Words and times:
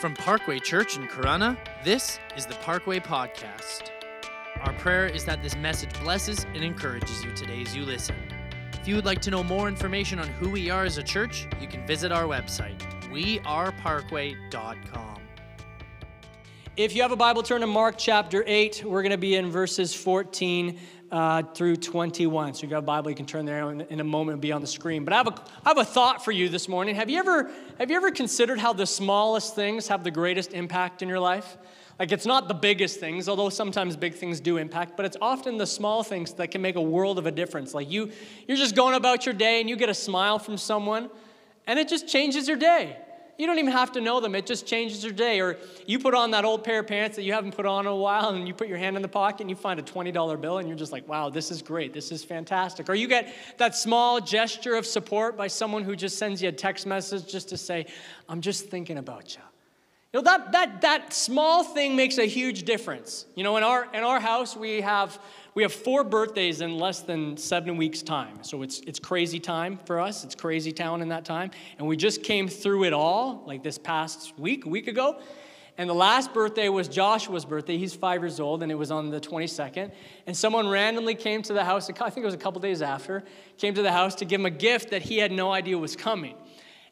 From 0.00 0.14
Parkway 0.14 0.58
Church 0.60 0.96
in 0.96 1.06
Corona, 1.08 1.58
this 1.84 2.18
is 2.34 2.46
the 2.46 2.54
Parkway 2.54 3.00
Podcast. 3.00 3.90
Our 4.62 4.72
prayer 4.78 5.06
is 5.06 5.26
that 5.26 5.42
this 5.42 5.54
message 5.56 5.92
blesses 6.00 6.46
and 6.54 6.64
encourages 6.64 7.22
you 7.22 7.32
today 7.32 7.60
as 7.60 7.76
you 7.76 7.84
listen. 7.84 8.16
If 8.72 8.88
you 8.88 8.96
would 8.96 9.04
like 9.04 9.20
to 9.20 9.30
know 9.30 9.44
more 9.44 9.68
information 9.68 10.18
on 10.18 10.26
who 10.26 10.48
we 10.48 10.70
are 10.70 10.84
as 10.84 10.96
a 10.96 11.02
church, 11.02 11.46
you 11.60 11.68
can 11.68 11.86
visit 11.86 12.12
our 12.12 12.24
website, 12.24 12.80
weareparkway.com. 13.12 15.20
If 16.78 16.96
you 16.96 17.02
have 17.02 17.12
a 17.12 17.16
Bible, 17.16 17.42
turn 17.42 17.60
to 17.60 17.66
Mark 17.66 17.96
chapter 17.98 18.42
8. 18.46 18.84
We're 18.86 19.02
going 19.02 19.10
to 19.10 19.18
be 19.18 19.34
in 19.34 19.50
verses 19.50 19.94
14 19.94 20.78
uh, 21.10 21.42
through 21.42 21.76
21. 21.76 22.54
So 22.54 22.62
you 22.62 22.68
got 22.68 22.78
a 22.78 22.82
Bible, 22.82 23.10
you 23.10 23.16
can 23.16 23.26
turn 23.26 23.44
there 23.44 23.70
in, 23.70 23.80
in 23.82 24.00
a 24.00 24.04
moment 24.04 24.34
and 24.34 24.42
be 24.42 24.52
on 24.52 24.60
the 24.60 24.66
screen. 24.66 25.04
But 25.04 25.12
I 25.12 25.16
have, 25.18 25.26
a, 25.26 25.34
I 25.64 25.68
have 25.70 25.78
a 25.78 25.84
thought 25.84 26.24
for 26.24 26.32
you 26.32 26.48
this 26.48 26.68
morning. 26.68 26.94
Have 26.94 27.10
you, 27.10 27.18
ever, 27.18 27.50
have 27.78 27.90
you 27.90 27.96
ever 27.96 28.10
considered 28.10 28.58
how 28.58 28.72
the 28.72 28.86
smallest 28.86 29.54
things 29.54 29.88
have 29.88 30.04
the 30.04 30.10
greatest 30.10 30.52
impact 30.52 31.02
in 31.02 31.08
your 31.08 31.20
life? 31.20 31.56
Like 31.98 32.12
it's 32.12 32.24
not 32.24 32.48
the 32.48 32.54
biggest 32.54 32.98
things, 32.98 33.28
although 33.28 33.50
sometimes 33.50 33.94
big 33.94 34.14
things 34.14 34.40
do 34.40 34.56
impact, 34.56 34.96
but 34.96 35.04
it's 35.04 35.18
often 35.20 35.58
the 35.58 35.66
small 35.66 36.02
things 36.02 36.32
that 36.34 36.50
can 36.50 36.62
make 36.62 36.76
a 36.76 36.82
world 36.82 37.18
of 37.18 37.26
a 37.26 37.30
difference. 37.30 37.74
Like 37.74 37.90
you, 37.90 38.10
you're 38.48 38.56
just 38.56 38.74
going 38.74 38.94
about 38.94 39.26
your 39.26 39.34
day 39.34 39.60
and 39.60 39.68
you 39.68 39.76
get 39.76 39.90
a 39.90 39.94
smile 39.94 40.38
from 40.38 40.56
someone, 40.56 41.10
and 41.66 41.78
it 41.78 41.88
just 41.88 42.08
changes 42.08 42.48
your 42.48 42.56
day. 42.56 42.96
You 43.40 43.46
don't 43.46 43.58
even 43.58 43.72
have 43.72 43.92
to 43.92 44.02
know 44.02 44.20
them, 44.20 44.34
it 44.34 44.44
just 44.44 44.66
changes 44.66 45.02
your 45.02 45.14
day. 45.14 45.40
Or 45.40 45.56
you 45.86 45.98
put 45.98 46.12
on 46.12 46.32
that 46.32 46.44
old 46.44 46.62
pair 46.62 46.80
of 46.80 46.86
pants 46.86 47.16
that 47.16 47.22
you 47.22 47.32
haven't 47.32 47.56
put 47.56 47.64
on 47.64 47.86
in 47.86 47.92
a 47.92 47.96
while, 47.96 48.28
and 48.28 48.46
you 48.46 48.52
put 48.52 48.68
your 48.68 48.76
hand 48.76 48.96
in 48.96 49.02
the 49.02 49.08
pocket 49.08 49.40
and 49.40 49.48
you 49.48 49.56
find 49.56 49.80
a 49.80 49.82
$20 49.82 50.38
bill, 50.38 50.58
and 50.58 50.68
you're 50.68 50.76
just 50.76 50.92
like, 50.92 51.08
wow, 51.08 51.30
this 51.30 51.50
is 51.50 51.62
great, 51.62 51.94
this 51.94 52.12
is 52.12 52.22
fantastic. 52.22 52.90
Or 52.90 52.94
you 52.94 53.08
get 53.08 53.32
that 53.56 53.74
small 53.74 54.20
gesture 54.20 54.74
of 54.74 54.84
support 54.84 55.38
by 55.38 55.46
someone 55.46 55.84
who 55.84 55.96
just 55.96 56.18
sends 56.18 56.42
you 56.42 56.50
a 56.50 56.52
text 56.52 56.86
message 56.86 57.32
just 57.32 57.48
to 57.48 57.56
say, 57.56 57.86
I'm 58.28 58.42
just 58.42 58.66
thinking 58.66 58.98
about 58.98 59.34
you. 59.34 59.42
You 60.12 60.18
know, 60.18 60.24
that, 60.24 60.52
that, 60.52 60.80
that 60.80 61.12
small 61.12 61.62
thing 61.62 61.94
makes 61.94 62.18
a 62.18 62.26
huge 62.26 62.64
difference. 62.64 63.26
You 63.36 63.44
know, 63.44 63.56
in 63.56 63.62
our, 63.62 63.86
in 63.94 64.02
our 64.02 64.18
house, 64.18 64.56
we 64.56 64.80
have 64.80 65.18
we 65.54 65.62
have 65.64 65.72
four 65.72 66.04
birthdays 66.04 66.60
in 66.60 66.78
less 66.78 67.00
than 67.00 67.36
seven 67.36 67.76
weeks' 67.76 68.02
time. 68.02 68.42
So 68.42 68.62
it's, 68.62 68.80
it's 68.80 68.98
crazy 68.98 69.40
time 69.40 69.78
for 69.84 69.98
us. 69.98 70.24
It's 70.24 70.34
crazy 70.34 70.72
town 70.72 71.02
in 71.02 71.08
that 71.08 71.24
time. 71.24 71.50
And 71.78 71.88
we 71.88 71.96
just 71.96 72.22
came 72.22 72.46
through 72.46 72.84
it 72.84 72.92
all, 72.92 73.42
like 73.46 73.62
this 73.62 73.76
past 73.76 74.38
week, 74.38 74.64
week 74.64 74.86
ago. 74.86 75.20
And 75.76 75.88
the 75.88 75.94
last 75.94 76.32
birthday 76.32 76.68
was 76.68 76.88
Joshua's 76.88 77.44
birthday. 77.44 77.78
He's 77.78 77.94
five 77.94 78.22
years 78.22 78.38
old, 78.38 78.62
and 78.62 78.70
it 78.70 78.74
was 78.74 78.90
on 78.90 79.10
the 79.10 79.20
22nd. 79.20 79.90
And 80.26 80.36
someone 80.36 80.68
randomly 80.68 81.14
came 81.14 81.42
to 81.42 81.52
the 81.52 81.64
house, 81.64 81.90
I 81.90 82.10
think 82.10 82.22
it 82.22 82.26
was 82.26 82.34
a 82.34 82.38
couple 82.38 82.60
days 82.60 82.82
after, 82.82 83.24
came 83.56 83.74
to 83.74 83.82
the 83.82 83.92
house 83.92 84.14
to 84.16 84.24
give 84.24 84.40
him 84.40 84.46
a 84.46 84.50
gift 84.50 84.90
that 84.90 85.02
he 85.02 85.18
had 85.18 85.32
no 85.32 85.50
idea 85.52 85.78
was 85.78 85.96
coming. 85.96 86.36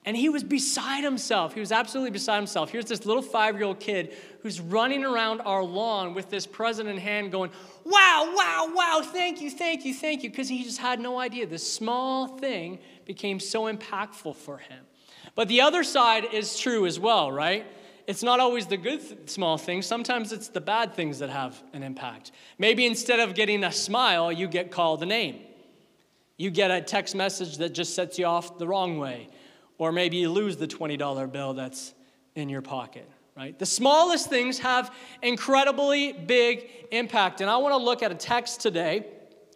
And 0.08 0.16
he 0.16 0.30
was 0.30 0.42
beside 0.42 1.04
himself. 1.04 1.52
He 1.52 1.60
was 1.60 1.70
absolutely 1.70 2.12
beside 2.12 2.36
himself. 2.36 2.70
Here's 2.70 2.86
this 2.86 3.04
little 3.04 3.22
five 3.22 3.56
year 3.56 3.66
old 3.66 3.78
kid 3.78 4.16
who's 4.40 4.58
running 4.58 5.04
around 5.04 5.42
our 5.42 5.62
lawn 5.62 6.14
with 6.14 6.30
this 6.30 6.46
present 6.46 6.88
in 6.88 6.96
hand, 6.96 7.30
going, 7.30 7.50
Wow, 7.84 8.32
wow, 8.34 8.72
wow, 8.74 9.02
thank 9.04 9.42
you, 9.42 9.50
thank 9.50 9.84
you, 9.84 9.92
thank 9.92 10.22
you, 10.22 10.30
because 10.30 10.48
he 10.48 10.64
just 10.64 10.78
had 10.78 10.98
no 10.98 11.20
idea. 11.20 11.46
This 11.46 11.70
small 11.70 12.26
thing 12.26 12.78
became 13.04 13.38
so 13.38 13.70
impactful 13.70 14.36
for 14.36 14.56
him. 14.56 14.82
But 15.34 15.48
the 15.48 15.60
other 15.60 15.84
side 15.84 16.24
is 16.32 16.58
true 16.58 16.86
as 16.86 16.98
well, 16.98 17.30
right? 17.30 17.66
It's 18.06 18.22
not 18.22 18.40
always 18.40 18.66
the 18.66 18.78
good 18.78 19.28
small 19.28 19.58
things. 19.58 19.84
Sometimes 19.84 20.32
it's 20.32 20.48
the 20.48 20.62
bad 20.62 20.94
things 20.94 21.18
that 21.18 21.28
have 21.28 21.62
an 21.74 21.82
impact. 21.82 22.32
Maybe 22.56 22.86
instead 22.86 23.20
of 23.20 23.34
getting 23.34 23.62
a 23.62 23.72
smile, 23.72 24.32
you 24.32 24.48
get 24.48 24.70
called 24.70 25.02
a 25.02 25.06
name. 25.06 25.40
You 26.38 26.50
get 26.50 26.70
a 26.70 26.80
text 26.80 27.14
message 27.14 27.58
that 27.58 27.74
just 27.74 27.94
sets 27.94 28.18
you 28.18 28.24
off 28.24 28.56
the 28.56 28.66
wrong 28.66 28.96
way 28.96 29.28
or 29.78 29.92
maybe 29.92 30.18
you 30.18 30.30
lose 30.30 30.56
the 30.56 30.66
$20 30.66 31.32
bill 31.32 31.54
that's 31.54 31.94
in 32.34 32.48
your 32.48 32.62
pocket, 32.62 33.08
right? 33.36 33.58
The 33.58 33.66
smallest 33.66 34.28
things 34.28 34.58
have 34.58 34.92
incredibly 35.22 36.12
big 36.12 36.68
impact. 36.90 37.40
And 37.40 37.48
I 37.48 37.56
want 37.56 37.72
to 37.72 37.78
look 37.78 38.02
at 38.02 38.12
a 38.12 38.16
text 38.16 38.60
today 38.60 39.06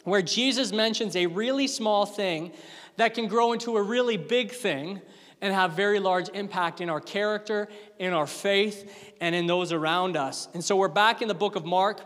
where 0.05 0.23
Jesus 0.23 0.73
mentions 0.73 1.15
a 1.17 1.27
really 1.27 1.67
small 1.67 2.07
thing 2.07 2.53
that 2.97 3.15
can 3.15 3.29
grow 3.29 3.53
into 3.53 3.77
a 3.77 3.83
really 3.83 4.17
big 4.17 4.53
thing 4.53 5.01
and 5.41 5.53
have 5.53 5.73
very 5.73 5.99
large 5.99 6.29
impact 6.31 6.81
in 6.81 6.89
our 6.89 7.01
character, 7.01 7.69
in 7.99 8.13
our 8.13 8.27
faith, 8.27 9.13
and 9.21 9.35
in 9.35 9.47
those 9.47 9.73
around 9.73 10.17
us. 10.17 10.49
And 10.55 10.65
so 10.65 10.77
we're 10.77 10.89
back 10.89 11.21
in 11.21 11.29
the 11.29 11.35
book 11.35 11.57
of 11.57 11.65
Mark. 11.65 12.01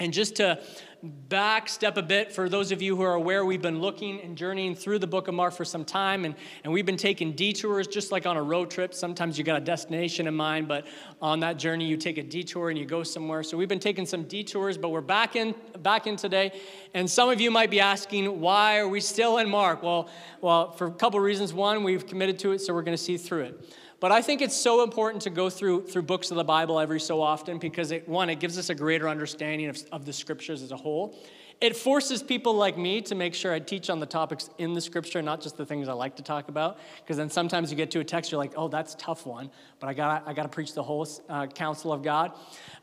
And 0.00 0.12
just 0.12 0.36
to 0.36 0.60
back 1.02 1.68
step 1.68 1.96
a 1.96 2.02
bit 2.02 2.32
for 2.32 2.48
those 2.48 2.72
of 2.72 2.82
you 2.82 2.96
who 2.96 3.02
are 3.02 3.14
aware 3.14 3.44
we've 3.44 3.62
been 3.62 3.80
looking 3.80 4.20
and 4.20 4.36
journeying 4.36 4.74
through 4.74 4.98
the 4.98 5.06
book 5.06 5.28
of 5.28 5.34
mark 5.34 5.54
for 5.54 5.64
some 5.64 5.84
time 5.84 6.24
and, 6.24 6.34
and 6.64 6.72
we've 6.72 6.86
been 6.86 6.96
taking 6.96 7.32
detours 7.32 7.86
just 7.86 8.10
like 8.10 8.26
on 8.26 8.36
a 8.36 8.42
road 8.42 8.68
trip. 8.68 8.92
Sometimes 8.92 9.38
you 9.38 9.44
got 9.44 9.56
a 9.56 9.64
destination 9.64 10.26
in 10.26 10.34
mind 10.34 10.66
but 10.66 10.88
on 11.22 11.38
that 11.40 11.56
journey 11.56 11.84
you 11.84 11.96
take 11.96 12.18
a 12.18 12.22
detour 12.22 12.70
and 12.70 12.78
you 12.78 12.84
go 12.84 13.04
somewhere. 13.04 13.44
So 13.44 13.56
we've 13.56 13.68
been 13.68 13.78
taking 13.78 14.06
some 14.06 14.24
detours 14.24 14.76
but 14.76 14.88
we're 14.88 15.00
back 15.00 15.36
in 15.36 15.54
back 15.78 16.08
in 16.08 16.16
today. 16.16 16.58
And 16.94 17.08
some 17.08 17.28
of 17.28 17.40
you 17.40 17.52
might 17.52 17.70
be 17.70 17.78
asking 17.78 18.40
why 18.40 18.78
are 18.78 18.88
we 18.88 19.00
still 19.00 19.38
in 19.38 19.48
mark? 19.48 19.84
Well 19.84 20.08
well 20.40 20.72
for 20.72 20.88
a 20.88 20.92
couple 20.92 21.20
reasons. 21.20 21.52
One 21.54 21.84
we've 21.84 22.06
committed 22.06 22.40
to 22.40 22.52
it 22.52 22.58
so 22.58 22.74
we're 22.74 22.82
going 22.82 22.96
to 22.96 23.02
see 23.02 23.18
through 23.18 23.42
it 23.42 23.74
but 24.00 24.12
I 24.12 24.22
think 24.22 24.42
it's 24.42 24.56
so 24.56 24.82
important 24.82 25.22
to 25.22 25.30
go 25.30 25.50
through, 25.50 25.86
through 25.86 26.02
books 26.02 26.30
of 26.30 26.36
the 26.36 26.44
Bible 26.44 26.78
every 26.78 27.00
so 27.00 27.20
often 27.20 27.58
because, 27.58 27.90
it, 27.90 28.08
one, 28.08 28.30
it 28.30 28.38
gives 28.38 28.56
us 28.56 28.70
a 28.70 28.74
greater 28.74 29.08
understanding 29.08 29.68
of, 29.68 29.82
of 29.90 30.04
the 30.04 30.12
scriptures 30.12 30.62
as 30.62 30.70
a 30.70 30.76
whole. 30.76 31.16
It 31.60 31.76
forces 31.76 32.22
people 32.22 32.54
like 32.54 32.78
me 32.78 33.00
to 33.02 33.16
make 33.16 33.34
sure 33.34 33.52
I 33.52 33.58
teach 33.58 33.90
on 33.90 33.98
the 33.98 34.06
topics 34.06 34.48
in 34.58 34.74
the 34.74 34.80
scripture, 34.80 35.20
not 35.22 35.40
just 35.40 35.56
the 35.56 35.66
things 35.66 35.88
I 35.88 35.92
like 35.92 36.14
to 36.16 36.22
talk 36.22 36.48
about. 36.48 36.78
Because 37.00 37.16
then 37.16 37.28
sometimes 37.28 37.72
you 37.72 37.76
get 37.76 37.90
to 37.90 37.98
a 37.98 38.04
text, 38.04 38.30
you're 38.30 38.38
like, 38.38 38.52
oh, 38.56 38.68
that's 38.68 38.94
a 38.94 38.96
tough 38.96 39.26
one, 39.26 39.50
but 39.80 39.88
I 39.88 39.94
got 39.94 40.22
I 40.28 40.32
to 40.34 40.48
preach 40.48 40.74
the 40.74 40.84
whole 40.84 41.08
uh, 41.28 41.46
counsel 41.46 41.92
of 41.92 42.04
God. 42.04 42.30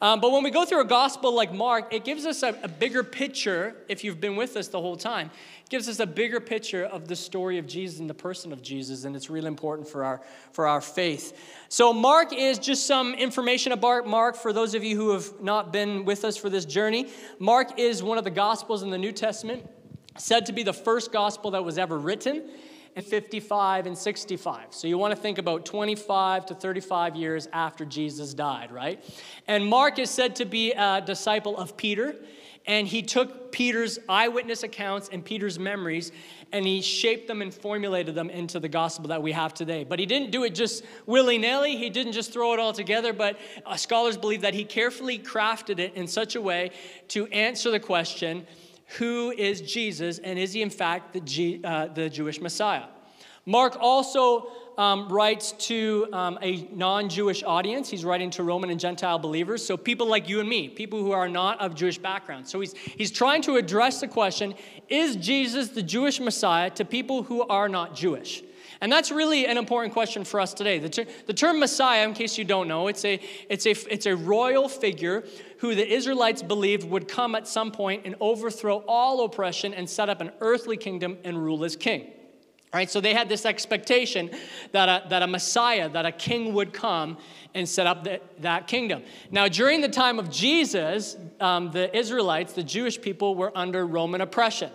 Um, 0.02 0.20
but 0.20 0.34
when 0.34 0.44
we 0.44 0.52
go 0.52 0.66
through 0.66 0.82
a 0.82 0.86
gospel 0.86 1.34
like 1.34 1.54
Mark, 1.54 1.94
it 1.94 2.04
gives 2.04 2.26
us 2.26 2.44
a, 2.44 2.60
a 2.64 2.68
bigger 2.68 3.02
picture, 3.02 3.78
if 3.88 4.04
you've 4.04 4.20
been 4.20 4.36
with 4.36 4.58
us 4.58 4.68
the 4.68 4.82
whole 4.82 4.98
time, 4.98 5.32
gives 5.70 5.90
us 5.90 6.00
a 6.00 6.06
bigger 6.06 6.40
picture 6.40 6.86
of 6.86 7.08
the 7.08 7.16
story 7.16 7.58
of 7.58 7.66
Jesus 7.66 8.00
and 8.00 8.10
the 8.10 8.14
person 8.14 8.54
of 8.54 8.62
Jesus, 8.62 9.04
and 9.04 9.16
it's 9.16 9.30
really 9.30 9.48
important 9.48 9.88
for 9.88 10.04
our, 10.04 10.22
for 10.52 10.68
our 10.68 10.82
faith. 10.82 11.38
So, 11.70 11.92
Mark 11.92 12.34
is 12.34 12.60
just 12.60 12.86
some 12.86 13.14
information 13.16 13.72
about 13.72 14.06
Mark 14.08 14.36
for 14.36 14.54
those 14.54 14.76
of 14.76 14.84
you 14.84 14.96
who 14.96 15.12
have 15.12 15.42
not 15.42 15.74
been 15.74 16.06
with 16.06 16.24
us 16.24 16.38
for 16.38 16.50
this 16.50 16.66
journey. 16.66 17.08
Mark 17.40 17.80
is 17.80 18.04
one 18.04 18.18
of 18.18 18.24
the 18.24 18.32
Gospels 18.32 18.84
in 18.84 18.92
the 18.92 18.98
New 18.98 19.12
Testament, 19.12 19.68
said 20.18 20.46
to 20.46 20.54
be 20.54 20.64
the 20.64 20.74
first 20.74 21.12
gospel 21.12 21.52
that 21.52 21.64
was 21.64 21.78
ever 21.78 21.98
written. 21.98 22.50
And 22.98 23.06
55 23.06 23.88
and 23.88 23.98
65. 23.98 24.68
So 24.70 24.88
you 24.88 24.98
want 24.98 25.14
to 25.14 25.20
think 25.20 25.38
about 25.38 25.66
25 25.66 26.46
to 26.46 26.56
35 26.56 27.18
years 27.18 27.46
after 27.52 27.84
Jesus 27.84 28.34
died, 28.34 28.72
right? 28.72 29.04
And 29.50 29.66
Mark 29.66 30.00
is 30.00 30.10
said 30.10 30.38
to 30.38 30.46
be 30.46 30.72
a 30.72 31.04
disciple 31.06 31.58
of 31.58 31.76
Peter 31.76 32.16
and 32.68 32.88
he 32.88 33.02
took 33.02 33.52
Peter's 33.52 34.00
eyewitness 34.10 34.64
accounts 34.64 35.10
and 35.12 35.24
Peter's 35.24 35.60
memories 35.60 36.12
and 36.52 36.66
he 36.66 36.82
shaped 36.82 37.28
them 37.28 37.42
and 37.42 37.54
formulated 37.54 38.16
them 38.16 38.30
into 38.30 38.60
the 38.60 38.70
gospel 38.70 39.08
that 39.10 39.22
we 39.22 39.32
have 39.32 39.54
today. 39.54 39.84
But 39.84 40.00
he 40.00 40.06
didn't 40.06 40.32
do 40.32 40.44
it 40.44 40.56
just 40.56 40.84
willy 41.06 41.38
nilly, 41.38 41.78
he 41.78 41.90
didn't 41.90 42.14
just 42.14 42.34
throw 42.34 42.54
it 42.54 42.60
all 42.60 42.74
together, 42.74 43.14
but 43.14 43.38
uh, 43.66 43.76
scholars 43.76 44.18
believe 44.18 44.42
that 44.42 44.54
he 44.54 44.64
carefully 44.64 45.20
crafted 45.20 45.80
it 45.80 45.94
in 45.96 46.08
such 46.08 46.36
a 46.36 46.42
way 46.42 46.72
to 47.10 47.28
answer 47.28 47.72
the 47.72 47.80
question 47.80 48.46
who 48.98 49.32
is 49.32 49.62
Jesus 49.62 50.20
and 50.20 50.38
is 50.38 50.54
he 50.54 50.62
in 50.62 50.70
fact 50.70 51.14
the, 51.14 51.22
G, 51.22 51.62
uh, 51.64 51.88
the 51.88 52.10
Jewish 52.10 52.40
Messiah? 52.40 52.86
Mark 53.46 53.78
also 53.80 54.50
um, 54.78 55.08
writes 55.10 55.54
to 55.54 56.08
um, 56.12 56.38
a 56.42 56.68
non 56.72 57.10
Jewish 57.10 57.44
audience. 57.44 57.90
He's 57.90 58.06
writing 58.06 58.30
to 58.32 58.44
Roman 58.44 58.70
and 58.70 58.80
Gentile 58.80 59.20
believers, 59.20 59.66
so 59.66 59.78
people 59.78 60.08
like 60.08 60.28
you 60.30 60.40
and 60.40 60.50
me, 60.50 60.70
people 60.70 61.00
who 61.00 61.12
are 61.12 61.30
not 61.30 61.62
of 61.62 61.76
Jewish 61.76 61.98
background. 61.98 62.48
So 62.48 62.60
he's, 62.60 62.74
he's 62.74 63.12
trying 63.12 63.42
to 63.44 63.56
address 63.56 64.02
the 64.02 64.08
question 64.08 64.54
is 64.90 65.16
Jesus 65.16 65.70
the 65.70 65.84
Jewish 65.84 66.20
Messiah 66.20 66.70
to 66.72 66.86
people 66.86 67.24
who 67.24 67.42
are 67.44 67.70
not 67.70 67.96
Jewish? 67.96 68.44
And 68.82 68.92
that's 68.92 69.12
really 69.12 69.48
an 69.48 69.58
important 69.58 69.94
question 69.94 70.24
for 70.24 70.40
us 70.40 70.54
today. 70.54 70.80
The, 70.80 70.90
ter- 70.90 71.06
the 71.26 71.34
term 71.34 71.60
Messiah, 71.60 72.04
in 72.04 72.14
case 72.14 72.38
you 72.38 72.44
don't 72.44 72.68
know, 72.68 72.88
it's 72.88 73.06
a, 73.06 73.20
it's, 73.50 73.66
a, 73.66 73.72
it's 73.92 74.06
a 74.06 74.16
royal 74.16 74.68
figure 74.68 75.24
who 75.60 75.76
the 75.76 75.88
Israelites 75.88 76.44
believed 76.44 76.88
would 76.90 77.08
come 77.08 77.36
at 77.36 77.48
some 77.48 77.72
point 77.72 78.04
and 78.06 78.16
overthrow 78.20 78.84
all 78.88 79.24
oppression 79.24 79.74
and 79.74 79.90
set 79.90 80.10
up 80.10 80.22
an 80.22 80.32
earthly 80.42 80.78
kingdom 80.78 81.18
and 81.24 81.44
rule 81.44 81.64
as 81.64 81.76
king. 81.76 82.12
Right, 82.74 82.90
so 82.90 83.00
they 83.00 83.14
had 83.14 83.30
this 83.30 83.46
expectation 83.46 84.30
that 84.74 84.90
a, 84.90 85.08
that 85.08 85.24
a 85.24 85.28
Messiah, 85.28 85.88
that 85.90 86.06
a 86.06 86.12
king 86.12 86.54
would 86.54 86.74
come 86.74 87.18
and 87.54 87.70
set 87.70 87.88
up 87.88 88.04
the, 88.04 88.20
that 88.40 88.68
kingdom. 88.68 89.04
Now, 89.32 89.48
during 89.48 89.80
the 89.80 89.88
time 89.88 90.20
of 90.20 90.30
Jesus, 90.30 91.16
um, 91.40 91.72
the 91.72 91.96
Israelites, 91.96 92.52
the 92.52 92.64
Jewish 92.64 93.00
people, 93.00 93.34
were 93.36 93.58
under 93.58 93.86
Roman 93.86 94.20
oppression. 94.20 94.72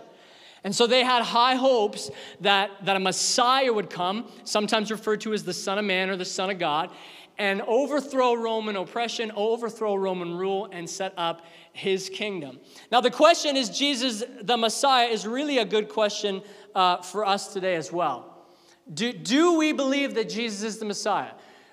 And 0.63 0.75
so 0.75 0.87
they 0.87 1.03
had 1.03 1.23
high 1.23 1.55
hopes 1.55 2.09
that, 2.39 2.71
that 2.85 2.95
a 2.95 2.99
Messiah 2.99 3.71
would 3.71 3.89
come, 3.89 4.31
sometimes 4.43 4.91
referred 4.91 5.21
to 5.21 5.33
as 5.33 5.43
the 5.43 5.53
Son 5.53 5.77
of 5.77 5.85
Man 5.85 6.09
or 6.09 6.15
the 6.15 6.25
Son 6.25 6.49
of 6.49 6.59
God, 6.59 6.91
and 7.37 7.61
overthrow 7.63 8.35
Roman 8.35 8.75
oppression, 8.75 9.31
overthrow 9.35 9.95
Roman 9.95 10.37
rule, 10.37 10.69
and 10.71 10.87
set 10.87 11.13
up 11.17 11.41
his 11.73 12.09
kingdom. 12.09 12.59
Now, 12.91 13.01
the 13.01 13.09
question 13.09 13.55
is 13.55 13.69
Jesus 13.69 14.23
the 14.41 14.57
Messiah 14.57 15.07
is 15.07 15.25
really 15.25 15.57
a 15.57 15.65
good 15.65 15.89
question 15.89 16.43
uh, 16.75 16.97
for 17.01 17.25
us 17.25 17.53
today 17.53 17.75
as 17.75 17.91
well. 17.91 18.45
Do, 18.93 19.13
do 19.13 19.57
we 19.57 19.71
believe 19.71 20.15
that 20.15 20.29
Jesus 20.29 20.63
is 20.63 20.77
the 20.79 20.85
Messiah? 20.85 21.31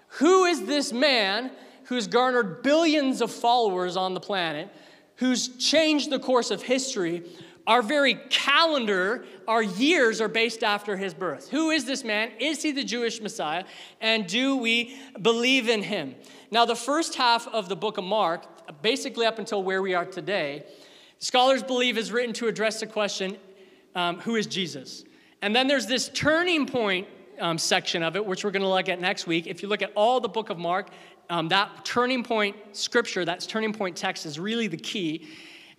who 0.08 0.44
is 0.44 0.64
this 0.64 0.92
man 0.92 1.50
who's 1.84 2.06
garnered 2.06 2.62
billions 2.62 3.20
of 3.20 3.30
followers 3.30 3.96
on 3.96 4.14
the 4.14 4.20
planet, 4.20 4.68
who's 5.16 5.56
changed 5.56 6.10
the 6.10 6.18
course 6.18 6.50
of 6.50 6.62
history? 6.62 7.24
Our 7.66 7.82
very 7.82 8.14
calendar, 8.30 9.26
our 9.46 9.62
years 9.62 10.22
are 10.22 10.28
based 10.28 10.62
after 10.62 10.96
his 10.96 11.12
birth. 11.12 11.50
Who 11.50 11.70
is 11.70 11.84
this 11.84 12.02
man? 12.02 12.30
Is 12.40 12.62
he 12.62 12.72
the 12.72 12.84
Jewish 12.84 13.20
Messiah? 13.20 13.64
And 14.00 14.26
do 14.26 14.56
we 14.56 14.98
believe 15.20 15.68
in 15.68 15.82
him? 15.82 16.14
Now, 16.50 16.64
the 16.64 16.74
first 16.74 17.14
half 17.14 17.46
of 17.48 17.68
the 17.68 17.76
book 17.76 17.98
of 17.98 18.04
Mark, 18.04 18.80
basically 18.80 19.26
up 19.26 19.38
until 19.38 19.62
where 19.62 19.82
we 19.82 19.92
are 19.92 20.06
today, 20.06 20.64
scholars 21.18 21.62
believe 21.62 21.98
is 21.98 22.10
written 22.10 22.32
to 22.34 22.46
address 22.46 22.80
the 22.80 22.86
question 22.86 23.36
um, 23.94 24.20
who 24.20 24.36
is 24.36 24.46
Jesus? 24.46 25.04
And 25.42 25.54
then 25.54 25.68
there's 25.68 25.86
this 25.86 26.08
turning 26.08 26.66
point 26.66 27.06
um, 27.40 27.58
section 27.58 28.02
of 28.02 28.16
it, 28.16 28.24
which 28.24 28.44
we're 28.44 28.50
going 28.50 28.62
to 28.62 28.68
look 28.68 28.88
at 28.88 29.00
next 29.00 29.26
week. 29.26 29.46
If 29.46 29.62
you 29.62 29.68
look 29.68 29.82
at 29.82 29.92
all 29.94 30.20
the 30.20 30.28
book 30.28 30.50
of 30.50 30.58
Mark, 30.58 30.88
um, 31.30 31.48
that 31.48 31.84
turning 31.84 32.24
point 32.24 32.56
scripture, 32.72 33.24
that 33.24 33.40
turning 33.40 33.72
point 33.72 33.96
text 33.96 34.26
is 34.26 34.38
really 34.38 34.66
the 34.66 34.76
key. 34.76 35.28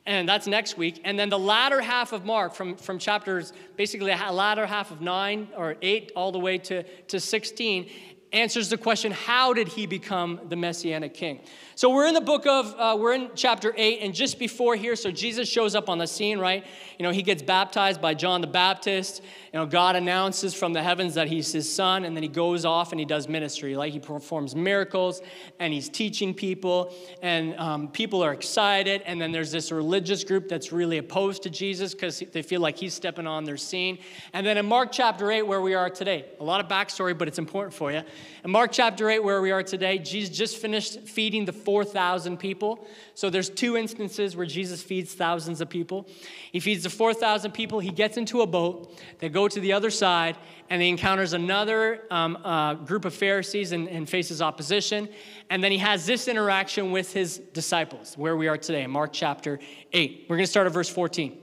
And 0.06 0.28
that's 0.28 0.48
next 0.48 0.78
week. 0.78 1.02
And 1.04 1.20
then 1.20 1.30
the 1.30 1.40
latter 1.40 1.82
half 1.82 2.14
of 2.14 2.26
Mark, 2.26 2.54
from, 2.54 2.78
from 2.78 2.98
chapters, 2.98 3.54
basically 3.76 4.12
the 4.12 4.32
latter 4.32 4.66
half 4.66 4.92
of 4.92 5.02
9 5.02 5.50
or 5.56 5.76
8 5.82 6.12
all 6.16 6.32
the 6.32 6.40
way 6.40 6.58
to, 6.60 6.84
to 6.84 7.20
16, 7.20 7.90
answers 8.32 8.70
the 8.70 8.78
question 8.78 9.12
how 9.12 9.54
did 9.54 9.68
he 9.68 9.86
become 9.86 10.40
the 10.50 10.56
messianic 10.56 11.14
king 11.14 11.40
so 11.80 11.90
we're 11.90 12.08
in 12.08 12.14
the 12.14 12.20
book 12.20 12.46
of 12.46 12.76
uh, 12.78 12.98
we're 13.00 13.14
in 13.14 13.30
chapter 13.36 13.74
8 13.74 14.00
and 14.02 14.14
just 14.14 14.38
before 14.38 14.76
here 14.76 14.98
so 14.98 15.12
jesus 15.12 15.48
shows 15.48 15.76
up 15.76 15.88
on 15.88 15.98
the 15.98 16.08
scene 16.08 16.38
right? 16.38 16.66
You 16.98 17.04
know 17.04 17.12
he 17.12 17.24
gets 17.24 17.42
baptized 17.42 18.02
by 18.02 18.16
john 18.16 18.42
the 18.42 18.48
baptist. 18.48 19.24
You 19.54 19.60
know 19.60 19.66
god 19.66 19.96
announces 19.96 20.54
from 20.54 20.74
the 20.74 20.84
heavens 20.84 21.14
that 21.14 21.30
he's 21.30 21.54
his 21.54 21.74
son 21.74 22.04
and 22.04 22.18
then 22.18 22.22
he 22.22 22.28
goes 22.28 22.66
off 22.66 22.92
and 22.92 23.00
he 23.00 23.06
does 23.06 23.30
ministry. 23.30 23.78
Like 23.78 23.94
he 23.94 24.00
performs 24.00 24.58
miracles 24.58 25.22
and 25.60 25.72
he's 25.72 25.88
teaching 25.88 26.34
people 26.34 26.94
and 27.22 27.58
um, 27.58 27.88
people 27.88 28.22
are 28.26 28.34
excited 28.34 29.02
and 29.06 29.22
then 29.22 29.32
there's 29.32 29.54
this 29.54 29.72
religious 29.72 30.26
group 30.26 30.50
that's 30.50 30.74
really 30.74 30.98
opposed 30.98 31.44
to 31.44 31.50
jesus 31.50 31.94
because 31.94 32.20
they 32.34 32.42
feel 32.42 32.60
like 32.60 32.76
he's 32.76 32.94
stepping 32.94 33.26
on 33.26 33.46
their 33.46 33.56
scene. 33.56 34.00
And 34.34 34.46
then 34.46 34.58
in 34.58 34.66
mark 34.66 34.92
chapter 34.92 35.32
8 35.32 35.44
where 35.44 35.62
we 35.62 35.76
are 35.76 35.90
today 35.90 36.26
a 36.42 36.44
lot 36.44 36.60
of 36.60 36.68
backstory 36.68 37.18
but 37.18 37.30
it's 37.30 37.40
important 37.40 37.74
for 37.74 37.90
you. 37.90 38.02
In 38.42 38.52
Mark 38.52 38.72
chapter 38.72 39.10
8, 39.10 39.20
where 39.20 39.42
we 39.42 39.52
are 39.52 39.62
today, 39.62 39.98
Jesus 39.98 40.36
just 40.36 40.58
finished 40.58 41.02
feeding 41.02 41.44
the 41.44 41.52
4,000 41.70 42.38
people. 42.38 42.84
So 43.14 43.30
there's 43.30 43.48
two 43.48 43.78
instances 43.78 44.36
where 44.36 44.48
Jesus 44.48 44.82
feeds 44.82 45.14
thousands 45.14 45.62
of 45.62 45.70
people. 45.70 46.08
He 46.52 46.60
feeds 46.60 46.82
the 46.82 46.90
4,000 46.90 47.52
people. 47.52 47.80
He 47.80 47.92
gets 47.92 48.18
into 48.18 48.42
a 48.42 48.48
boat. 48.48 49.00
They 49.20 49.30
go 49.30 49.48
to 49.48 49.60
the 49.60 49.74
other 49.74 49.92
side, 49.92 50.36
and 50.72 50.82
he 50.82 50.90
encounters 50.90 51.34
another 51.34 52.06
um, 52.10 52.38
uh, 52.44 52.74
group 52.74 53.06
of 53.06 53.14
Pharisees 53.14 53.72
and, 53.72 53.88
and 53.88 54.10
faces 54.10 54.42
opposition. 54.42 55.10
And 55.52 55.64
then 55.64 55.72
he 55.72 55.78
has 55.78 56.08
this 56.08 56.28
interaction 56.28 56.92
with 56.92 57.14
his 57.14 57.38
disciples, 57.38 58.18
where 58.18 58.36
we 58.36 58.48
are 58.48 58.58
today 58.58 58.82
in 58.82 58.90
Mark 58.90 59.12
chapter 59.14 59.60
8. 59.94 60.26
We're 60.28 60.38
going 60.38 60.48
to 60.48 60.52
start 60.52 60.66
at 60.66 60.74
verse 60.74 60.90
14. 60.90 61.38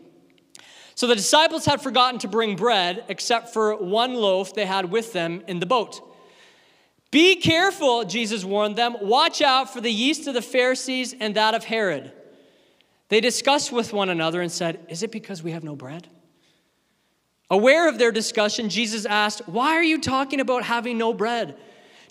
So 0.96 1.06
the 1.06 1.14
disciples 1.14 1.66
had 1.66 1.80
forgotten 1.80 2.18
to 2.18 2.26
bring 2.26 2.56
bread 2.56 3.04
except 3.06 3.52
for 3.52 3.76
one 3.76 4.14
loaf 4.14 4.56
they 4.56 4.66
had 4.66 4.90
with 4.90 5.12
them 5.12 5.44
in 5.46 5.60
the 5.60 5.66
boat. 5.66 6.15
Be 7.16 7.36
careful, 7.36 8.04
Jesus 8.04 8.44
warned 8.44 8.76
them. 8.76 8.94
Watch 9.00 9.40
out 9.40 9.72
for 9.72 9.80
the 9.80 9.90
yeast 9.90 10.26
of 10.26 10.34
the 10.34 10.42
Pharisees 10.42 11.14
and 11.18 11.34
that 11.34 11.54
of 11.54 11.64
Herod. 11.64 12.12
They 13.08 13.22
discussed 13.22 13.72
with 13.72 13.94
one 13.94 14.10
another 14.10 14.42
and 14.42 14.52
said, 14.52 14.84
Is 14.90 15.02
it 15.02 15.12
because 15.12 15.42
we 15.42 15.52
have 15.52 15.64
no 15.64 15.74
bread? 15.74 16.08
Aware 17.48 17.88
of 17.88 17.96
their 17.98 18.12
discussion, 18.12 18.68
Jesus 18.68 19.06
asked, 19.06 19.48
Why 19.48 19.76
are 19.76 19.82
you 19.82 19.98
talking 19.98 20.40
about 20.40 20.64
having 20.64 20.98
no 20.98 21.14
bread? 21.14 21.56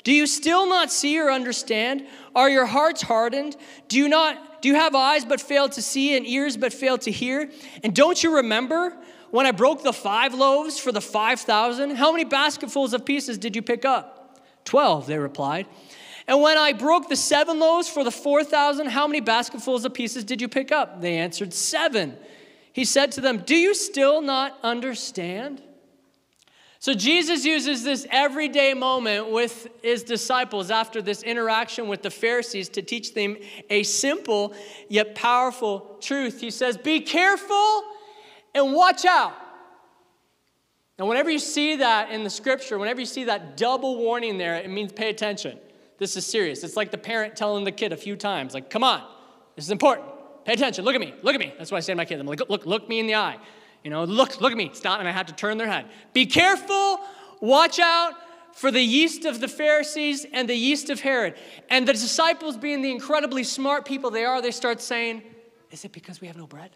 Do 0.04 0.12
you 0.12 0.25
still 0.25 0.68
not 0.68 0.92
see 0.92 1.19
or 1.19 1.30
understand? 1.30 2.07
Are 2.34 2.50
your 2.50 2.66
hearts 2.66 3.04
hardened? 3.04 3.56
Do 3.88 4.00
you 4.00 4.10
not 4.10 4.63
do 4.63 4.69
you 4.69 4.74
have 4.74 4.96
eyes 4.96 5.24
but 5.24 5.40
fail 5.40 5.69
to 5.69 5.84
see 5.84 6.18
and 6.18 6.25
ears 6.25 6.57
but 6.57 6.74
fail 6.74 6.98
to 6.98 7.12
hear? 7.12 7.52
And 7.84 7.96
don't 7.96 8.24
you 8.24 8.38
remember 8.38 8.98
when 9.30 9.46
I 9.46 9.52
broke 9.52 9.84
the 9.84 9.94
5 9.94 10.34
loaves 10.34 10.80
for 10.80 10.92
the 10.92 11.00
5000? 11.00 11.92
How 11.92 12.12
many 12.12 12.24
basketfuls 12.24 12.96
of 12.96 13.06
pieces 13.06 13.38
did 13.38 13.56
you 13.56 13.62
pick 13.62 13.86
up? 13.86 14.15
Twelve, 14.66 15.08
they 15.08 15.18
replied. 15.18 15.68
And 16.28 16.42
when 16.42 16.58
I 16.58 16.74
broke 16.74 17.08
the 17.08 17.16
seven 17.16 17.60
loaves 17.60 17.88
for 17.88 18.04
the 18.04 18.12
4,000, 18.12 18.88
how 18.88 19.06
many 19.06 19.20
basketfuls 19.20 19.86
of 19.86 19.94
pieces 19.94 20.24
did 20.24 20.42
you 20.42 20.48
pick 20.48 20.72
up? 20.72 21.02
They 21.02 21.18
answered, 21.18 21.54
Seven. 21.54 22.18
He 22.74 22.84
said 22.84 23.12
to 23.14 23.22
them, 23.22 23.44
Do 23.46 23.56
you 23.56 23.74
still 23.74 24.22
not 24.22 24.58
understand? 24.64 25.62
So 26.80 26.94
Jesus 26.94 27.46
uses 27.46 27.84
this 27.84 28.06
everyday 28.12 28.74
moment 28.74 29.32
with 29.32 29.68
his 29.82 30.04
disciples 30.04 30.70
after 30.70 31.02
this 31.02 31.24
interaction 31.24 31.88
with 31.88 32.04
the 32.04 32.12
Pharisees 32.12 32.70
to 32.70 32.82
teach 32.82 33.14
them 33.14 33.38
a 33.70 33.84
simple 33.84 34.54
yet 34.90 35.16
powerful 35.16 35.98
truth. 36.02 36.42
He 36.42 36.52
says, 36.52 36.78
Be 36.78 37.00
careful 37.02 37.84
and 38.54 38.74
watch 38.74 39.06
out. 39.06 39.34
Now, 40.97 41.06
whenever 41.07 41.30
you 41.30 41.39
see 41.39 41.77
that 41.77 42.12
in 42.12 42.24
the 42.24 42.30
scripture, 42.30 42.77
whenever 42.77 43.01
you 43.01 43.06
see 43.06 43.25
that 43.25 43.57
double 43.57 43.97
warning 43.97 44.38
there, 44.38 44.56
it 44.56 44.69
means 44.69 44.94
pay 44.94 45.09
attention. 45.09 45.59
This 45.97 46.15
is 46.15 46.25
serious. 46.25 46.63
It's 46.63 46.77
like 46.77 46.92
the 46.92 46.97
parent 46.97 47.36
telling 47.36 47.63
the 47.65 47.71
kid 47.71 47.92
a 47.92 47.97
few 47.97 48.15
times, 48.15 48.53
like, 48.53 48.69
come 48.69 48.83
on, 48.83 49.03
this 49.56 49.65
is 49.65 49.71
important. 49.71 50.07
Pay 50.45 50.53
attention. 50.53 50.86
Look 50.86 50.95
at 50.95 51.01
me. 51.01 51.13
Look 51.21 51.33
at 51.33 51.39
me. 51.39 51.53
That's 51.57 51.71
what 51.71 51.77
I 51.77 51.81
say 51.81 51.94
to 51.94 51.97
my 51.97 52.06
kids. 52.06 52.21
I'm 52.21 52.27
like, 52.27 52.42
look, 52.50 52.65
look 52.65 52.88
me 52.88 53.00
in 53.00 53.07
the 53.07 53.15
eye. 53.15 53.38
You 53.83 53.89
know, 53.89 54.03
look, 54.03 54.39
look 54.39 54.51
at 54.51 54.57
me. 54.57 54.71
Stop. 54.74 55.00
And 55.00 55.07
I 55.07 55.12
have 55.12 55.25
to 55.27 55.33
turn 55.33 55.57
their 55.57 55.68
head. 55.68 55.88
Be 56.13 56.25
careful. 56.25 57.00
Watch 57.42 57.80
out 57.80 58.13
for 58.53 58.71
the 58.71 58.81
yeast 58.81 59.25
of 59.25 59.42
the 59.42 59.47
Pharisees 59.47 60.25
and 60.31 60.47
the 60.47 60.56
yeast 60.56 60.89
of 60.89 61.01
Herod. 61.01 61.36
And 61.69 61.88
the 61.88 61.94
disciples, 61.94 62.57
being 62.57 62.81
the 62.81 62.92
incredibly 62.92 63.44
smart 63.44 63.86
people 63.86 64.12
they 64.12 64.24
are, 64.24 64.42
they 64.42 64.51
start 64.51 64.81
saying, 64.81 65.24
Is 65.71 65.83
it 65.83 65.92
because 65.92 66.21
we 66.21 66.27
have 66.27 66.38
no 66.38 66.47
bread? 66.47 66.71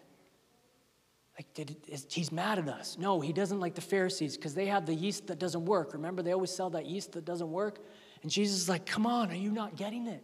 Like, 1.40 1.54
did, 1.54 1.74
is, 1.88 2.06
he's 2.10 2.30
mad 2.30 2.58
at 2.58 2.68
us. 2.68 2.98
No, 3.00 3.18
he 3.18 3.32
doesn't 3.32 3.60
like 3.60 3.74
the 3.74 3.80
Pharisees 3.80 4.36
because 4.36 4.52
they 4.52 4.66
have 4.66 4.84
the 4.84 4.94
yeast 4.94 5.28
that 5.28 5.38
doesn't 5.38 5.64
work. 5.64 5.94
Remember, 5.94 6.20
they 6.20 6.32
always 6.32 6.50
sell 6.50 6.68
that 6.68 6.84
yeast 6.84 7.12
that 7.12 7.24
doesn't 7.24 7.50
work? 7.50 7.78
And 8.20 8.30
Jesus 8.30 8.58
is 8.58 8.68
like, 8.68 8.84
come 8.84 9.06
on, 9.06 9.30
are 9.30 9.34
you 9.34 9.50
not 9.50 9.74
getting 9.74 10.06
it? 10.06 10.22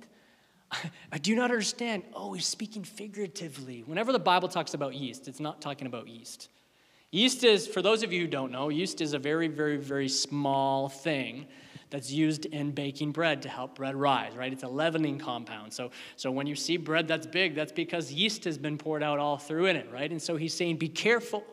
I 1.13 1.17
do 1.17 1.35
not 1.35 1.51
understand. 1.51 2.03
Oh, 2.13 2.35
he's 2.35 2.45
speaking 2.45 2.85
figuratively. 2.85 3.83
Whenever 3.87 4.13
the 4.13 4.19
Bible 4.19 4.47
talks 4.47 4.75
about 4.75 4.95
yeast, 4.95 5.27
it's 5.27 5.41
not 5.41 5.63
talking 5.63 5.87
about 5.87 6.07
yeast. 6.07 6.51
Yeast 7.13 7.45
is, 7.45 7.67
for 7.67 7.81
those 7.81 8.03
of 8.03 8.13
you 8.13 8.21
who 8.21 8.27
don't 8.27 8.53
know, 8.53 8.69
yeast 8.69 9.01
is 9.01 9.15
a 9.15 9.19
very, 9.19 9.49
very, 9.49 9.79
very 9.79 10.11
small 10.11 10.91
thing 10.91 11.47
that's 11.91 12.11
used 12.11 12.47
in 12.47 12.73
baking 12.73 13.13
bread 13.13 13.43
to 13.43 13.49
help 13.49 13.77
bread 13.77 13.95
rise, 13.95 14.35
right? 14.35 14.53
It's 14.53 14.63
a 14.65 14.69
leavening 14.69 15.19
compound. 15.19 15.73
So, 15.73 15.91
so 16.17 16.31
when 16.31 16.47
you 16.47 16.55
see 16.55 16.77
bread 16.77 17.07
that's 17.07 17.27
big, 17.27 17.55
that's 17.55 17.73
because 17.73 18.13
yeast 18.13 18.45
has 18.45 18.59
been 18.59 18.77
poured 18.77 19.03
out 19.03 19.19
all 19.19 19.39
through 19.39 19.67
in 19.67 19.77
it, 19.77 19.89
right? 19.93 20.11
And 20.11 20.21
so 20.21 20.37
he's 20.37 20.55
saying, 20.55 20.77
be 20.77 20.89
careful 20.89 21.45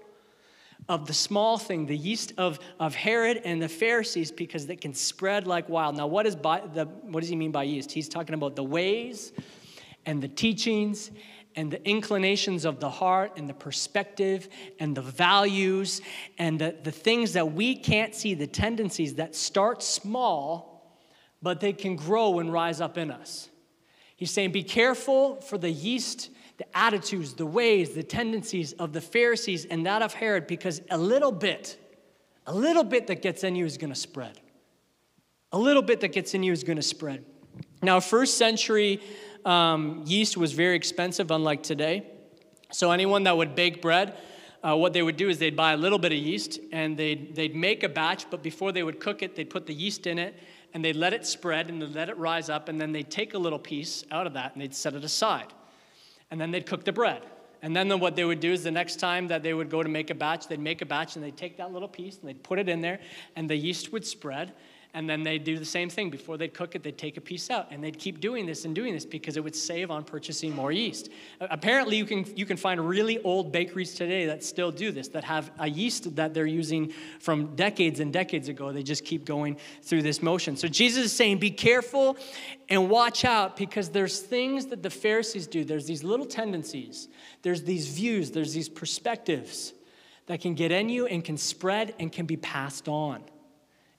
of 0.90 1.06
the 1.06 1.14
small 1.14 1.58
thing, 1.58 1.86
the 1.86 1.98
yeast 1.98 2.34
of, 2.38 2.60
of 2.80 2.94
Herod 2.94 3.42
and 3.46 3.62
the 3.62 3.70
Pharisees, 3.70 4.32
because 4.32 4.70
it 4.70 4.82
can 4.82 4.94
spread 4.94 5.48
like 5.48 5.70
wild. 5.70 5.96
Now, 5.96 6.08
what, 6.08 6.26
is 6.26 6.36
by 6.36 6.62
the, 6.74 6.86
what 6.86 7.22
does 7.22 7.30
he 7.30 7.36
mean 7.36 7.52
by 7.52 7.64
yeast? 7.64 7.92
He's 7.92 8.10
talking 8.10 8.34
about 8.34 8.56
the 8.56 8.64
ways 8.64 9.32
and 10.06 10.22
the 10.22 10.28
teachings 10.28 11.12
and 11.56 11.72
the 11.72 11.88
inclinations 11.88 12.66
of 12.66 12.80
the 12.80 12.90
heart 12.90 13.34
and 13.38 13.48
the 13.48 13.54
perspective 13.54 14.50
and 14.80 14.96
the 14.96 15.02
values 15.02 16.02
and 16.38 16.60
the, 16.60 16.76
the 16.84 16.92
things 16.92 17.34
that 17.34 17.54
we 17.54 17.76
can't 17.76 18.16
see, 18.16 18.34
the 18.34 18.48
tendencies 18.48 19.16
that 19.16 19.36
start 19.36 19.84
small, 19.84 20.98
but 21.42 21.60
they 21.60 21.74
can 21.74 21.96
grow 21.96 22.40
and 22.40 22.52
rise 22.52 22.82
up 22.82 22.98
in 22.98 23.12
us. 23.12 23.50
He's 24.16 24.32
saying, 24.32 24.52
Be 24.52 24.64
careful 24.64 25.36
for 25.42 25.58
the 25.58 25.70
yeast, 25.70 26.30
the 26.58 26.78
attitudes, 26.78 27.34
the 27.34 27.46
ways, 27.46 27.92
the 27.92 28.04
tendencies 28.04 28.74
of 28.74 28.94
the 28.94 29.02
Pharisees 29.02 29.66
and 29.66 29.86
that 29.86 30.02
of 30.02 30.14
Herod, 30.14 30.48
because 30.48 30.82
a 30.90 30.98
little 30.98 31.32
bit, 31.32 31.78
a 32.48 32.54
little 32.54 32.84
bit 32.84 33.08
that 33.08 33.22
gets 33.22 33.44
in 33.44 33.56
you 33.56 33.66
is 33.66 33.78
going 33.78 33.92
to 33.92 34.00
spread. 34.00 34.40
A 35.52 35.58
little 35.58 35.84
bit 35.84 36.00
that 36.02 36.14
gets 36.14 36.34
in 36.34 36.42
you 36.42 36.52
is 36.52 36.64
going 36.64 36.78
to 36.78 36.82
spread. 36.82 37.26
Now, 37.82 38.00
first 38.00 38.38
century 38.38 39.02
um, 39.46 40.04
yeast 40.06 40.38
was 40.38 40.54
very 40.54 40.76
expensive, 40.76 41.32
unlike 41.32 41.64
today. 41.64 42.06
So, 42.72 42.92
anyone 42.92 43.24
that 43.24 43.38
would 43.38 43.56
bake 43.56 43.82
bread, 43.82 44.16
uh, 44.64 44.76
what 44.76 44.94
they 44.94 45.02
would 45.02 45.18
do 45.18 45.30
is 45.30 45.40
they'd 45.40 45.56
buy 45.56 45.74
a 45.74 45.78
little 45.78 46.00
bit 46.00 46.12
of 46.12 46.18
yeast 46.18 46.60
and 46.72 46.98
they'd, 46.98 47.36
they'd 47.36 47.56
make 47.56 47.84
a 47.84 47.90
batch, 47.90 48.30
but 48.32 48.42
before 48.42 48.72
they 48.72 48.82
would 48.82 49.00
cook 49.00 49.22
it, 49.22 49.36
they'd 49.36 49.50
put 49.50 49.66
the 49.66 49.74
yeast 49.74 50.08
in 50.08 50.18
it 50.18 50.36
and 50.74 50.84
they'd 50.84 50.96
let 50.96 51.14
it 51.14 51.26
spread 51.26 51.70
and 51.70 51.82
they'd 51.82 51.94
let 51.94 52.10
it 52.10 52.18
rise 52.18 52.50
up, 52.50 52.70
and 52.70 52.80
then 52.80 52.92
they'd 52.92 53.12
take 53.12 53.34
a 53.34 53.38
little 53.38 53.60
piece 53.60 54.04
out 54.10 54.26
of 54.26 54.34
that 54.34 54.54
and 54.54 54.62
they'd 54.62 54.74
set 54.74 54.96
it 54.96 55.04
aside. 55.04 55.54
And 56.32 56.42
then 56.42 56.50
they'd 56.50 56.66
cook 56.66 56.84
the 56.84 56.92
bread. 56.92 57.22
And 57.62 57.76
then 57.76 58.00
what 58.00 58.16
they 58.16 58.26
would 58.26 58.40
do 58.40 58.52
is 58.52 58.64
the 58.64 58.72
next 58.72 59.00
time 59.00 59.28
that 59.28 59.44
they 59.44 59.54
would 59.54 59.70
go 59.70 59.84
to 59.84 59.90
make 59.90 60.10
a 60.10 60.16
batch, 60.16 60.48
they'd 60.48 60.60
make 60.60 60.82
a 60.82 60.86
batch 60.86 61.16
and 61.16 61.24
they'd 61.24 61.38
take 61.38 61.58
that 61.58 61.72
little 61.72 61.88
piece 61.88 62.18
and 62.18 62.28
they'd 62.28 62.44
put 62.44 62.58
it 62.58 62.68
in 62.68 62.82
there, 62.82 63.00
and 63.36 63.50
the 63.50 63.56
yeast 63.56 63.94
would 63.94 64.06
spread 64.06 64.54
And 64.96 65.10
then 65.10 65.24
they'd 65.24 65.44
do 65.44 65.58
the 65.58 65.66
same 65.66 65.90
thing. 65.90 66.12
Before 66.12 66.38
they'd 66.38 66.54
cook 66.54 66.76
it, 66.76 66.84
they'd 66.84 66.98
take 66.98 67.18
a 67.18 67.22
piece 67.22 67.50
out. 67.50 67.68
And 67.72 67.84
they'd 67.84 67.98
keep 67.98 68.20
doing 68.20 68.46
this 68.46 68.64
and 68.64 68.76
doing 68.76 68.94
this 68.94 69.08
because 69.08 69.38
it 69.38 69.44
would 69.44 69.56
save 69.56 69.90
on 69.90 70.04
purchasing 70.04 70.56
more 70.56 70.72
yeast. 70.72 71.10
Apparently, 71.42 71.98
you 71.98 72.06
can, 72.06 72.26
you 72.36 72.46
can 72.46 72.58
find 72.58 72.80
really 72.88 73.20
old 73.24 73.52
bakeries 73.52 73.96
today 73.96 74.28
that 74.28 74.44
still 74.44 74.72
do 74.72 74.92
this, 74.92 75.08
that 75.10 75.24
have 75.24 75.50
a 75.58 75.68
yeast 75.68 76.16
that 76.16 76.36
they're 76.36 76.46
using 76.46 76.94
from 77.20 77.56
decades 77.56 78.00
and 78.02 78.14
decades 78.14 78.50
ago. 78.50 78.72
They 78.72 78.84
just 78.84 79.04
keep 79.04 79.26
going 79.26 79.58
through 79.82 80.04
this 80.04 80.22
motion. 80.22 80.56
So 80.58 80.68
Jesus 80.68 81.06
is 81.06 81.14
saying, 81.14 81.40
be 81.40 81.50
careful 81.50 82.16
and 82.70 82.88
watch 82.88 83.26
out 83.26 83.58
because 83.58 83.90
there's 83.90 84.20
things 84.20 84.68
that 84.68 84.84
the 84.84 84.92
Pharisees 84.92 85.48
do. 85.48 85.64
There's 85.64 85.88
these 85.88 86.04
little 86.04 86.26
tendencies, 86.26 87.08
there's 87.42 87.64
these 87.64 87.88
views, 87.88 88.30
there's 88.30 88.54
these 88.54 88.70
perspectives 88.70 89.74
that 90.28 90.40
can 90.40 90.54
get 90.54 90.72
in 90.72 90.90
you 90.90 91.08
and 91.08 91.24
can 91.24 91.38
spread 91.38 91.96
and 92.00 92.12
can 92.12 92.26
be 92.26 92.38
passed 92.38 92.88
on. 92.88 93.24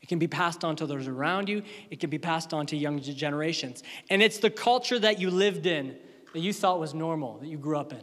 It 0.04 0.08
can 0.08 0.18
be 0.18 0.28
passed 0.28 0.64
on 0.64 0.76
to 0.76 0.86
those 0.86 1.08
around 1.08 1.48
you. 1.48 1.62
It 1.88 1.98
can 1.98 2.10
be 2.10 2.18
passed 2.18 2.52
on 2.52 2.66
to 2.66 2.76
younger 2.76 3.14
generations. 3.14 3.82
And 4.10 4.22
it's 4.22 4.36
the 4.36 4.50
culture 4.50 4.98
that 4.98 5.18
you 5.18 5.30
lived 5.30 5.64
in 5.64 5.96
that 6.34 6.40
you 6.40 6.52
thought 6.52 6.78
was 6.78 6.92
normal, 6.92 7.38
that 7.38 7.46
you 7.46 7.56
grew 7.56 7.78
up 7.78 7.90
in. 7.90 8.02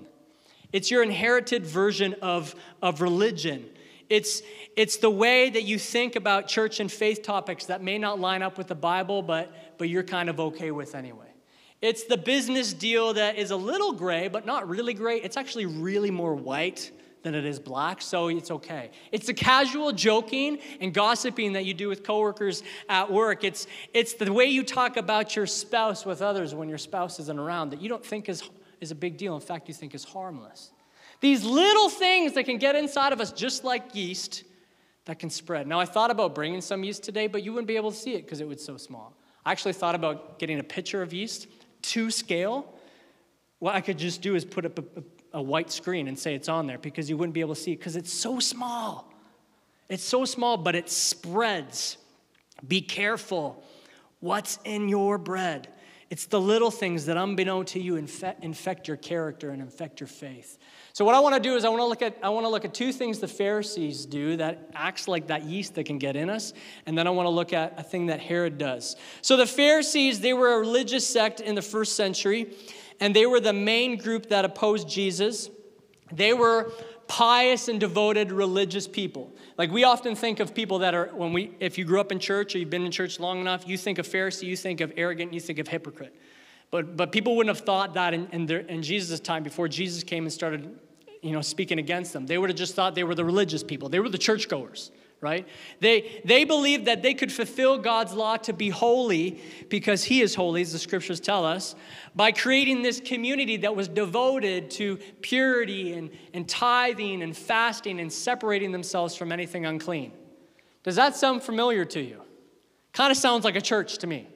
It's 0.74 0.90
your 0.90 1.04
inherited 1.04 1.64
version 1.64 2.16
of, 2.24 2.56
of 2.82 3.02
religion. 3.02 3.70
It's, 4.10 4.42
it's 4.76 4.98
the 4.98 5.12
way 5.12 5.52
that 5.52 5.62
you 5.62 5.78
think 5.78 6.16
about 6.16 6.48
church 6.48 6.80
and 6.80 6.92
faith 6.92 7.22
topics 7.22 7.68
that 7.68 7.84
may 7.84 8.00
not 8.00 8.20
line 8.20 8.42
up 8.42 8.58
with 8.58 8.66
the 8.66 8.74
Bible, 8.74 9.22
but, 9.22 9.54
but 9.78 9.88
you're 9.88 10.02
kind 10.02 10.28
of 10.28 10.40
okay 10.40 10.72
with 10.72 10.96
anyway. 10.96 11.28
It's 11.84 12.06
the 12.06 12.18
business 12.18 12.74
deal 12.74 13.14
that 13.14 13.36
is 13.36 13.52
a 13.52 13.56
little 13.56 13.92
gray, 13.92 14.28
but 14.28 14.48
not 14.48 14.68
really 14.68 14.96
gray. 14.96 15.18
It's 15.22 15.38
actually 15.38 15.68
really 15.68 16.10
more 16.10 16.34
white 16.34 16.90
than 17.24 17.36
it 17.36 17.46
is 17.46 17.60
black, 17.60 18.02
so 18.02 18.30
it's 18.30 18.50
okay. 18.50 18.92
It's 19.12 19.28
the 19.28 19.34
casual 19.34 19.92
joking 19.92 20.60
and 20.80 20.94
gossiping 20.94 21.54
that 21.54 21.66
you 21.66 21.74
do 21.74 21.88
with 21.88 22.04
coworkers 22.04 22.64
at 22.90 23.12
work. 23.12 23.44
It's, 23.44 23.68
it's 23.94 24.14
the 24.14 24.32
way 24.32 24.46
you 24.46 24.64
talk 24.64 24.98
about 24.98 25.36
your 25.36 25.46
spouse 25.46 26.06
with 26.06 26.22
others 26.22 26.56
when 26.56 26.68
your 26.68 26.80
spouse 26.80 27.20
isn't 27.20 27.40
around 27.40 27.72
that 27.72 27.82
you 27.82 27.90
don't 27.90 28.06
think 28.06 28.28
is, 28.28 28.50
is 28.80 28.92
a 28.92 28.96
big 28.96 29.18
deal. 29.18 29.36
In 29.36 29.42
fact, 29.42 29.68
you 29.68 29.74
think 29.74 29.94
is 29.94 30.04
harmless. 30.04 30.72
These 31.20 31.44
little 31.44 31.90
things 31.90 32.34
that 32.34 32.46
can 32.46 32.58
get 32.58 32.76
inside 32.76 33.14
of 33.14 33.22
us, 33.22 33.32
just 33.32 33.64
like 33.64 33.94
yeast, 33.94 34.44
that 35.06 35.20
can 35.20 35.30
spread. 35.30 35.68
Now, 35.68 35.80
I 35.80 35.86
thought 35.86 36.10
about 36.10 36.34
bringing 36.34 36.62
some 36.62 36.84
yeast 36.84 37.04
today, 37.04 37.28
but 37.28 37.44
you 37.44 37.54
wouldn't 37.54 37.68
be 37.68 37.76
able 37.76 37.92
to 37.92 37.98
see 37.98 38.16
it 38.16 38.24
because 38.24 38.42
it 38.42 38.48
was 38.48 38.64
so 38.64 38.78
small. 38.78 39.16
I 39.46 39.52
actually 39.52 39.74
thought 39.74 39.96
about 39.96 40.40
getting 40.40 40.60
a 40.60 40.64
pitcher 40.64 41.02
of 41.02 41.14
yeast 41.14 41.48
to 41.84 42.10
scale. 42.12 42.74
What 43.60 43.76
I 43.76 43.82
could 43.82 43.98
just 43.98 44.22
do 44.22 44.36
is 44.36 44.46
put 44.46 44.66
up 44.66 44.80
a, 44.80 45.00
a 45.00 45.04
a 45.34 45.42
white 45.42 45.72
screen 45.72 46.08
and 46.08 46.18
say 46.18 46.36
it's 46.36 46.50
on 46.50 46.68
there 46.68 46.78
because 46.78 47.10
you 47.10 47.18
wouldn't 47.18 47.34
be 47.34 47.42
able 47.42 47.56
to 47.56 47.62
see 47.62 47.76
because 47.76 47.96
it's 47.96 48.14
so 48.14 48.40
small. 48.40 49.12
It's 49.90 50.04
so 50.04 50.26
small, 50.26 50.58
but 50.58 50.76
it 50.76 50.90
spreads. 50.90 51.98
Be 52.68 52.82
careful 52.82 53.64
what's 54.20 54.60
in 54.64 54.88
your 54.88 55.18
bread. 55.18 55.68
It's 56.10 56.26
the 56.26 56.42
little 56.42 56.72
things 56.72 57.06
that, 57.06 57.16
unbeknown 57.16 57.66
to 57.68 57.80
you, 57.80 57.96
infect, 57.96 58.44
infect 58.44 58.90
your 58.90 58.98
character 58.98 59.52
and 59.52 59.62
infect 59.62 60.02
your 60.02 60.08
faith. 60.08 60.58
So, 60.92 61.06
what 61.06 61.16
I 61.16 61.22
want 61.22 61.36
to 61.36 61.42
do 61.42 61.56
is 61.56 61.64
I 61.64 61.70
want 61.70 61.80
to 61.80 61.86
look 61.86 62.02
at 62.02 62.18
I 62.22 62.28
want 62.28 62.46
to 62.46 62.50
look 62.50 62.66
at 62.66 62.74
two 62.74 62.92
things 62.92 63.20
the 63.20 63.30
Pharisees 63.30 64.06
do 64.06 64.36
that 64.36 64.70
acts 64.74 65.08
like 65.08 65.28
that 65.28 65.44
yeast 65.44 65.76
that 65.76 65.86
can 65.86 66.00
get 66.00 66.18
in 66.18 66.30
us, 66.30 66.52
and 66.86 66.98
then 66.98 67.08
I 67.08 67.12
want 67.12 67.28
to 67.28 67.30
look 67.30 67.54
at 67.54 67.80
a 67.80 67.84
thing 67.84 68.08
that 68.08 68.20
Herod 68.20 68.58
does. 68.58 68.98
So, 69.22 69.38
the 69.38 69.46
Pharisees 69.46 70.20
they 70.20 70.34
were 70.34 70.54
a 70.54 70.60
religious 70.60 71.08
sect 71.08 71.40
in 71.40 71.56
the 71.56 71.62
first 71.62 71.96
century 71.96 72.54
and 73.02 73.16
they 73.16 73.26
were 73.26 73.42
the 73.42 73.52
main 73.52 73.98
group 73.98 74.30
that 74.30 74.46
opposed 74.46 74.88
Jesus. 74.88 75.50
They 76.12 76.34
were 76.34 76.72
pious 77.08 77.68
and 77.68 77.80
devoted 77.80 78.32
religious 78.32 78.88
people. 78.88 79.34
Like 79.58 79.72
we 79.72 79.84
often 79.84 80.16
think 80.16 80.40
of 80.40 80.56
people 80.56 80.80
that 80.80 80.94
are, 80.94 81.08
when 81.08 81.34
we, 81.34 81.52
if 81.60 81.78
you 81.78 81.84
grew 81.84 82.00
up 82.00 82.12
in 82.12 82.20
church 82.20 82.56
or 82.56 82.60
you've 82.60 82.70
been 82.70 82.86
in 82.86 82.92
church 82.92 83.20
long 83.20 83.42
enough, 83.42 83.68
you 83.68 83.78
think 83.78 83.98
of 83.98 84.08
Pharisee, 84.08 84.44
you 84.44 84.56
think 84.56 84.80
of 84.80 84.94
arrogant, 84.96 85.34
you 85.34 85.42
think 85.42 85.60
of 85.60 85.68
hypocrite. 85.68 86.16
But, 86.70 86.96
but 86.96 87.12
people 87.12 87.36
wouldn't 87.36 87.54
have 87.54 87.66
thought 87.66 87.96
that 87.96 88.14
in, 88.14 88.28
in, 88.32 88.46
their, 88.46 88.60
in 88.60 88.82
Jesus' 88.82 89.20
time 89.20 89.44
before 89.44 89.68
Jesus 89.68 90.04
came 90.04 90.24
and 90.24 90.32
started 90.32 90.80
you 91.22 91.32
know, 91.32 91.42
speaking 91.42 91.80
against 91.80 92.14
them. 92.14 92.28
They 92.28 92.38
would 92.38 92.50
have 92.50 92.58
just 92.58 92.76
thought 92.76 92.96
they 92.96 93.04
were 93.04 93.16
the 93.16 93.26
religious 93.26 93.64
people. 93.64 93.90
They 93.90 94.00
were 94.00 94.10
the 94.10 94.18
churchgoers 94.18 94.92
right? 95.22 95.48
They, 95.80 96.22
they 96.26 96.44
believed 96.46 96.86
that 96.86 97.04
they 97.04 97.14
could 97.14 97.32
fulfill 97.32 97.78
God's 97.78 98.14
law 98.14 98.38
to 98.38 98.54
be 98.54 98.70
holy 98.70 99.40
because 99.70 100.04
He 100.04 100.22
is 100.22 100.34
holy, 100.34 100.64
as 100.64 100.74
the 100.74 100.80
scriptures 100.80 101.20
tell 101.20 101.46
us, 101.46 101.76
by 102.16 102.32
creating 102.32 102.82
this 102.82 103.00
community 103.00 103.58
that 103.58 103.76
was 103.76 103.88
devoted 103.88 104.72
to 104.72 104.98
purity 105.22 105.94
and, 105.94 106.10
and 106.34 106.50
tithing 106.50 107.22
and 107.22 107.38
fasting 107.38 108.00
and 108.00 108.12
separating 108.12 108.72
themselves 108.72 109.16
from 109.16 109.32
anything 109.32 109.66
unclean. 109.66 110.12
Does 110.84 110.96
that 110.96 111.16
sound 111.16 111.44
familiar 111.44 111.86
to 111.86 112.02
you? 112.02 112.22
Kind 112.92 113.12
of 113.12 113.18
sounds 113.18 113.46
like 113.46 113.56
a 113.56 113.62
church 113.62 114.00
to 114.00 114.08
me 114.08 114.28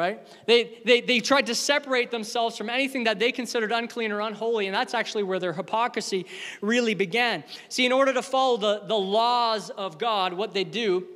right? 0.00 0.26
They, 0.46 0.80
they, 0.86 1.02
they 1.02 1.20
tried 1.20 1.46
to 1.46 1.54
separate 1.54 2.10
themselves 2.10 2.56
from 2.56 2.70
anything 2.70 3.04
that 3.04 3.18
they 3.18 3.32
considered 3.32 3.70
unclean 3.70 4.12
or 4.12 4.20
unholy, 4.20 4.66
and 4.66 4.74
that's 4.74 4.94
actually 4.94 5.24
where 5.24 5.38
their 5.38 5.52
hypocrisy 5.52 6.24
really 6.62 6.94
began. 6.94 7.44
See, 7.68 7.84
in 7.84 7.92
order 7.92 8.14
to 8.14 8.22
follow 8.22 8.56
the, 8.56 8.82
the 8.86 8.96
laws 8.96 9.68
of 9.68 9.98
God, 9.98 10.32
what 10.32 10.54
they 10.54 10.64
do 10.64 11.06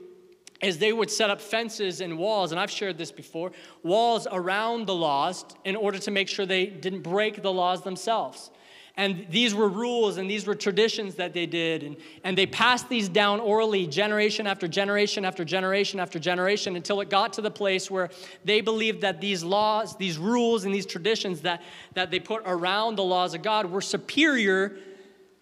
is 0.60 0.76
they 0.76 0.92
would 0.92 1.10
set 1.10 1.30
up 1.30 1.40
fences 1.40 2.02
and 2.02 2.18
walls, 2.18 2.52
and 2.52 2.60
I've 2.60 2.70
shared 2.70 2.98
this 2.98 3.10
before, 3.10 3.52
walls 3.82 4.26
around 4.30 4.86
the 4.86 4.94
laws 4.94 5.46
in 5.64 5.76
order 5.76 5.98
to 5.98 6.10
make 6.10 6.28
sure 6.28 6.44
they 6.44 6.66
didn't 6.66 7.00
break 7.02 7.40
the 7.40 7.52
laws 7.52 7.82
themselves. 7.82 8.50
And 8.96 9.26
these 9.28 9.54
were 9.54 9.68
rules 9.68 10.18
and 10.18 10.30
these 10.30 10.46
were 10.46 10.54
traditions 10.54 11.16
that 11.16 11.32
they 11.32 11.46
did. 11.46 11.82
And, 11.82 11.96
and 12.22 12.38
they 12.38 12.46
passed 12.46 12.88
these 12.88 13.08
down 13.08 13.40
orally, 13.40 13.88
generation 13.88 14.46
after 14.46 14.68
generation 14.68 15.24
after 15.24 15.44
generation 15.44 15.98
after 15.98 16.20
generation, 16.20 16.76
until 16.76 17.00
it 17.00 17.10
got 17.10 17.32
to 17.32 17.42
the 17.42 17.50
place 17.50 17.90
where 17.90 18.10
they 18.44 18.60
believed 18.60 19.00
that 19.00 19.20
these 19.20 19.42
laws, 19.42 19.96
these 19.96 20.16
rules, 20.16 20.64
and 20.64 20.72
these 20.72 20.86
traditions 20.86 21.40
that, 21.40 21.60
that 21.94 22.12
they 22.12 22.20
put 22.20 22.42
around 22.46 22.94
the 22.94 23.02
laws 23.02 23.34
of 23.34 23.42
God 23.42 23.66
were 23.66 23.80
superior 23.80 24.76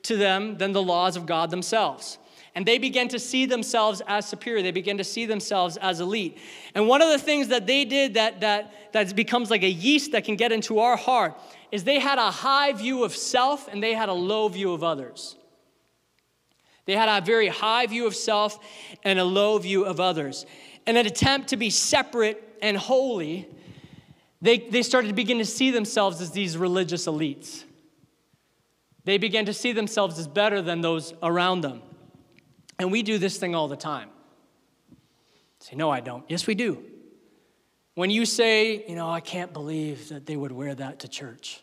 to 0.04 0.16
them 0.16 0.56
than 0.56 0.72
the 0.72 0.82
laws 0.82 1.16
of 1.16 1.26
God 1.26 1.50
themselves. 1.50 2.16
And 2.54 2.66
they 2.66 2.78
began 2.78 3.08
to 3.08 3.18
see 3.18 3.46
themselves 3.46 4.02
as 4.06 4.26
superior. 4.26 4.62
They 4.62 4.72
began 4.72 4.98
to 4.98 5.04
see 5.04 5.24
themselves 5.26 5.76
as 5.78 6.00
elite. 6.00 6.38
And 6.74 6.86
one 6.86 7.00
of 7.00 7.08
the 7.08 7.18
things 7.18 7.48
that 7.48 7.66
they 7.66 7.84
did 7.84 8.14
that, 8.14 8.40
that, 8.40 8.92
that 8.92 9.14
becomes 9.16 9.50
like 9.50 9.62
a 9.62 9.70
yeast 9.70 10.12
that 10.12 10.24
can 10.24 10.36
get 10.36 10.52
into 10.52 10.78
our 10.78 10.96
heart 10.96 11.38
is 11.72 11.84
they 11.84 11.98
had 11.98 12.18
a 12.18 12.30
high 12.30 12.72
view 12.74 13.02
of 13.02 13.16
self 13.16 13.66
and 13.66 13.82
they 13.82 13.94
had 13.94 14.10
a 14.10 14.12
low 14.12 14.46
view 14.46 14.72
of 14.72 14.84
others. 14.84 15.36
They 16.84 16.94
had 16.94 17.08
a 17.08 17.24
very 17.24 17.48
high 17.48 17.86
view 17.86 18.06
of 18.06 18.14
self 18.14 18.58
and 19.02 19.18
a 19.18 19.24
low 19.24 19.58
view 19.58 19.84
of 19.84 19.98
others. 19.98 20.44
In 20.86 20.96
an 20.96 21.06
attempt 21.06 21.48
to 21.48 21.56
be 21.56 21.70
separate 21.70 22.42
and 22.60 22.76
holy, 22.76 23.48
they, 24.42 24.58
they 24.58 24.82
started 24.82 25.08
to 25.08 25.14
begin 25.14 25.38
to 25.38 25.46
see 25.46 25.70
themselves 25.70 26.20
as 26.20 26.32
these 26.32 26.58
religious 26.58 27.06
elites. 27.06 27.64
They 29.04 29.16
began 29.16 29.46
to 29.46 29.52
see 29.52 29.72
themselves 29.72 30.18
as 30.18 30.28
better 30.28 30.60
than 30.60 30.80
those 30.80 31.14
around 31.22 31.62
them. 31.62 31.82
And 32.78 32.92
we 32.92 33.02
do 33.02 33.16
this 33.16 33.38
thing 33.38 33.54
all 33.54 33.68
the 33.68 33.76
time. 33.76 34.10
Say, 35.60 35.76
no, 35.76 35.90
I 35.90 36.00
don't. 36.00 36.24
Yes, 36.28 36.46
we 36.46 36.54
do. 36.54 36.84
When 37.94 38.10
you 38.10 38.24
say, 38.24 38.84
you 38.88 38.94
know, 38.94 39.10
I 39.10 39.20
can't 39.20 39.52
believe 39.52 40.08
that 40.08 40.24
they 40.24 40.36
would 40.36 40.52
wear 40.52 40.74
that 40.74 41.00
to 41.00 41.08
church. 41.08 41.60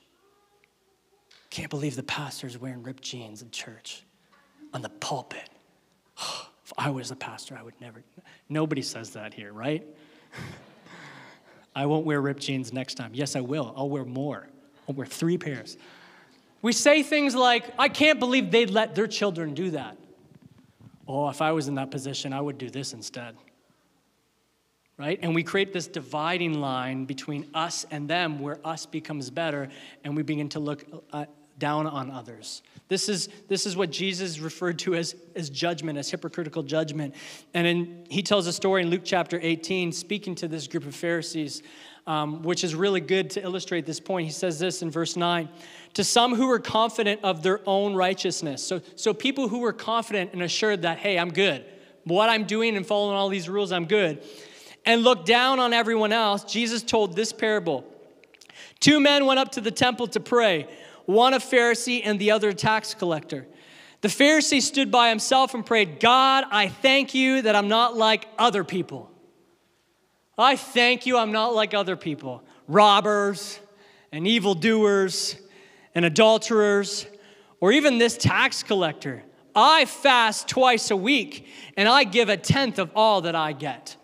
Can't 1.50 1.72
believe 1.72 1.96
the 1.96 2.04
pastor's 2.04 2.58
wearing 2.58 2.84
ripped 2.84 3.02
jeans 3.02 3.42
in 3.42 3.50
church 3.50 4.04
on 4.72 4.84
the 4.84 4.90
pulpit. 4.90 5.50
if 6.18 6.74
I 6.78 6.92
was 6.92 7.10
a 7.10 7.16
pastor, 7.16 7.58
I 7.60 7.64
would 7.64 7.74
never. 7.82 8.04
Nobody 8.48 8.84
says 8.84 9.12
that 9.12 9.34
here, 9.34 9.52
right? 9.52 9.86
I 11.76 11.88
won't 11.88 12.06
wear 12.06 12.22
ripped 12.22 12.42
jeans 12.42 12.72
next 12.72 12.96
time. 12.96 13.12
Yes, 13.14 13.36
I 13.36 13.42
will. 13.42 13.74
I'll 13.76 13.90
wear 13.90 14.06
more. 14.06 14.48
I'll 14.88 14.94
wear 14.94 15.08
three 15.08 15.38
pairs. 15.38 15.78
We 16.62 16.74
say 16.74 17.02
things 17.02 17.34
like, 17.34 17.64
I 17.80 17.90
can't 17.90 18.20
believe 18.20 18.52
they'd 18.52 18.70
let 18.70 18.94
their 18.94 19.08
children 19.08 19.56
do 19.56 19.72
that. 19.72 19.98
Oh, 21.08 21.30
if 21.30 21.42
I 21.42 21.54
was 21.54 21.68
in 21.68 21.76
that 21.76 21.90
position, 21.90 22.34
I 22.34 22.42
would 22.42 22.60
do 22.60 22.70
this 22.70 22.94
instead 22.94 23.36
right? 25.00 25.18
And 25.22 25.34
we 25.34 25.44
create 25.44 25.72
this 25.72 25.88
dividing 25.88 26.60
line 26.60 27.06
between 27.06 27.48
us 27.54 27.86
and 27.90 28.08
them 28.10 28.40
where 28.40 28.60
us 28.66 28.86
becomes 28.86 29.30
better 29.30 29.70
and 30.04 30.16
we 30.16 30.24
begin 30.24 30.50
to 30.50 30.60
look 30.60 30.86
uh, 31.14 31.26
down 31.58 31.88
on 31.88 32.12
others. 32.12 32.62
This 32.90 33.08
is, 33.08 33.30
this 33.48 33.66
is 33.66 33.78
what 33.78 33.92
Jesus 33.92 34.40
referred 34.40 34.80
to 34.80 34.96
as, 34.96 35.16
as 35.36 35.50
judgment, 35.50 35.98
as 35.98 36.10
hypocritical 36.10 36.64
judgment. 36.64 37.16
And 37.54 37.66
in, 37.66 38.06
he 38.10 38.22
tells 38.22 38.46
a 38.48 38.54
story 38.54 38.82
in 38.82 38.90
Luke 38.90 39.04
chapter 39.06 39.40
18, 39.42 39.94
speaking 39.94 40.36
to 40.36 40.48
this 40.48 40.68
group 40.68 40.86
of 40.86 40.96
Pharisees, 40.96 41.64
um, 42.06 42.42
which 42.44 42.64
is 42.64 42.76
really 42.76 43.02
good 43.02 43.30
to 43.32 43.44
illustrate 43.44 43.86
this 43.86 44.00
point. 44.00 44.26
He 44.26 44.34
says 44.34 44.60
this 44.60 44.82
in 44.82 44.92
verse 44.92 45.16
9 45.16 45.48
To 45.94 46.04
some 46.04 46.36
who 46.36 46.48
were 46.48 46.60
confident 46.60 47.22
of 47.24 47.42
their 47.44 47.62
own 47.66 47.94
righteousness. 47.94 48.66
So, 48.66 48.82
so 48.96 49.14
people 49.14 49.48
who 49.48 49.60
were 49.60 49.74
confident 49.74 50.34
and 50.34 50.42
assured 50.42 50.82
that, 50.82 50.98
hey, 50.98 51.20
I'm 51.20 51.32
good. 51.32 51.64
What 52.06 52.30
I'm 52.30 52.46
doing 52.46 52.76
and 52.76 52.86
following 52.86 53.16
all 53.16 53.30
these 53.30 53.48
rules, 53.48 53.72
I'm 53.72 53.86
good 53.86 54.24
and 54.86 55.04
looked 55.04 55.26
down 55.26 55.60
on 55.60 55.74
everyone 55.74 56.12
else, 56.12 56.44
Jesus 56.44 56.82
told 56.82 57.16
this 57.16 57.32
parable. 57.32 57.86
Two 58.80 59.00
men 59.00 59.26
went 59.26 59.40
up 59.40 59.52
to 59.54 59.62
the 59.62 59.72
temple 59.72 60.08
to 60.08 60.20
pray, 60.20 60.68
one 61.06 61.34
a 61.34 61.40
Pharisee 61.40 62.02
and 62.04 62.20
the 62.20 62.32
other 62.32 62.50
a 62.50 62.54
tax 62.54 62.94
collector. 62.94 63.46
The 64.02 64.08
Pharisee 64.08 64.62
stood 64.62 64.92
by 64.92 65.10
himself 65.10 65.54
and 65.54 65.66
prayed, 65.66 66.00
God, 66.00 66.46
I 66.50 66.70
thank 66.70 67.14
you 67.14 67.42
that 67.42 67.56
I'm 67.56 67.68
not 67.68 67.98
like 67.98 68.28
other 68.38 68.64
people. 68.64 69.12
I 70.38 70.56
thank 70.56 71.06
you 71.06 71.18
I'm 71.18 71.34
not 71.34 71.54
like 71.54 71.74
other 71.74 71.98
people 71.98 72.44
robbers 72.70 73.60
and 74.12 74.28
evildoers 74.28 75.36
and 75.96 76.06
adulterers, 76.06 77.08
or 77.60 77.72
even 77.72 77.98
this 77.98 78.16
tax 78.16 78.64
collector. 78.64 79.24
I 79.56 79.86
fast 79.86 80.48
twice 80.48 80.92
a 80.92 80.96
week 80.96 81.48
and 81.76 81.90
I 81.90 82.04
give 82.04 82.30
a 82.30 82.38
tenth 82.38 82.80
of 82.80 82.92
all 82.96 83.22
that 83.22 83.36
I 83.36 83.54
get. 83.54 83.98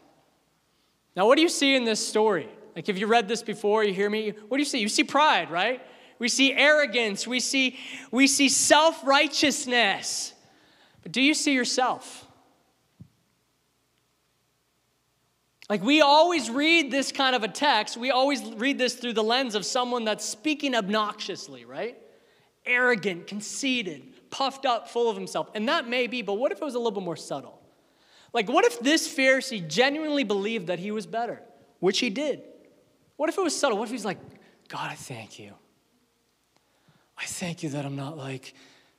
Now, 1.15 1.27
what 1.27 1.35
do 1.37 1.41
you 1.41 1.49
see 1.49 1.75
in 1.75 1.85
this 1.85 2.05
story? 2.05 2.49
Like, 2.75 2.89
if 2.89 2.99
you 2.99 3.07
read 3.07 3.27
this 3.27 3.41
before, 3.41 3.83
you 3.83 3.93
hear 3.93 4.09
me, 4.09 4.33
what 4.47 4.57
do 4.57 4.61
you 4.61 4.65
see? 4.65 4.79
You 4.79 4.89
see 4.89 5.03
pride, 5.03 5.49
right? 5.49 5.81
We 6.19 6.27
see 6.27 6.53
arrogance, 6.53 7.25
we 7.25 7.39
see, 7.39 7.77
we 8.11 8.27
see 8.27 8.49
self 8.49 9.05
righteousness. 9.05 10.33
But 11.03 11.11
do 11.11 11.21
you 11.21 11.33
see 11.33 11.53
yourself? 11.53 12.25
Like, 15.69 15.83
we 15.83 16.01
always 16.01 16.49
read 16.49 16.91
this 16.91 17.11
kind 17.11 17.35
of 17.35 17.43
a 17.43 17.47
text, 17.47 17.97
we 17.97 18.11
always 18.11 18.43
read 18.53 18.77
this 18.77 18.95
through 18.95 19.13
the 19.13 19.23
lens 19.23 19.55
of 19.55 19.65
someone 19.65 20.05
that's 20.05 20.23
speaking 20.23 20.75
obnoxiously, 20.75 21.65
right? 21.65 21.97
Arrogant, 22.65 23.27
conceited, 23.27 24.03
puffed 24.29 24.65
up, 24.65 24.89
full 24.89 25.09
of 25.09 25.15
himself. 25.15 25.49
And 25.55 25.67
that 25.69 25.87
may 25.87 26.07
be, 26.07 26.21
but 26.21 26.33
what 26.33 26.51
if 26.51 26.61
it 26.61 26.65
was 26.65 26.75
a 26.75 26.77
little 26.77 26.91
bit 26.91 27.03
more 27.03 27.15
subtle? 27.15 27.64
Like, 28.35 28.49
what 28.49 28.65
if 28.65 28.81
this 28.81 29.07
Pharisee 29.07 29.65
genuinely 29.65 30.25
believed 30.25 30.67
that 30.67 30.77
he 30.77 30.91
was 30.91 31.05
better, 31.05 31.41
which 31.79 31.99
he 31.99 32.09
did? 32.09 32.41
What 33.15 33.29
if 33.29 33.37
it 33.37 33.41
was 33.41 33.57
subtle? 33.57 33.77
What 33.77 33.85
if 33.85 33.91
he's 33.91 34.03
like, 34.03 34.17
God, 34.67 34.91
I 34.91 34.95
thank 34.95 35.39
you. 35.39 35.53
I 37.17 37.23
thank 37.23 37.63
you 37.63 37.69
that 37.69 37.85
I'm 37.85 37.95
not 37.95 38.17
like 38.17 38.53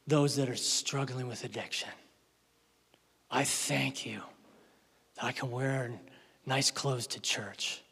those 0.06 0.36
that 0.36 0.48
are 0.48 0.56
struggling 0.56 1.28
with 1.28 1.44
addiction. 1.44 1.90
I 3.30 3.44
thank 3.44 4.06
you 4.06 4.22
that 5.16 5.24
I 5.24 5.32
can 5.32 5.50
wear 5.50 5.90
nice 6.46 6.70
clothes 6.70 7.06
to 7.08 7.20
church. 7.20 7.82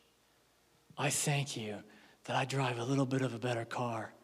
I 0.96 1.10
thank 1.10 1.58
you 1.58 1.76
that 2.24 2.36
I 2.36 2.46
drive 2.46 2.78
a 2.78 2.84
little 2.84 3.04
bit 3.04 3.20
of 3.20 3.34
a 3.34 3.38
better 3.38 3.66
car. 3.66 4.14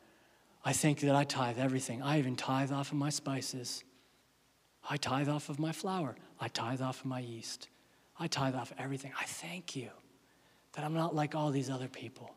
I 0.64 0.72
thank 0.72 1.02
you 1.02 1.08
that 1.10 1.16
I 1.16 1.24
tithe 1.24 1.58
everything. 1.58 2.00
I 2.00 2.18
even 2.18 2.34
tithe 2.34 2.72
off 2.72 2.92
of 2.92 2.96
my 2.96 3.10
spices. 3.10 3.84
I 4.88 4.96
tithe 4.96 5.28
off 5.28 5.48
of 5.48 5.58
my 5.58 5.72
flour. 5.72 6.16
I 6.40 6.48
tithe 6.48 6.80
off 6.80 7.00
of 7.00 7.06
my 7.06 7.20
yeast. 7.20 7.68
I 8.18 8.26
tithe 8.26 8.54
off 8.54 8.72
everything. 8.78 9.12
I 9.18 9.24
thank 9.24 9.76
you 9.76 9.90
that 10.72 10.84
I'm 10.84 10.94
not 10.94 11.14
like 11.14 11.34
all 11.34 11.50
these 11.50 11.70
other 11.70 11.88
people. 11.88 12.34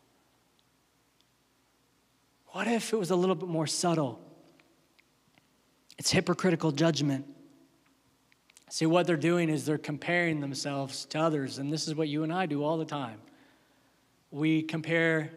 What 2.48 2.66
if 2.66 2.92
it 2.92 2.96
was 2.96 3.10
a 3.10 3.16
little 3.16 3.34
bit 3.34 3.48
more 3.48 3.66
subtle? 3.66 4.20
It's 5.98 6.10
hypocritical 6.10 6.72
judgment. 6.72 7.26
See, 8.70 8.86
what 8.86 9.06
they're 9.06 9.16
doing 9.16 9.48
is 9.48 9.64
they're 9.66 9.78
comparing 9.78 10.40
themselves 10.40 11.04
to 11.06 11.18
others, 11.18 11.58
and 11.58 11.72
this 11.72 11.86
is 11.86 11.94
what 11.94 12.08
you 12.08 12.22
and 12.22 12.32
I 12.32 12.46
do 12.46 12.64
all 12.64 12.76
the 12.76 12.84
time. 12.84 13.20
We 14.30 14.62
compare 14.62 15.30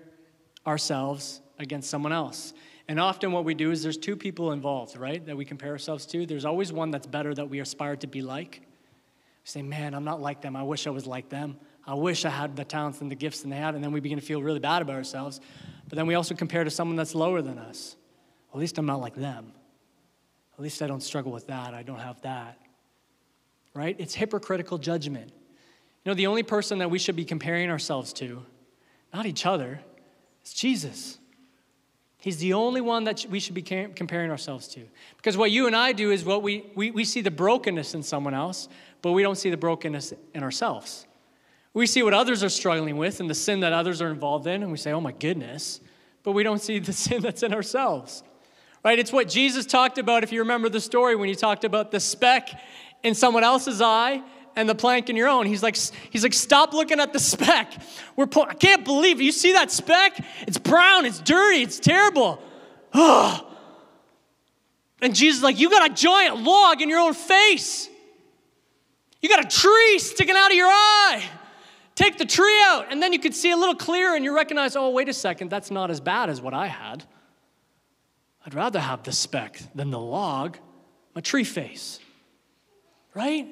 ourselves 0.66 1.42
against 1.60 1.90
someone 1.90 2.14
else. 2.14 2.54
And 2.88 3.00
often 3.00 3.32
what 3.32 3.44
we 3.44 3.53
do 3.53 3.72
is 3.72 3.84
there's 3.84 3.98
two 3.98 4.15
people 4.15 4.51
involved, 4.53 4.96
right, 4.98 5.25
that 5.25 5.36
we 5.36 5.44
compare 5.44 5.72
ourselves 5.72 6.06
to. 6.08 6.25
There's 6.25 6.46
always 6.46 6.72
one 6.72 6.89
that's 6.91 7.08
better 7.08 7.34
that 7.34 7.50
we 7.50 7.60
aspire 7.60 7.98
to 7.98 8.08
be 8.08 8.22
like. 8.22 8.62
We 8.62 9.50
say, 9.50 9.62
man, 9.62 9.94
I'm 9.94 10.06
not 10.06 10.22
like 10.22 10.41
them. 10.41 10.56
I 10.56 10.63
wish 10.63 10.88
I 10.88 10.91
was 10.91 11.06
like 11.06 11.29
them. 11.29 11.58
I 11.86 11.94
wish 11.96 12.24
I 12.24 12.29
had 12.29 12.56
the 12.56 12.63
talents 12.63 13.01
and 13.01 13.12
the 13.12 13.15
gifts 13.15 13.41
that 13.41 13.50
they 13.50 13.58
had. 13.58 13.75
And 13.75 13.84
then 13.84 13.91
we 13.91 14.00
begin 14.00 14.20
to 14.20 14.25
feel 14.25 14.41
really 14.41 14.60
bad 14.60 14.82
about 14.82 14.96
ourselves. 14.96 15.41
But 15.89 15.98
then 15.98 16.08
we 16.08 16.15
also 16.15 16.34
compare 16.34 16.63
to 16.63 16.70
someone 16.70 16.96
that's 16.96 17.15
lower 17.15 17.41
than 17.41 17.58
us. 17.58 17.98
At 18.53 18.60
least 18.60 18.77
I'm 18.77 18.86
not 18.86 19.01
like 19.01 19.15
them. 19.15 19.51
At 20.58 20.63
least 20.63 20.82
I 20.82 20.88
don't 20.88 21.03
struggle 21.03 21.32
with 21.32 21.48
that. 21.48 21.74
I 21.74 21.84
don't 21.84 22.00
have 22.00 22.22
that. 22.22 22.58
Right? 23.74 23.96
It's 24.00 24.15
hypocritical 24.15 24.77
judgment. 24.77 25.32
You 26.03 26.12
know, 26.12 26.13
the 26.15 26.27
only 26.27 26.44
person 26.44 26.79
that 26.79 26.89
we 26.89 27.00
should 27.00 27.17
be 27.17 27.25
comparing 27.25 27.70
ourselves 27.70 28.13
to, 28.13 28.46
not 29.13 29.25
each 29.25 29.46
other, 29.46 29.82
is 30.46 30.53
Jesus. 30.53 31.20
He's 32.19 32.38
the 32.38 32.53
only 32.53 32.81
one 32.81 33.03
that 33.03 33.25
we 33.29 33.39
should 33.39 33.53
be 33.53 33.62
comparing 33.62 34.31
ourselves 34.31 34.67
to. 34.69 34.81
Because 35.17 35.38
what 35.38 35.51
you 35.51 35.67
and 35.67 35.75
I 35.75 35.91
do 35.91 36.12
is 36.12 36.25
what 36.25 36.41
we, 36.41 36.65
we, 36.75 36.91
we 36.91 37.03
see 37.03 37.21
the 37.21 37.32
brokenness 37.32 37.93
in 37.93 38.01
someone 38.01 38.34
else, 38.34 38.67
but 39.01 39.12
we 39.12 39.21
don't 39.21 39.38
see 39.38 39.49
the 39.49 39.58
brokenness 39.58 40.13
in 40.34 40.43
ourselves. 40.43 41.06
We 41.73 41.86
see 41.86 42.01
what 42.01 42.15
others 42.15 42.43
are 42.43 42.49
struggling 42.49 42.97
with 42.97 43.19
and 43.19 43.30
the 43.30 43.36
sin 43.36 43.60
that 43.60 43.71
others 43.71 44.01
are 44.01 44.10
involved 44.10 44.47
in, 44.47 44.63
and 44.63 44.71
we 44.71 44.80
say, 44.80 44.91
oh 44.91 45.01
my 45.01 45.12
goodness, 45.12 45.80
but 46.23 46.32
we 46.32 46.41
don't 46.41 46.62
see 46.62 46.80
the 46.80 46.93
sin 46.93 47.21
that's 47.21 47.43
in 47.43 47.53
ourselves. 47.53 48.23
Right? 48.84 48.97
It's 48.97 49.12
what 49.12 49.27
Jesus 49.27 49.65
talked 49.65 49.97
about, 49.97 50.23
if 50.23 50.32
you 50.32 50.39
remember 50.39 50.69
the 50.69 50.82
story, 50.82 51.15
when 51.15 51.30
he 51.30 51.36
talked 51.36 51.65
about 51.65 51.91
the 51.91 51.99
speck 51.99 52.49
in 53.03 53.13
someone 53.13 53.43
else's 53.43 53.82
eye 53.82 54.23
and 54.58 54.67
the 54.67 54.76
plank 54.76 55.10
in 55.10 55.15
your 55.15 55.28
own. 55.28 55.46
He's 55.46 55.62
like, 55.62 55.78
he's 56.10 56.24
like, 56.24 56.34
stop 56.34 56.74
looking 56.74 57.00
at 57.00 57.13
the 57.13 57.20
speck. 57.20 57.72
We're 58.15 58.26
po- 58.26 58.48
I 58.50 58.56
can't 58.56 58.84
believe 58.84 59.22
it. 59.22 59.24
You 59.24 59.32
see 59.32 59.54
that 59.54 59.72
speck? 59.72 60.20
It's 60.48 60.58
brown, 60.58 61.06
it's 61.06 61.20
dirty, 61.20 61.62
it's 61.62 61.80
terrible. 61.80 62.41
Oh. 62.93 63.43
And 65.00 65.13
Jesus 65.13 65.38
is 65.38 65.43
like, 65.43 65.60
you 65.60 65.70
got 65.70 65.91
a 65.91 65.93
giant 65.93 66.41
log 66.41 66.82
in 66.82 66.89
your 66.89 66.98
own 66.98 67.13
face. 67.13 67.88
You 69.22 69.30
got 69.30 69.46
a 69.46 69.48
tree 69.48 70.00
sticking 70.00 70.36
out 70.36 70.50
of 70.50 70.58
your 70.58 70.65
eye. 70.65 71.24
Take 71.93 72.17
the 72.17 72.26
tree 72.26 72.60
out, 72.65 72.91
and 72.91 73.00
then 73.00 73.13
you 73.13 73.20
could 73.20 73.36
see 73.36 73.52
a 73.52 73.56
little 73.56 73.76
clearer 73.76 74.15
and 74.15 74.26
you 74.26 74.36
recognize, 74.36 74.76
oh, 74.76 74.89
wait 74.89 75.08
a 75.08 75.13
second, 75.13 75.52
that's 75.52 75.70
not 75.70 75.91
as 75.91 76.00
bad 76.00 76.32
as 76.32 76.41
what 76.41 76.56
I 76.56 76.65
had. 76.65 77.04
I'd 78.43 78.56
rather 78.56 78.80
have 78.80 79.04
the 79.04 79.12
speck 79.12 79.62
than 79.76 79.91
the 79.91 80.00
log, 80.00 80.58
my 81.13 81.22
tree 81.22 81.43
face. 81.43 82.00
Right? 83.13 83.48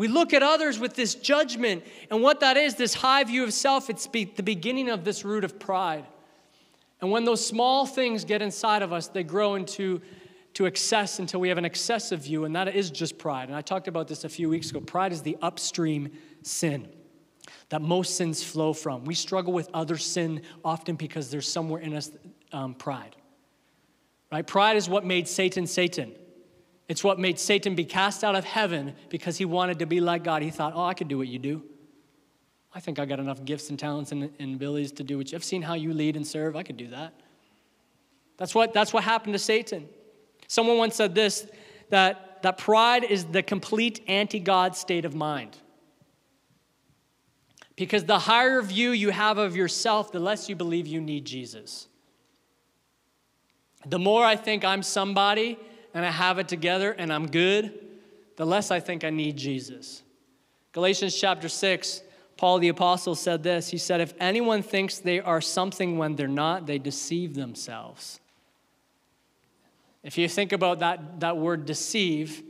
We 0.00 0.08
look 0.08 0.32
at 0.32 0.42
others 0.42 0.78
with 0.78 0.94
this 0.94 1.14
judgment, 1.14 1.84
and 2.10 2.22
what 2.22 2.40
that 2.40 2.56
is, 2.56 2.74
this 2.74 2.94
high 2.94 3.22
view 3.22 3.44
of 3.44 3.52
self, 3.52 3.90
it's 3.90 4.06
be, 4.06 4.24
the 4.24 4.42
beginning 4.42 4.88
of 4.88 5.04
this 5.04 5.26
root 5.26 5.44
of 5.44 5.60
pride. 5.60 6.06
And 7.02 7.10
when 7.10 7.26
those 7.26 7.46
small 7.46 7.84
things 7.84 8.24
get 8.24 8.40
inside 8.40 8.80
of 8.80 8.94
us, 8.94 9.08
they 9.08 9.22
grow 9.22 9.56
into 9.56 10.00
to 10.54 10.64
excess 10.64 11.18
until 11.18 11.38
we 11.38 11.50
have 11.50 11.58
an 11.58 11.66
excessive 11.66 12.24
view, 12.24 12.46
and 12.46 12.56
that 12.56 12.74
is 12.74 12.90
just 12.90 13.18
pride. 13.18 13.48
And 13.50 13.54
I 13.54 13.60
talked 13.60 13.88
about 13.88 14.08
this 14.08 14.24
a 14.24 14.30
few 14.30 14.48
weeks 14.48 14.70
ago. 14.70 14.80
Pride 14.80 15.12
is 15.12 15.20
the 15.20 15.36
upstream 15.42 16.08
sin 16.44 16.88
that 17.68 17.82
most 17.82 18.16
sins 18.16 18.42
flow 18.42 18.72
from. 18.72 19.04
We 19.04 19.14
struggle 19.14 19.52
with 19.52 19.68
other 19.74 19.98
sin 19.98 20.40
often 20.64 20.96
because 20.96 21.30
there's 21.30 21.46
somewhere 21.46 21.82
in 21.82 21.94
us 21.94 22.10
um, 22.52 22.72
pride. 22.72 23.16
Right? 24.32 24.46
Pride 24.46 24.78
is 24.78 24.88
what 24.88 25.04
made 25.04 25.28
Satan 25.28 25.66
Satan. 25.66 26.14
It's 26.90 27.04
what 27.04 27.20
made 27.20 27.38
Satan 27.38 27.76
be 27.76 27.84
cast 27.84 28.24
out 28.24 28.34
of 28.34 28.44
heaven 28.44 28.96
because 29.10 29.38
he 29.38 29.44
wanted 29.44 29.78
to 29.78 29.86
be 29.86 30.00
like 30.00 30.24
God. 30.24 30.42
He 30.42 30.50
thought, 30.50 30.72
oh, 30.74 30.82
I 30.82 30.92
could 30.92 31.06
do 31.06 31.18
what 31.18 31.28
you 31.28 31.38
do. 31.38 31.62
I 32.74 32.80
think 32.80 32.98
I 32.98 33.04
got 33.04 33.20
enough 33.20 33.44
gifts 33.44 33.70
and 33.70 33.78
talents 33.78 34.10
and, 34.10 34.28
and 34.40 34.56
abilities 34.56 34.90
to 34.92 35.04
do 35.04 35.16
what 35.16 35.30
you. 35.30 35.36
I've 35.36 35.44
seen 35.44 35.62
how 35.62 35.74
you 35.74 35.94
lead 35.94 36.16
and 36.16 36.26
serve. 36.26 36.56
I 36.56 36.64
could 36.64 36.76
do 36.76 36.88
that. 36.88 37.14
That's 38.38 38.56
what, 38.56 38.72
that's 38.72 38.92
what 38.92 39.04
happened 39.04 39.34
to 39.34 39.38
Satan. 39.38 39.88
Someone 40.48 40.78
once 40.78 40.96
said 40.96 41.14
this 41.14 41.46
that, 41.90 42.42
that 42.42 42.58
pride 42.58 43.04
is 43.04 43.24
the 43.24 43.44
complete 43.44 44.02
anti 44.08 44.40
God 44.40 44.74
state 44.74 45.04
of 45.04 45.14
mind. 45.14 45.56
Because 47.76 48.02
the 48.02 48.18
higher 48.18 48.60
view 48.62 48.90
you 48.90 49.10
have 49.10 49.38
of 49.38 49.54
yourself, 49.54 50.10
the 50.10 50.18
less 50.18 50.48
you 50.48 50.56
believe 50.56 50.88
you 50.88 51.00
need 51.00 51.24
Jesus. 51.24 51.86
The 53.86 54.00
more 54.00 54.24
I 54.24 54.34
think 54.34 54.64
I'm 54.64 54.82
somebody 54.82 55.56
and 55.94 56.04
I 56.04 56.10
have 56.10 56.38
it 56.38 56.48
together 56.48 56.92
and 56.92 57.12
I'm 57.12 57.26
good, 57.26 57.72
the 58.36 58.46
less 58.46 58.70
I 58.70 58.80
think 58.80 59.04
I 59.04 59.10
need 59.10 59.36
Jesus. 59.36 60.02
Galatians 60.72 61.18
chapter 61.18 61.48
6, 61.48 62.02
Paul 62.36 62.58
the 62.58 62.68
Apostle 62.68 63.14
said 63.14 63.42
this. 63.42 63.68
He 63.68 63.78
said, 63.78 64.00
If 64.00 64.14
anyone 64.18 64.62
thinks 64.62 64.98
they 64.98 65.20
are 65.20 65.40
something 65.40 65.98
when 65.98 66.16
they're 66.16 66.28
not, 66.28 66.66
they 66.66 66.78
deceive 66.78 67.34
themselves. 67.34 68.20
If 70.02 70.16
you 70.16 70.28
think 70.28 70.52
about 70.52 70.78
that, 70.78 71.20
that 71.20 71.36
word 71.36 71.66
deceive, 71.66 72.42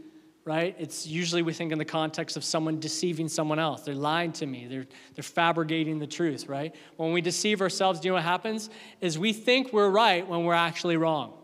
right? 0.44 0.76
It's 0.78 1.06
usually 1.06 1.42
we 1.42 1.52
think 1.52 1.72
in 1.72 1.78
the 1.78 1.84
context 1.84 2.36
of 2.36 2.44
someone 2.44 2.78
deceiving 2.78 3.28
someone 3.28 3.58
else. 3.58 3.82
They're 3.82 3.94
lying 3.94 4.32
to 4.34 4.46
me. 4.46 4.66
They're, 4.68 4.86
they're 5.14 5.22
fabricating 5.22 5.98
the 5.98 6.06
truth, 6.06 6.46
right? 6.46 6.74
When 6.96 7.12
we 7.12 7.20
deceive 7.20 7.60
ourselves, 7.60 8.00
do 8.00 8.06
you 8.06 8.10
know 8.10 8.16
what 8.16 8.24
happens? 8.24 8.70
Is 9.00 9.18
we 9.18 9.32
think 9.32 9.72
we're 9.72 9.90
right 9.90 10.26
when 10.26 10.44
we're 10.44 10.54
actually 10.54 10.96
wrong. 10.96 11.34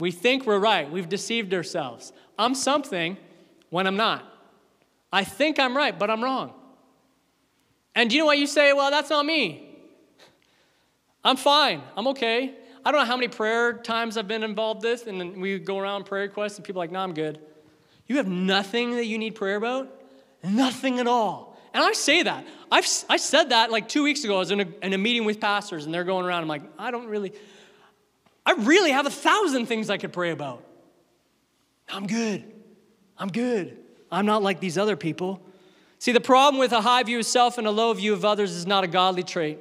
We 0.00 0.10
think 0.10 0.46
we're 0.46 0.58
right. 0.58 0.90
We've 0.90 1.08
deceived 1.08 1.54
ourselves. 1.54 2.12
I'm 2.38 2.54
something 2.54 3.16
when 3.68 3.86
I'm 3.86 3.96
not. 3.96 4.24
I 5.12 5.24
think 5.24 5.58
I'm 5.58 5.76
right, 5.76 5.96
but 5.96 6.10
I'm 6.10 6.22
wrong. 6.22 6.52
And 7.94 8.08
do 8.08 8.16
you 8.16 8.22
know 8.22 8.26
what 8.26 8.38
you 8.38 8.46
say? 8.46 8.72
Well, 8.72 8.90
that's 8.90 9.10
not 9.10 9.26
me. 9.26 9.66
I'm 11.22 11.36
fine. 11.36 11.82
I'm 11.96 12.08
okay. 12.08 12.54
I 12.84 12.92
don't 12.92 13.00
know 13.00 13.06
how 13.06 13.16
many 13.16 13.28
prayer 13.28 13.74
times 13.74 14.16
I've 14.16 14.28
been 14.28 14.42
involved 14.42 14.84
with, 14.84 15.06
and 15.06 15.40
we 15.40 15.58
go 15.58 15.78
around 15.78 16.04
prayer 16.04 16.22
requests, 16.22 16.56
and 16.56 16.64
people 16.64 16.80
are 16.80 16.84
like, 16.84 16.92
no, 16.92 17.00
I'm 17.00 17.12
good. 17.12 17.40
You 18.06 18.16
have 18.16 18.28
nothing 18.28 18.92
that 18.92 19.04
you 19.06 19.18
need 19.18 19.34
prayer 19.34 19.56
about? 19.56 19.88
Nothing 20.42 20.98
at 20.98 21.06
all. 21.06 21.58
And 21.74 21.84
I 21.84 21.92
say 21.92 22.22
that. 22.22 22.46
I've, 22.72 22.86
I 23.08 23.16
said 23.18 23.50
that 23.50 23.70
like 23.70 23.88
two 23.88 24.02
weeks 24.02 24.24
ago. 24.24 24.36
I 24.36 24.38
was 24.38 24.50
in 24.50 24.60
a, 24.60 24.66
in 24.82 24.92
a 24.92 24.98
meeting 24.98 25.24
with 25.24 25.40
pastors, 25.40 25.84
and 25.84 25.94
they're 25.94 26.04
going 26.04 26.24
around. 26.24 26.42
I'm 26.42 26.48
like, 26.48 26.62
I 26.78 26.90
don't 26.90 27.06
really, 27.06 27.32
I 28.50 28.54
really 28.54 28.90
have 28.90 29.06
a 29.06 29.10
thousand 29.10 29.66
things 29.66 29.90
I 29.90 29.96
could 29.96 30.12
pray 30.12 30.32
about. 30.32 30.64
I'm 31.88 32.08
good. 32.08 32.42
I'm 33.16 33.28
good. 33.28 33.78
I'm 34.10 34.26
not 34.26 34.42
like 34.42 34.58
these 34.58 34.76
other 34.76 34.96
people. 34.96 35.40
See, 36.00 36.10
the 36.10 36.20
problem 36.20 36.58
with 36.58 36.72
a 36.72 36.80
high 36.80 37.04
view 37.04 37.20
of 37.20 37.26
self 37.26 37.58
and 37.58 37.66
a 37.66 37.70
low 37.70 37.92
view 37.92 38.12
of 38.12 38.24
others 38.24 38.50
is 38.50 38.66
not 38.66 38.82
a 38.82 38.88
godly 38.88 39.22
trait. 39.22 39.60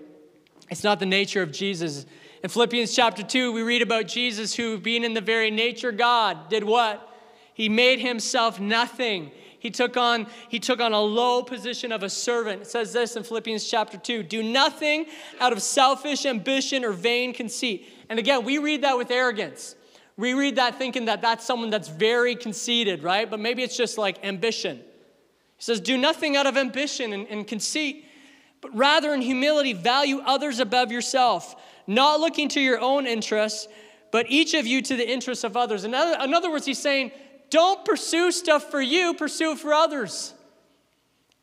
It's 0.71 0.84
not 0.84 0.99
the 0.99 1.06
nature 1.06 1.43
of 1.43 1.52
Jesus. 1.52 2.08
In 2.41 2.49
Philippians 2.49 2.95
chapter 2.95 3.21
2, 3.21 3.52
we 3.52 3.62
read 3.62 3.84
about 3.84 4.08
Jesus 4.08 4.56
who, 4.56 4.80
being 4.80 5.04
in 5.04 5.13
the 5.13 5.21
very 5.21 5.52
nature 5.52 5.91
God, 5.91 6.49
did 6.49 6.63
what? 6.63 7.08
He 7.54 7.69
made 7.69 7.99
himself 7.99 8.60
nothing. 8.60 9.30
He 9.60 9.69
took 9.69 9.97
on 9.97 10.25
he 10.47 10.60
took 10.60 10.80
on 10.80 10.93
a 10.93 11.02
low 11.02 11.43
position 11.43 11.91
of 11.91 12.02
a 12.02 12.10
servant. 12.10 12.63
It 12.63 12.67
says 12.67 12.91
this 12.91 13.15
in 13.15 13.23
Philippians 13.23 13.69
chapter 13.69 13.99
2, 13.99 14.23
do 14.23 14.41
nothing 14.41 15.06
out 15.39 15.54
of 15.54 15.62
selfish 15.62 16.25
ambition 16.25 16.84
or 16.84 16.91
vain 16.91 17.34
conceit. 17.34 17.88
And 18.10 18.19
again, 18.19 18.43
we 18.43 18.58
read 18.58 18.84
that 18.84 18.98
with 18.98 19.12
arrogance. 19.12 19.76
We 20.17 20.34
read 20.34 20.58
that 20.58 20.78
thinking 20.78 21.06
that 21.06 21.22
that's 21.22 21.45
someone 21.45 21.69
that's 21.69 21.88
very 21.88 22.36
conceited, 22.36 23.04
right? 23.04 23.30
But 23.30 23.39
maybe 23.39 23.63
it's 23.63 23.78
just 23.78 23.98
like 23.98 24.24
ambition. 24.26 24.78
He 24.78 25.63
says, 25.63 25.80
do 25.80 25.98
nothing 25.98 26.36
out 26.36 26.48
of 26.48 26.58
ambition 26.58 27.13
and, 27.13 27.28
and 27.28 27.48
conceit, 27.48 28.06
but 28.62 28.76
rather 28.76 29.13
in 29.13 29.22
humility 29.22 29.74
value 29.74 30.19
others 30.26 30.60
above 30.60 30.91
yourself, 30.91 31.56
not 31.88 32.19
looking 32.19 32.50
to 32.50 32.60
your 32.60 32.80
own 32.82 33.08
interests, 33.08 33.67
but 34.12 34.26
each 34.30 34.54
of 34.54 34.65
you 34.65 34.82
to 34.82 34.95
the 34.95 35.10
interests 35.10 35.43
of 35.43 35.56
others. 35.56 35.84
In 35.86 35.93
other, 35.93 36.22
in 36.24 36.34
other 36.34 36.52
words, 36.52 36.65
he's 36.65 36.80
saying, 36.80 37.12
don't 37.50 37.86
pursue 37.86 38.32
stuff 38.32 38.69
for 38.69 38.82
you, 38.82 39.13
pursue 39.13 39.52
it 39.52 39.60
for 39.60 39.74
others. 39.74 40.34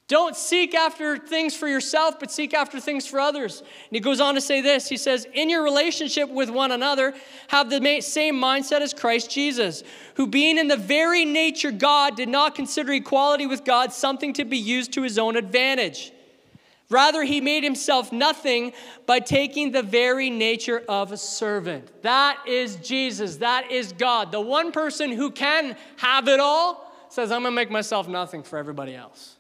Don't 0.09 0.37
seek 0.37 0.73
after 0.73 1.19
things 1.19 1.57
for 1.57 1.67
yourself, 1.67 2.21
but 2.21 2.31
seek 2.31 2.55
after 2.55 2.79
things 2.79 3.09
for 3.09 3.19
others. 3.19 3.59
And 3.59 3.69
he 3.91 3.99
goes 3.99 4.21
on 4.21 4.37
to 4.37 4.41
say 4.41 4.61
this 4.61 4.89
He 4.89 4.97
says, 4.97 5.27
In 5.35 5.51
your 5.51 5.65
relationship 5.65 6.31
with 6.31 6.49
one 6.49 6.71
another, 6.71 7.13
have 7.49 7.71
the 7.71 8.01
same 8.01 8.37
mindset 8.37 8.83
as 8.83 8.95
Christ 8.95 9.31
Jesus, 9.31 9.83
who, 10.15 10.29
being 10.29 10.59
in 10.59 10.69
the 10.69 10.77
very 10.77 11.25
nature 11.25 11.73
God, 11.73 12.17
did 12.17 12.29
not 12.29 12.55
consider 12.55 12.93
equality 12.93 13.47
with 13.47 13.65
God 13.65 13.93
something 13.93 14.33
to 14.35 14.45
be 14.45 14.59
used 14.59 14.93
to 14.93 15.03
his 15.03 15.19
own 15.19 15.37
advantage. 15.37 16.13
Rather, 16.89 17.25
he 17.25 17.41
made 17.41 17.65
himself 17.65 18.13
nothing 18.13 18.73
by 19.07 19.19
taking 19.19 19.73
the 19.73 19.83
very 19.83 20.31
nature 20.31 20.85
of 20.89 21.11
a 21.11 21.17
servant. 21.17 22.03
That 22.03 22.39
is 22.47 22.77
Jesus. 22.77 23.39
That 23.39 23.73
is 23.73 23.93
God. 23.93 24.31
The 24.31 24.41
one 24.41 24.71
person 24.71 25.11
who 25.11 25.33
can 25.33 25.77
have 25.97 26.29
it 26.29 26.39
all 26.39 26.93
says, 27.09 27.33
I'm 27.33 27.43
going 27.43 27.53
to 27.53 27.57
make 27.57 27.73
myself 27.73 28.07
nothing 28.07 28.45
for 28.45 28.57
everybody 28.57 28.95
else. 28.95 29.36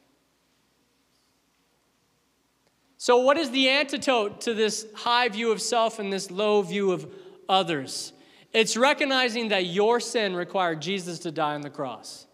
So, 3.07 3.19
what 3.19 3.39
is 3.39 3.53
the 3.53 3.69
antidote 3.69 4.41
to 4.41 4.53
this 4.53 4.85
high 4.93 5.29
view 5.29 5.53
of 5.53 5.63
self 5.63 6.01
and 6.01 6.13
this 6.13 6.29
low 6.29 6.61
view 6.63 6.91
of 6.91 7.07
others? 7.49 8.13
It's 8.53 8.77
recognizing 8.77 9.51
that 9.51 9.67
your 9.67 10.01
sin 10.01 10.35
required 10.35 10.83
Jesus 10.83 11.21
to 11.21 11.31
die 11.31 11.55
on 11.55 11.61
the 11.61 11.71
cross. 11.71 12.27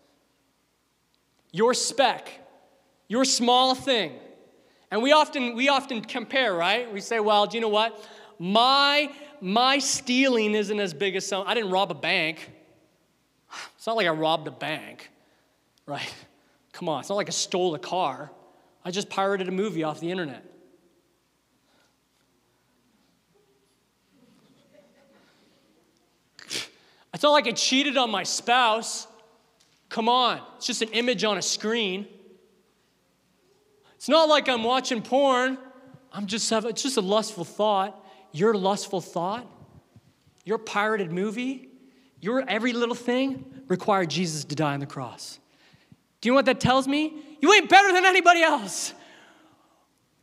Your 1.51 1.75
speck, 1.75 2.31
your 3.07 3.27
small 3.27 3.75
thing 3.75 4.13
and 4.91 5.03
we 5.03 5.13
often, 5.13 5.57
we 5.57 5.69
often 5.69 6.01
compare, 6.01 6.55
right? 6.55 6.91
We 6.91 7.03
say, 7.03 7.21
well, 7.21 7.47
do 7.47 7.59
you 7.59 7.61
know 7.61 7.69
what? 7.69 8.03
My, 8.39 9.13
my 9.43 9.79
stealing 9.79 10.55
isn't 10.55 10.81
as 10.81 10.95
big 10.95 11.17
as 11.17 11.27
some. 11.27 11.47
I 11.47 11.53
didn't 11.53 11.71
rob 11.71 11.91
a 11.91 11.95
bank. 11.95 12.51
It's 13.77 13.87
not 13.87 13.97
like 13.97 14.07
I 14.07 14.11
robbed 14.11 14.49
a 14.49 14.53
bank, 14.53 15.11
right? 15.85 16.15
Come 16.73 16.89
on, 16.89 17.01
it's 17.01 17.11
not 17.11 17.17
like 17.17 17.29
I 17.29 17.33
stole 17.33 17.75
a 17.75 17.79
car. 17.79 18.31
I 18.87 18.91
just 18.91 19.11
pirated 19.11 19.49
a 19.49 19.53
movie 19.53 19.83
off 19.83 20.01
the 20.01 20.11
internet. 20.11 20.49
It's 27.15 27.23
not 27.23 27.33
like 27.33 27.47
I 27.47 27.53
cheated 27.53 27.97
on 27.97 28.11
my 28.11 28.23
spouse. 28.23 29.07
Come 29.89 30.09
on, 30.09 30.41
it's 30.57 30.67
just 30.67 30.83
an 30.83 30.89
image 30.91 31.25
on 31.25 31.37
a 31.37 31.43
screen. 31.43 32.07
It's 33.97 34.09
not 34.09 34.29
like 34.29 34.49
I'm 34.49 34.65
watching 34.65 35.03
porn. 35.03 35.59
I'm 36.13 36.27
just 36.27 36.49
having, 36.51 36.71
it's 36.71 36.83
just 36.83 36.97
a 36.97 37.03
lustful 37.03 37.45
thought. 37.45 37.99
Your 38.33 38.55
lustful 38.55 39.03
thought, 39.03 39.47
your 40.45 40.57
pirated 40.57 41.13
movie, 41.13 41.69
your 42.21 42.43
every 42.49 42.73
little 42.73 42.95
thing 42.95 43.45
required 43.69 44.09
Jesus 44.09 44.45
to 44.45 44.55
die 44.55 44.73
on 44.73 44.81
the 44.81 44.87
cross. 44.87 45.39
Do 46.21 46.29
you 46.29 46.33
know 46.33 46.37
what 46.37 46.47
that 46.47 46.61
tells 46.61 46.89
me? 46.89 47.15
You 47.41 47.53
ain't 47.53 47.69
better 47.69 47.93
than 47.93 48.07
anybody 48.07 48.43
else. 48.43 48.95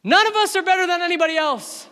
None 0.03 0.27
of 0.27 0.35
us 0.35 0.55
are 0.55 0.63
better 0.63 0.87
than 0.87 1.01
anybody 1.01 1.37
else. 1.37 1.87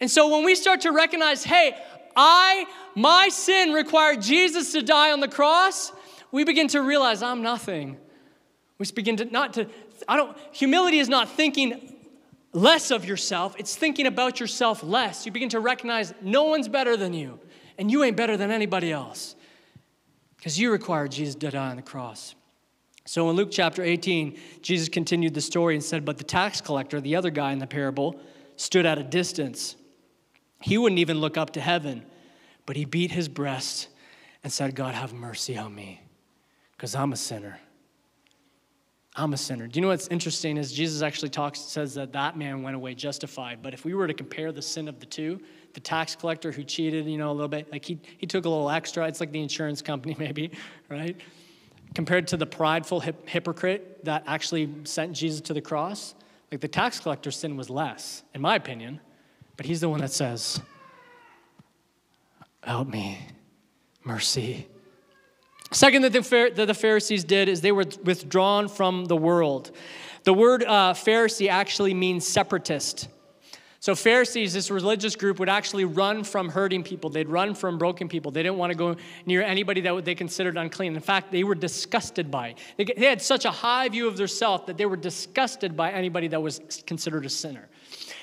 And 0.00 0.10
so 0.10 0.28
when 0.28 0.44
we 0.44 0.54
start 0.54 0.80
to 0.82 0.90
recognize, 0.90 1.44
hey, 1.44 1.76
I, 2.16 2.66
my 2.94 3.28
sin 3.28 3.72
required 3.72 4.22
Jesus 4.22 4.72
to 4.72 4.82
die 4.82 5.12
on 5.12 5.20
the 5.20 5.28
cross, 5.28 5.92
we 6.32 6.44
begin 6.44 6.68
to 6.68 6.82
realize 6.82 7.22
I'm 7.22 7.42
nothing. 7.42 7.96
We 8.78 8.86
begin 8.94 9.16
to 9.16 9.24
not 9.26 9.54
to 9.54 9.66
I 10.08 10.16
don't, 10.16 10.36
humility 10.52 10.98
is 10.98 11.08
not 11.08 11.28
thinking 11.28 11.96
less 12.52 12.90
of 12.90 13.04
yourself, 13.04 13.54
it's 13.58 13.76
thinking 13.76 14.06
about 14.06 14.40
yourself 14.40 14.82
less. 14.82 15.26
You 15.26 15.32
begin 15.32 15.50
to 15.50 15.60
recognize 15.60 16.14
no 16.20 16.44
one's 16.44 16.68
better 16.68 16.96
than 16.96 17.12
you, 17.12 17.38
and 17.78 17.90
you 17.90 18.02
ain't 18.02 18.16
better 18.16 18.36
than 18.36 18.50
anybody 18.50 18.90
else 18.90 19.36
because 20.36 20.58
you 20.58 20.72
required 20.72 21.12
Jesus 21.12 21.34
to 21.34 21.50
die 21.50 21.70
on 21.70 21.76
the 21.76 21.82
cross. 21.82 22.34
So 23.06 23.28
in 23.28 23.36
Luke 23.36 23.50
chapter 23.50 23.82
18, 23.82 24.38
Jesus 24.62 24.88
continued 24.88 25.34
the 25.34 25.40
story 25.40 25.74
and 25.74 25.84
said, 25.84 26.04
But 26.04 26.16
the 26.16 26.24
tax 26.24 26.60
collector, 26.60 27.00
the 27.00 27.16
other 27.16 27.30
guy 27.30 27.52
in 27.52 27.58
the 27.58 27.66
parable, 27.66 28.18
stood 28.56 28.86
at 28.86 28.98
a 28.98 29.02
distance. 29.02 29.76
He 30.60 30.78
wouldn't 30.78 30.98
even 30.98 31.18
look 31.18 31.36
up 31.36 31.50
to 31.54 31.60
heaven, 31.60 32.04
but 32.66 32.76
he 32.76 32.84
beat 32.84 33.10
his 33.10 33.28
breast 33.28 33.88
and 34.44 34.52
said, 34.52 34.74
God, 34.74 34.94
have 34.94 35.12
mercy 35.12 35.56
on 35.56 35.74
me, 35.74 36.02
because 36.76 36.94
I'm 36.94 37.12
a 37.12 37.16
sinner. 37.16 37.58
I'm 39.16 39.32
a 39.32 39.36
sinner. 39.36 39.66
Do 39.66 39.78
you 39.78 39.82
know 39.82 39.88
what's 39.88 40.06
interesting 40.08 40.56
is 40.56 40.72
Jesus 40.72 41.02
actually 41.02 41.30
talks 41.30 41.60
says 41.60 41.94
that 41.94 42.12
that 42.12 42.36
man 42.36 42.62
went 42.62 42.76
away 42.76 42.94
justified. 42.94 43.58
But 43.60 43.74
if 43.74 43.84
we 43.84 43.92
were 43.92 44.06
to 44.06 44.14
compare 44.14 44.52
the 44.52 44.62
sin 44.62 44.86
of 44.86 45.00
the 45.00 45.06
two, 45.06 45.40
the 45.74 45.80
tax 45.80 46.14
collector 46.14 46.52
who 46.52 46.62
cheated, 46.62 47.06
you 47.06 47.18
know, 47.18 47.30
a 47.30 47.32
little 47.32 47.48
bit, 47.48 47.70
like 47.72 47.84
he, 47.84 47.98
he 48.18 48.26
took 48.26 48.44
a 48.44 48.48
little 48.48 48.70
extra. 48.70 49.06
It's 49.08 49.20
like 49.20 49.32
the 49.32 49.42
insurance 49.42 49.82
company, 49.82 50.14
maybe, 50.18 50.52
right? 50.88 51.20
Compared 51.94 52.28
to 52.28 52.36
the 52.36 52.46
prideful 52.46 53.00
hip, 53.00 53.28
hypocrite 53.28 54.04
that 54.04 54.22
actually 54.26 54.72
sent 54.84 55.12
Jesus 55.12 55.40
to 55.42 55.54
the 55.54 55.60
cross, 55.60 56.14
like 56.52 56.60
the 56.60 56.68
tax 56.68 57.00
collector's 57.00 57.36
sin 57.36 57.56
was 57.56 57.68
less, 57.68 58.22
in 58.32 58.40
my 58.40 58.54
opinion. 58.54 59.00
But 59.60 59.66
he's 59.66 59.82
the 59.82 59.90
one 59.90 60.00
that 60.00 60.10
says, 60.10 60.58
Help 62.62 62.88
me, 62.88 63.18
mercy, 64.02 64.66
Second, 65.70 66.00
that 66.00 66.14
the, 66.14 66.74
Pharisees 66.74 67.24
did 67.24 67.50
is 67.50 67.60
they 67.60 67.70
were 67.70 67.84
withdrawn 68.02 68.70
from 68.70 69.04
the 69.04 69.18
world. 69.18 69.70
The 70.24 70.32
word 70.32 70.64
uh, 70.64 70.94
Pharisee 70.94 71.50
actually 71.50 71.92
means 71.92 72.26
separatist. 72.26 73.08
So, 73.80 73.94
Pharisees, 73.94 74.54
this 74.54 74.70
religious 74.70 75.14
group, 75.14 75.38
would 75.38 75.50
actually 75.50 75.84
run 75.84 76.24
from 76.24 76.48
hurting 76.48 76.82
people. 76.82 77.10
They'd 77.10 77.28
run 77.28 77.54
from 77.54 77.76
broken 77.76 78.08
people. 78.08 78.30
They 78.30 78.42
didn't 78.42 78.56
want 78.56 78.70
to 78.70 78.78
go 78.78 78.96
near 79.26 79.42
anybody 79.42 79.82
that 79.82 80.06
they 80.06 80.14
considered 80.14 80.56
unclean. 80.56 80.94
In 80.94 81.02
fact, 81.02 81.32
they 81.32 81.44
were 81.44 81.54
disgusted 81.54 82.30
by. 82.30 82.54
They, 82.78 82.84
they 82.84 83.06
had 83.10 83.20
such 83.20 83.44
a 83.44 83.50
high 83.50 83.90
view 83.90 84.08
of 84.08 84.16
themselves 84.16 84.64
that 84.68 84.78
they 84.78 84.86
were 84.86 84.96
disgusted 84.96 85.76
by 85.76 85.90
anybody 85.92 86.28
that 86.28 86.40
was 86.40 86.82
considered 86.86 87.26
a 87.26 87.30
sinner. 87.30 87.68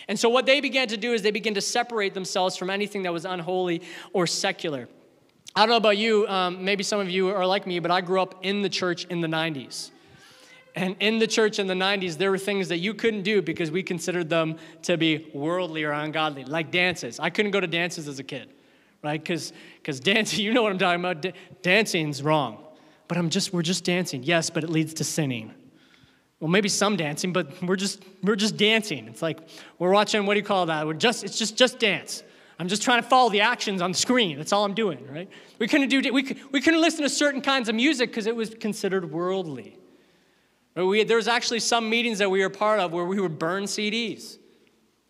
And 0.08 0.18
so, 0.18 0.30
what 0.30 0.46
they 0.46 0.62
began 0.62 0.88
to 0.88 0.98
do 0.98 1.14
is 1.14 1.22
they 1.22 1.32
began 1.32 1.54
to 1.56 1.62
separate 1.62 2.14
themselves 2.14 2.56
from 2.56 2.70
anything 2.70 3.04
that 3.04 3.14
was 3.14 3.26
unholy 3.26 3.82
or 4.14 4.26
secular. 4.26 4.88
I 5.56 5.62
don't 5.62 5.70
know 5.70 5.78
about 5.78 5.98
you, 5.98 6.28
um, 6.28 6.64
maybe 6.64 6.84
some 6.84 7.00
of 7.00 7.10
you 7.10 7.30
are 7.30 7.46
like 7.46 7.66
me, 7.66 7.80
but 7.80 7.90
I 7.90 8.02
grew 8.02 8.22
up 8.22 8.46
in 8.46 8.62
the 8.62 8.70
church 8.70 9.06
in 9.06 9.22
the 9.22 9.28
90s. 9.28 9.90
And 10.76 10.96
in 11.00 11.18
the 11.18 11.26
church 11.26 11.58
in 11.58 11.66
the 11.66 11.74
90s, 11.74 12.18
there 12.18 12.30
were 12.30 12.38
things 12.38 12.68
that 12.68 12.78
you 12.78 12.94
couldn't 12.94 13.24
do 13.24 13.42
because 13.42 13.72
we 13.72 13.82
considered 13.82 14.30
them 14.30 14.58
to 14.84 14.96
be 14.96 15.32
worldly 15.34 15.84
or 15.84 15.92
ungodly, 15.92 16.46
like 16.46 16.70
dances. 16.70 17.20
I 17.20 17.32
couldn't 17.32 17.50
go 17.50 17.60
to 17.60 17.66
dances 17.66 18.08
as 18.08 18.20
a 18.20 18.24
kid, 18.24 18.50
right? 19.04 19.20
Because 19.20 19.52
dancing, 20.00 20.40
you 20.46 20.54
know 20.54 20.62
what 20.62 20.72
I'm 20.72 20.78
talking 20.78 21.00
about. 21.00 21.22
D- 21.22 21.34
dancing's 21.64 22.22
wrong. 22.22 22.64
But 23.08 23.18
I'm 23.18 23.32
just, 23.32 23.52
we're 23.52 23.64
just 23.64 23.84
dancing. 23.84 24.22
Yes, 24.22 24.52
but 24.52 24.64
it 24.64 24.70
leads 24.70 24.94
to 24.96 25.04
sinning. 25.04 25.54
Well, 26.40 26.50
maybe 26.50 26.70
some 26.70 26.96
dancing, 26.98 27.34
but 27.34 27.62
we're 27.64 27.76
just, 27.76 28.04
we're 28.22 28.36
just 28.36 28.58
dancing. 28.58 29.08
It's 29.08 29.22
like 29.22 29.40
we're 29.80 29.92
watching, 29.92 30.26
what 30.26 30.36
do 30.36 30.40
you 30.40 30.46
call 30.46 30.68
that? 30.68 30.86
We're 30.86 30.94
just, 30.94 31.24
it's 31.24 31.38
just, 31.38 31.58
just 31.58 31.80
dance. 31.80 32.24
I'm 32.60 32.68
just 32.68 32.82
trying 32.82 33.02
to 33.02 33.08
follow 33.08 33.30
the 33.30 33.42
actions 33.42 33.82
on 33.82 33.92
the 33.92 33.98
screen. 33.98 34.38
That's 34.38 34.52
all 34.52 34.64
I'm 34.66 34.74
doing, 34.74 35.06
right? 35.12 35.30
We 35.60 35.68
couldn't, 35.68 35.90
do, 35.90 36.14
we, 36.14 36.36
we 36.52 36.62
couldn't 36.62 36.82
listen 36.82 37.04
to 37.04 37.10
certain 37.10 37.42
kinds 37.42 37.70
of 37.70 37.76
music 37.76 38.10
because 38.10 38.28
it 38.28 38.36
was 38.36 38.52
considered 38.52 39.12
worldly. 39.12 39.78
We, 40.76 41.04
there 41.04 41.18
was 41.18 41.28
actually 41.28 41.60
some 41.60 41.90
meetings 41.90 42.20
that 42.20 42.30
we 42.30 42.42
were 42.42 42.50
part 42.50 42.80
of 42.80 42.94
where 42.94 43.06
we 43.06 43.20
would 43.20 43.40
burn 43.40 43.64
CDs. 43.64 44.38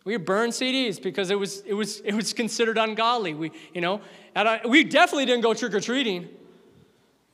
We 0.04 0.16
would 0.16 0.24
burn 0.24 0.50
CDs 0.50 1.02
because 1.02 1.30
it 1.30 1.38
was, 1.38 1.60
it 1.66 1.74
was, 1.74 2.00
it 2.00 2.14
was 2.14 2.32
considered 2.32 2.78
ungodly. 2.78 3.34
We, 3.34 3.52
you 3.74 3.82
know, 3.82 4.00
a, 4.34 4.60
we 4.66 4.84
definitely 4.84 5.26
didn't 5.26 5.42
go 5.42 5.52
trick-or-treating. 5.52 6.26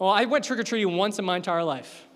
Well, 0.01 0.11
I 0.11 0.25
went 0.25 0.45
trick-or-treating 0.45 0.97
once 0.97 1.21
in 1.21 1.25
my 1.25 1.37
entire 1.37 1.63
life. 1.63 2.07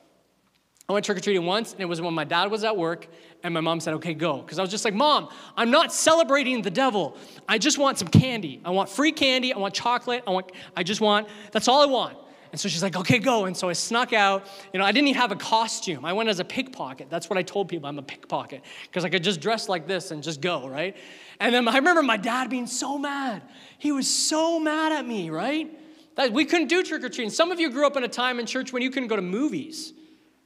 I 0.88 0.94
went 0.94 1.04
trick 1.04 1.18
or 1.18 1.20
treating 1.20 1.44
once, 1.44 1.72
and 1.72 1.82
it 1.82 1.84
was 1.84 2.00
when 2.00 2.14
my 2.14 2.24
dad 2.24 2.50
was 2.50 2.64
at 2.64 2.74
work, 2.74 3.08
and 3.42 3.52
my 3.52 3.60
mom 3.60 3.78
said, 3.78 3.92
Okay, 3.94 4.14
go. 4.14 4.38
Because 4.38 4.58
I 4.58 4.62
was 4.62 4.70
just 4.70 4.86
like, 4.86 4.94
Mom, 4.94 5.28
I'm 5.54 5.70
not 5.70 5.92
celebrating 5.92 6.62
the 6.62 6.70
devil. 6.70 7.14
I 7.46 7.58
just 7.58 7.76
want 7.76 7.98
some 7.98 8.08
candy. 8.08 8.62
I 8.64 8.70
want 8.70 8.88
free 8.88 9.12
candy. 9.12 9.52
I 9.52 9.58
want 9.58 9.74
chocolate. 9.74 10.24
I, 10.26 10.30
want, 10.30 10.50
I 10.74 10.82
just 10.82 11.02
want, 11.02 11.28
that's 11.52 11.68
all 11.68 11.82
I 11.82 11.86
want. 11.86 12.16
And 12.52 12.58
so 12.58 12.70
she's 12.70 12.82
like, 12.82 12.96
okay, 12.96 13.18
go. 13.18 13.44
And 13.44 13.54
so 13.54 13.68
I 13.68 13.74
snuck 13.74 14.14
out. 14.14 14.46
You 14.72 14.78
know, 14.78 14.86
I 14.86 14.92
didn't 14.92 15.08
even 15.08 15.20
have 15.20 15.32
a 15.32 15.36
costume. 15.36 16.06
I 16.06 16.14
went 16.14 16.30
as 16.30 16.40
a 16.40 16.44
pickpocket. 16.44 17.10
That's 17.10 17.28
what 17.28 17.38
I 17.38 17.42
told 17.42 17.68
people. 17.68 17.86
I'm 17.86 17.98
a 17.98 18.02
pickpocket 18.02 18.62
because 18.84 19.04
I 19.04 19.10
could 19.10 19.22
just 19.22 19.42
dress 19.42 19.68
like 19.68 19.86
this 19.86 20.10
and 20.10 20.22
just 20.22 20.40
go, 20.40 20.66
right? 20.66 20.96
And 21.40 21.54
then 21.54 21.68
I 21.68 21.76
remember 21.76 22.02
my 22.02 22.16
dad 22.16 22.48
being 22.48 22.66
so 22.66 22.96
mad. 22.96 23.42
He 23.76 23.92
was 23.92 24.08
so 24.08 24.58
mad 24.58 24.92
at 24.92 25.06
me, 25.06 25.28
right? 25.28 25.70
That 26.14 26.32
we 26.32 26.46
couldn't 26.46 26.68
do 26.68 26.82
trick 26.82 27.04
or 27.04 27.10
treating. 27.10 27.30
Some 27.30 27.52
of 27.52 27.60
you 27.60 27.70
grew 27.70 27.86
up 27.86 27.98
in 27.98 28.04
a 28.04 28.08
time 28.08 28.40
in 28.40 28.46
church 28.46 28.72
when 28.72 28.82
you 28.82 28.90
couldn't 28.90 29.08
go 29.08 29.16
to 29.16 29.22
movies. 29.22 29.92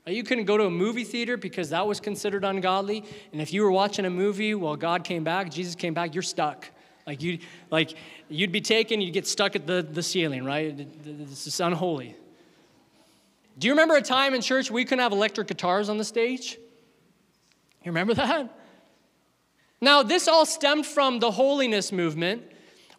You 0.07 0.25
couldn't 0.25 0.47
go 0.47 0.57
to 0.57 0.65
a 0.65 0.71
movie 0.71 1.05
theater 1.05 1.37
because 1.37 1.71
that 1.71 1.87
was 1.87 2.01
considered 2.01 2.45
ungodly. 2.45 3.05
And 3.31 3.41
if 3.41 3.53
you 3.53 3.63
were 3.63 3.71
watching 3.71 4.05
a 4.05 4.11
movie 4.11 4.55
while 4.55 4.77
God 4.77 5.05
came 5.05 5.23
back, 5.23 5.51
Jesus 5.51 5.77
came 5.77 5.95
back, 5.95 6.15
you're 6.15 6.23
stuck. 6.23 6.69
Like 7.07 7.23
you, 7.23 7.39
like 7.71 7.95
you'd 8.29 8.53
be 8.53 8.61
taken, 8.61 9.01
you'd 9.01 9.13
get 9.13 9.27
stuck 9.27 9.55
at 9.55 9.67
the, 9.67 9.83
the 9.83 10.03
ceiling, 10.03 10.45
right? 10.45 10.77
This 11.05 11.47
is 11.47 11.61
unholy. 11.61 12.17
Do 13.59 13.67
you 13.69 13.73
remember 13.73 13.97
a 13.97 14.03
time 14.03 14.35
in 14.35 14.41
church 14.41 14.71
we 14.71 14.85
couldn't 14.85 15.03
have 15.03 15.13
electric 15.13 15.49
guitars 15.49 15.89
on 15.89 15.99
the 15.99 16.05
stage? 16.05 16.59
You 17.85 17.91
remember 17.91 18.15
that? 18.15 18.59
Now, 19.81 20.03
this 20.03 20.29
all 20.29 20.47
stemmed 20.47 20.87
from 20.87 21.19
the 21.19 21.33
holiness 21.33 21.91
movement, 21.91 22.43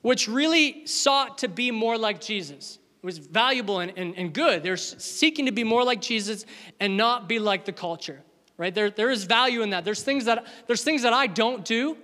which 0.02 0.28
really 0.28 0.86
sought 0.86 1.38
to 1.40 1.48
be 1.48 1.72
more 1.72 1.98
like 1.98 2.20
Jesus. 2.20 2.78
Was 3.04 3.18
valuable 3.18 3.80
and, 3.80 3.92
and, 3.98 4.16
and 4.18 4.34
good. 4.34 4.64
They're 4.64 4.78
seeking 4.78 5.46
to 5.48 5.52
be 5.52 5.66
more 5.66 5.84
like 5.84 6.02
Jesus 6.02 6.46
and 6.80 6.96
not 6.96 7.28
be 7.28 7.38
like 7.38 7.66
the 7.66 7.74
culture, 7.74 8.22
right? 8.58 8.74
There, 8.74 8.90
there 8.90 9.10
is 9.10 9.26
value 9.26 9.62
in 9.62 9.72
that. 9.72 9.84
There's 9.84 10.02
things 10.02 10.26
that, 10.26 10.48
there's 10.68 10.84
things 10.84 11.02
that 11.04 11.12
I 11.12 11.28
don't 11.28 11.66
do 11.66 11.98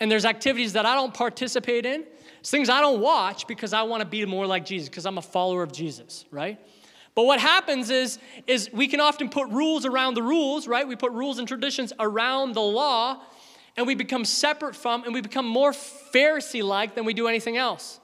and 0.00 0.10
there's 0.10 0.24
activities 0.24 0.74
that 0.74 0.86
I 0.86 0.94
don't 0.94 1.14
participate 1.14 1.86
in. 1.86 2.04
It's 2.40 2.50
things 2.50 2.68
I 2.68 2.80
don't 2.80 3.00
watch 3.00 3.46
because 3.46 3.72
I 3.72 3.82
want 3.82 4.02
to 4.02 4.06
be 4.06 4.24
more 4.26 4.46
like 4.46 4.66
Jesus, 4.66 4.88
because 4.88 5.06
I'm 5.06 5.18
a 5.18 5.22
follower 5.22 5.62
of 5.62 5.72
Jesus, 5.72 6.24
right? 6.30 6.58
But 7.14 7.24
what 7.24 7.40
happens 7.40 7.90
is, 7.90 8.18
is 8.46 8.70
we 8.72 8.88
can 8.88 9.00
often 9.00 9.28
put 9.28 9.48
rules 9.48 9.86
around 9.86 10.14
the 10.14 10.22
rules, 10.22 10.66
right? 10.66 10.86
We 10.86 10.96
put 10.96 11.12
rules 11.12 11.38
and 11.38 11.46
traditions 11.46 11.92
around 11.98 12.54
the 12.54 12.60
law, 12.60 13.22
and 13.76 13.86
we 13.86 13.94
become 13.94 14.24
separate 14.24 14.76
from, 14.76 15.04
and 15.04 15.14
we 15.14 15.20
become 15.20 15.46
more 15.46 15.72
Pharisee 15.72 16.62
like 16.62 16.94
than 16.94 17.04
we 17.04 17.14
do 17.14 17.28
anything 17.28 17.56
else. 17.56 18.00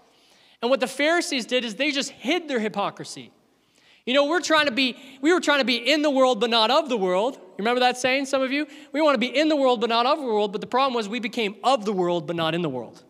And 0.62 0.70
what 0.70 0.80
the 0.80 0.86
Pharisees 0.86 1.46
did 1.46 1.64
is 1.64 1.76
they 1.76 1.90
just 1.90 2.10
hid 2.10 2.48
their 2.48 2.60
hypocrisy. 2.60 3.32
You 4.06 4.14
know, 4.14 4.26
we're 4.26 4.40
trying 4.40 4.66
to 4.66 4.72
be, 4.72 4.96
we 5.20 5.32
were 5.32 5.40
trying 5.40 5.60
to 5.60 5.64
be 5.64 5.76
in 5.76 6.02
the 6.02 6.10
world 6.10 6.40
but 6.40 6.50
not 6.50 6.70
of 6.70 6.88
the 6.88 6.96
world. 6.96 7.36
You 7.36 7.54
remember 7.58 7.80
that 7.80 7.98
saying, 7.98 8.26
some 8.26 8.42
of 8.42 8.50
you? 8.50 8.66
We 8.92 9.00
want 9.00 9.14
to 9.14 9.18
be 9.18 9.26
in 9.26 9.48
the 9.48 9.56
world 9.56 9.80
but 9.80 9.88
not 9.88 10.06
of 10.06 10.18
the 10.18 10.24
world, 10.24 10.52
but 10.52 10.60
the 10.60 10.66
problem 10.66 10.94
was 10.94 11.08
we 11.08 11.20
became 11.20 11.56
of 11.62 11.84
the 11.84 11.92
world 11.92 12.26
but 12.26 12.36
not 12.36 12.54
in 12.54 12.62
the 12.62 12.68
world. 12.68 13.02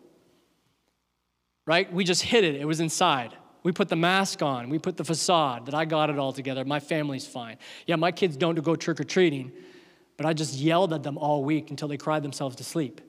Right? 1.65 1.91
We 1.91 2.03
just 2.03 2.23
hid 2.23 2.43
it, 2.43 2.55
it 2.55 2.65
was 2.65 2.79
inside. 2.79 3.35
We 3.63 3.71
put 3.71 3.89
the 3.89 3.95
mask 3.95 4.41
on, 4.41 4.69
we 4.69 4.79
put 4.79 4.97
the 4.97 5.05
facade 5.05 5.67
that 5.67 5.75
I 5.75 5.85
got 5.85 6.09
it 6.09 6.17
all 6.17 6.33
together, 6.33 6.65
my 6.65 6.79
family's 6.79 7.27
fine. 7.27 7.57
Yeah, 7.85 7.95
my 7.95 8.11
kids 8.11 8.35
don't 8.35 8.61
go 8.63 8.75
trick 8.75 8.99
or 8.99 9.03
treating, 9.03 9.51
but 10.17 10.25
I 10.25 10.33
just 10.33 10.55
yelled 10.55 10.93
at 10.93 11.03
them 11.03 11.17
all 11.17 11.43
week 11.43 11.69
until 11.69 11.87
they 11.87 11.97
cried 11.97 12.23
themselves 12.23 12.55
to 12.57 12.63
sleep. 12.63 13.01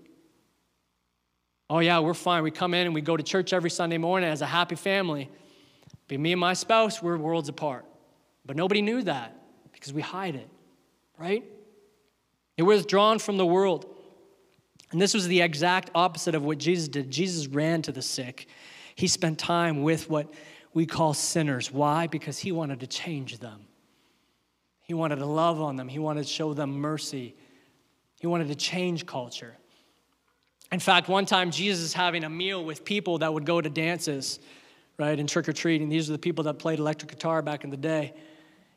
Oh, 1.73 1.79
yeah, 1.79 2.01
we're 2.01 2.13
fine. 2.13 2.43
We 2.43 2.51
come 2.51 2.75
in 2.75 2.85
and 2.85 2.95
we 2.95 3.01
go 3.01 3.17
to 3.17 3.23
church 3.23 3.55
every 3.55 3.71
Sunday 3.71 3.97
morning 3.97 4.29
as 4.29 4.43
a 4.43 4.47
happy 4.47 4.75
family. 4.75 5.31
But 6.07 6.21
me 6.21 6.33
and 6.33 6.39
my 6.39 6.53
spouse, 6.53 7.03
we're 7.03 7.17
worlds 7.17 7.49
apart. 7.49 7.87
But 8.45 8.57
nobody 8.57 8.83
knew 8.83 9.03
that 9.05 9.35
because 9.73 9.91
we 9.91 10.03
hide 10.03 10.35
it, 10.35 10.51
right? 11.17 11.43
It 12.59 12.65
was 12.65 12.81
withdrawn 12.81 13.19
from 13.19 13.39
the 13.39 13.47
world. 13.47 13.87
And 14.91 15.01
this 15.01 15.15
was 15.15 15.27
the 15.29 15.41
exact 15.41 15.91
opposite 15.95 16.35
of 16.35 16.45
what 16.45 16.59
Jesus 16.59 16.89
did. 16.89 17.11
Jesus 17.11 17.47
ran 17.47 17.81
to 17.81 17.93
the 17.93 18.03
sick. 18.03 18.49
He 18.95 19.07
spent 19.07 19.39
time 19.39 19.83
with 19.83 20.11
what 20.11 20.31
we 20.75 20.85
call 20.85 21.15
sinners. 21.15 21.73
Why? 21.73 22.07
Because 22.07 22.39
he 22.39 22.53
wanted 22.53 22.81
to 22.81 22.87
change 22.87 23.39
them. 23.39 23.65
He 24.83 24.93
wanted 24.93 25.17
to 25.17 25.27
love 25.27 25.59
on 25.59 25.77
them. 25.77 25.89
He 25.89 25.99
wanted 25.99 26.25
to 26.25 26.29
show 26.29 26.53
them 26.53 26.73
mercy. 26.73 27.35
He 28.21 28.27
wanted 28.27 28.49
to 28.49 28.57
change 28.57 29.07
culture. 29.07 29.57
In 30.73 30.81
fact, 30.81 31.09
one 31.09 31.27
time 31.27 31.51
Jesus 31.51 31.85
is 31.85 31.93
having 31.93 32.25
a 32.25 32.31
meal 32.31 32.65
with 32.65 32.85
people 32.85 33.19
that 33.19 33.33
would 33.33 33.45
go 33.45 33.61
to 33.61 33.71
dances 33.71 34.41
right, 34.99 35.19
and 35.19 35.29
trick 35.29 35.49
or 35.49 35.53
treating. 35.53 35.89
These 35.89 36.09
are 36.09 36.13
the 36.13 36.19
people 36.19 36.45
that 36.45 36.55
played 36.55 36.79
electric 36.79 37.11
guitar 37.11 37.43
back 37.43 37.65
in 37.65 37.71
the 37.71 37.77
day. 37.77 38.15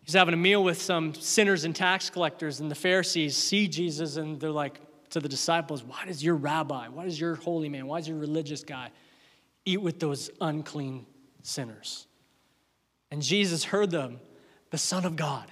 He's 0.04 0.14
having 0.14 0.34
a 0.34 0.38
meal 0.38 0.64
with 0.64 0.82
some 0.82 1.14
sinners 1.14 1.66
and 1.66 1.76
tax 1.76 2.10
collectors, 2.10 2.60
and 2.60 2.70
the 2.70 2.76
Pharisees 2.76 3.36
see 3.36 3.68
Jesus 3.68 4.18
and 4.18 4.40
they're 4.40 4.52
like 4.52 4.80
to 5.12 5.20
the 5.20 5.30
disciples, 5.30 5.84
Why 5.84 6.06
does 6.06 6.24
your 6.24 6.36
rabbi, 6.36 6.88
why 6.88 7.06
does 7.06 7.20
your 7.20 7.36
holy 7.36 7.70
man, 7.70 7.88
why 7.88 8.00
does 8.00 8.08
your 8.08 8.18
religious 8.18 8.64
guy 8.64 8.90
eat 9.66 9.82
with 9.82 10.00
those 10.00 10.30
unclean 10.42 11.06
sinners? 11.42 12.08
And 13.12 13.22
Jesus 13.22 13.64
heard 13.64 13.92
them, 13.92 14.20
the 14.72 14.78
Son 14.78 15.06
of 15.06 15.16
God. 15.16 15.52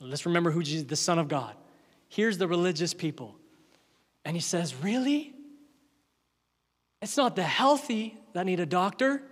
Let's 0.00 0.26
remember 0.26 0.50
who 0.50 0.62
Jesus, 0.62 0.86
the 0.86 0.96
Son 0.96 1.18
of 1.18 1.28
God. 1.28 1.54
Here's 2.08 2.38
the 2.38 2.48
religious 2.48 2.94
people. 2.94 3.36
And 4.26 4.36
he 4.36 4.42
says, 4.42 4.74
Really? 4.74 5.32
It's 7.00 7.16
not 7.16 7.36
the 7.36 7.42
healthy 7.42 8.18
that 8.32 8.44
need 8.44 8.60
a 8.60 8.66
doctor. 8.66 9.22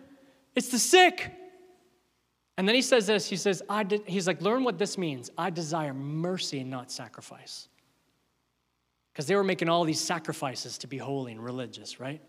It's 0.54 0.68
the 0.68 0.78
sick. 0.78 1.33
And 2.57 2.68
then 2.68 2.76
he 2.76 2.83
says 2.83 3.07
this 3.07 3.28
he 3.28 3.37
says, 3.37 3.62
I 3.68 3.85
he's 4.07 4.26
like, 4.26 4.40
learn 4.40 4.62
what 4.62 4.78
this 4.78 4.96
means. 4.96 5.30
I 5.37 5.50
desire 5.50 5.92
mercy 5.92 6.61
and 6.61 6.70
not 6.70 6.92
sacrifice. 6.92 7.68
Because 9.12 9.26
they 9.26 9.35
were 9.35 9.44
making 9.44 9.68
all 9.68 9.85
these 9.85 10.00
sacrifices 10.00 10.78
to 10.78 10.87
be 10.87 10.98
holy 10.98 11.33
and 11.33 11.42
religious, 11.42 11.98
right? 11.98 12.20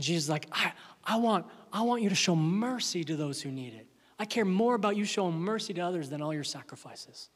Jesus 0.00 0.28
like, 0.28 0.48
I, 0.50 0.72
I, 1.04 1.16
want, 1.16 1.46
I 1.72 1.82
want 1.82 2.02
you 2.02 2.08
to 2.08 2.14
show 2.14 2.34
mercy 2.34 3.04
to 3.04 3.16
those 3.16 3.40
who 3.42 3.50
need 3.50 3.74
it. 3.74 3.86
I 4.18 4.24
care 4.24 4.44
more 4.44 4.74
about 4.74 4.96
you 4.96 5.04
showing 5.04 5.34
mercy 5.34 5.74
to 5.74 5.80
others 5.80 6.08
than 6.08 6.22
all 6.22 6.32
your 6.32 6.44
sacrifices. 6.44 7.30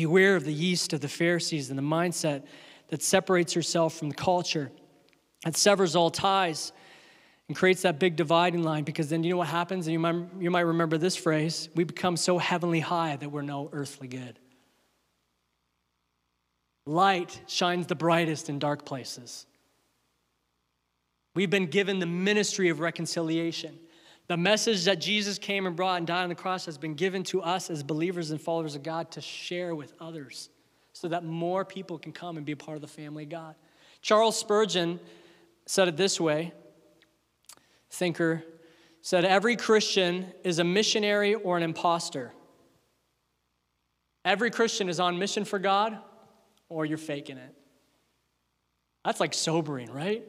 Beware 0.00 0.34
of 0.34 0.46
the 0.46 0.52
yeast 0.52 0.94
of 0.94 1.02
the 1.02 1.08
Pharisees 1.08 1.68
and 1.68 1.78
the 1.78 1.82
mindset 1.82 2.44
that 2.88 3.02
separates 3.02 3.54
yourself 3.54 3.92
from 3.92 4.08
the 4.08 4.14
culture 4.14 4.72
that 5.44 5.58
severs 5.58 5.94
all 5.94 6.08
ties 6.08 6.72
and 7.48 7.54
creates 7.54 7.82
that 7.82 7.98
big 7.98 8.16
dividing 8.16 8.62
line 8.62 8.82
because 8.82 9.10
then 9.10 9.22
you 9.22 9.28
know 9.28 9.36
what 9.36 9.48
happens? 9.48 9.86
And 9.86 9.92
you 9.92 9.98
might, 9.98 10.14
you 10.38 10.50
might 10.50 10.62
remember 10.62 10.96
this 10.96 11.16
phrase 11.16 11.68
we 11.74 11.84
become 11.84 12.16
so 12.16 12.38
heavenly 12.38 12.80
high 12.80 13.16
that 13.16 13.30
we're 13.30 13.42
no 13.42 13.68
earthly 13.74 14.08
good. 14.08 14.38
Light 16.86 17.38
shines 17.46 17.86
the 17.86 17.94
brightest 17.94 18.48
in 18.48 18.58
dark 18.58 18.86
places. 18.86 19.44
We've 21.34 21.50
been 21.50 21.66
given 21.66 21.98
the 21.98 22.06
ministry 22.06 22.70
of 22.70 22.80
reconciliation. 22.80 23.78
The 24.30 24.36
message 24.36 24.84
that 24.84 25.00
Jesus 25.00 25.40
came 25.40 25.66
and 25.66 25.74
brought 25.74 25.98
and 25.98 26.06
died 26.06 26.22
on 26.22 26.28
the 26.28 26.36
cross 26.36 26.64
has 26.66 26.78
been 26.78 26.94
given 26.94 27.24
to 27.24 27.42
us 27.42 27.68
as 27.68 27.82
believers 27.82 28.30
and 28.30 28.40
followers 28.40 28.76
of 28.76 28.84
God 28.84 29.10
to 29.10 29.20
share 29.20 29.74
with 29.74 29.92
others 29.98 30.50
so 30.92 31.08
that 31.08 31.24
more 31.24 31.64
people 31.64 31.98
can 31.98 32.12
come 32.12 32.36
and 32.36 32.46
be 32.46 32.52
a 32.52 32.56
part 32.56 32.76
of 32.76 32.80
the 32.80 32.86
family 32.86 33.24
of 33.24 33.28
God. 33.28 33.56
Charles 34.02 34.38
Spurgeon 34.38 35.00
said 35.66 35.88
it 35.88 35.96
this 35.96 36.20
way 36.20 36.52
thinker 37.90 38.44
said 39.02 39.24
every 39.24 39.56
Christian 39.56 40.26
is 40.44 40.60
a 40.60 40.64
missionary 40.64 41.34
or 41.34 41.56
an 41.56 41.64
impostor. 41.64 42.32
Every 44.24 44.52
Christian 44.52 44.88
is 44.88 45.00
on 45.00 45.18
mission 45.18 45.44
for 45.44 45.58
God 45.58 45.98
or 46.68 46.86
you're 46.86 46.98
faking 46.98 47.36
it. 47.36 47.52
That's 49.04 49.18
like 49.18 49.34
sobering, 49.34 49.90
right? 49.90 50.22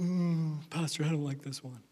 Mm, 0.00 0.70
Pastor, 0.70 1.04
I 1.04 1.10
don't 1.10 1.22
like 1.22 1.42
this 1.42 1.62
one. 1.62 1.82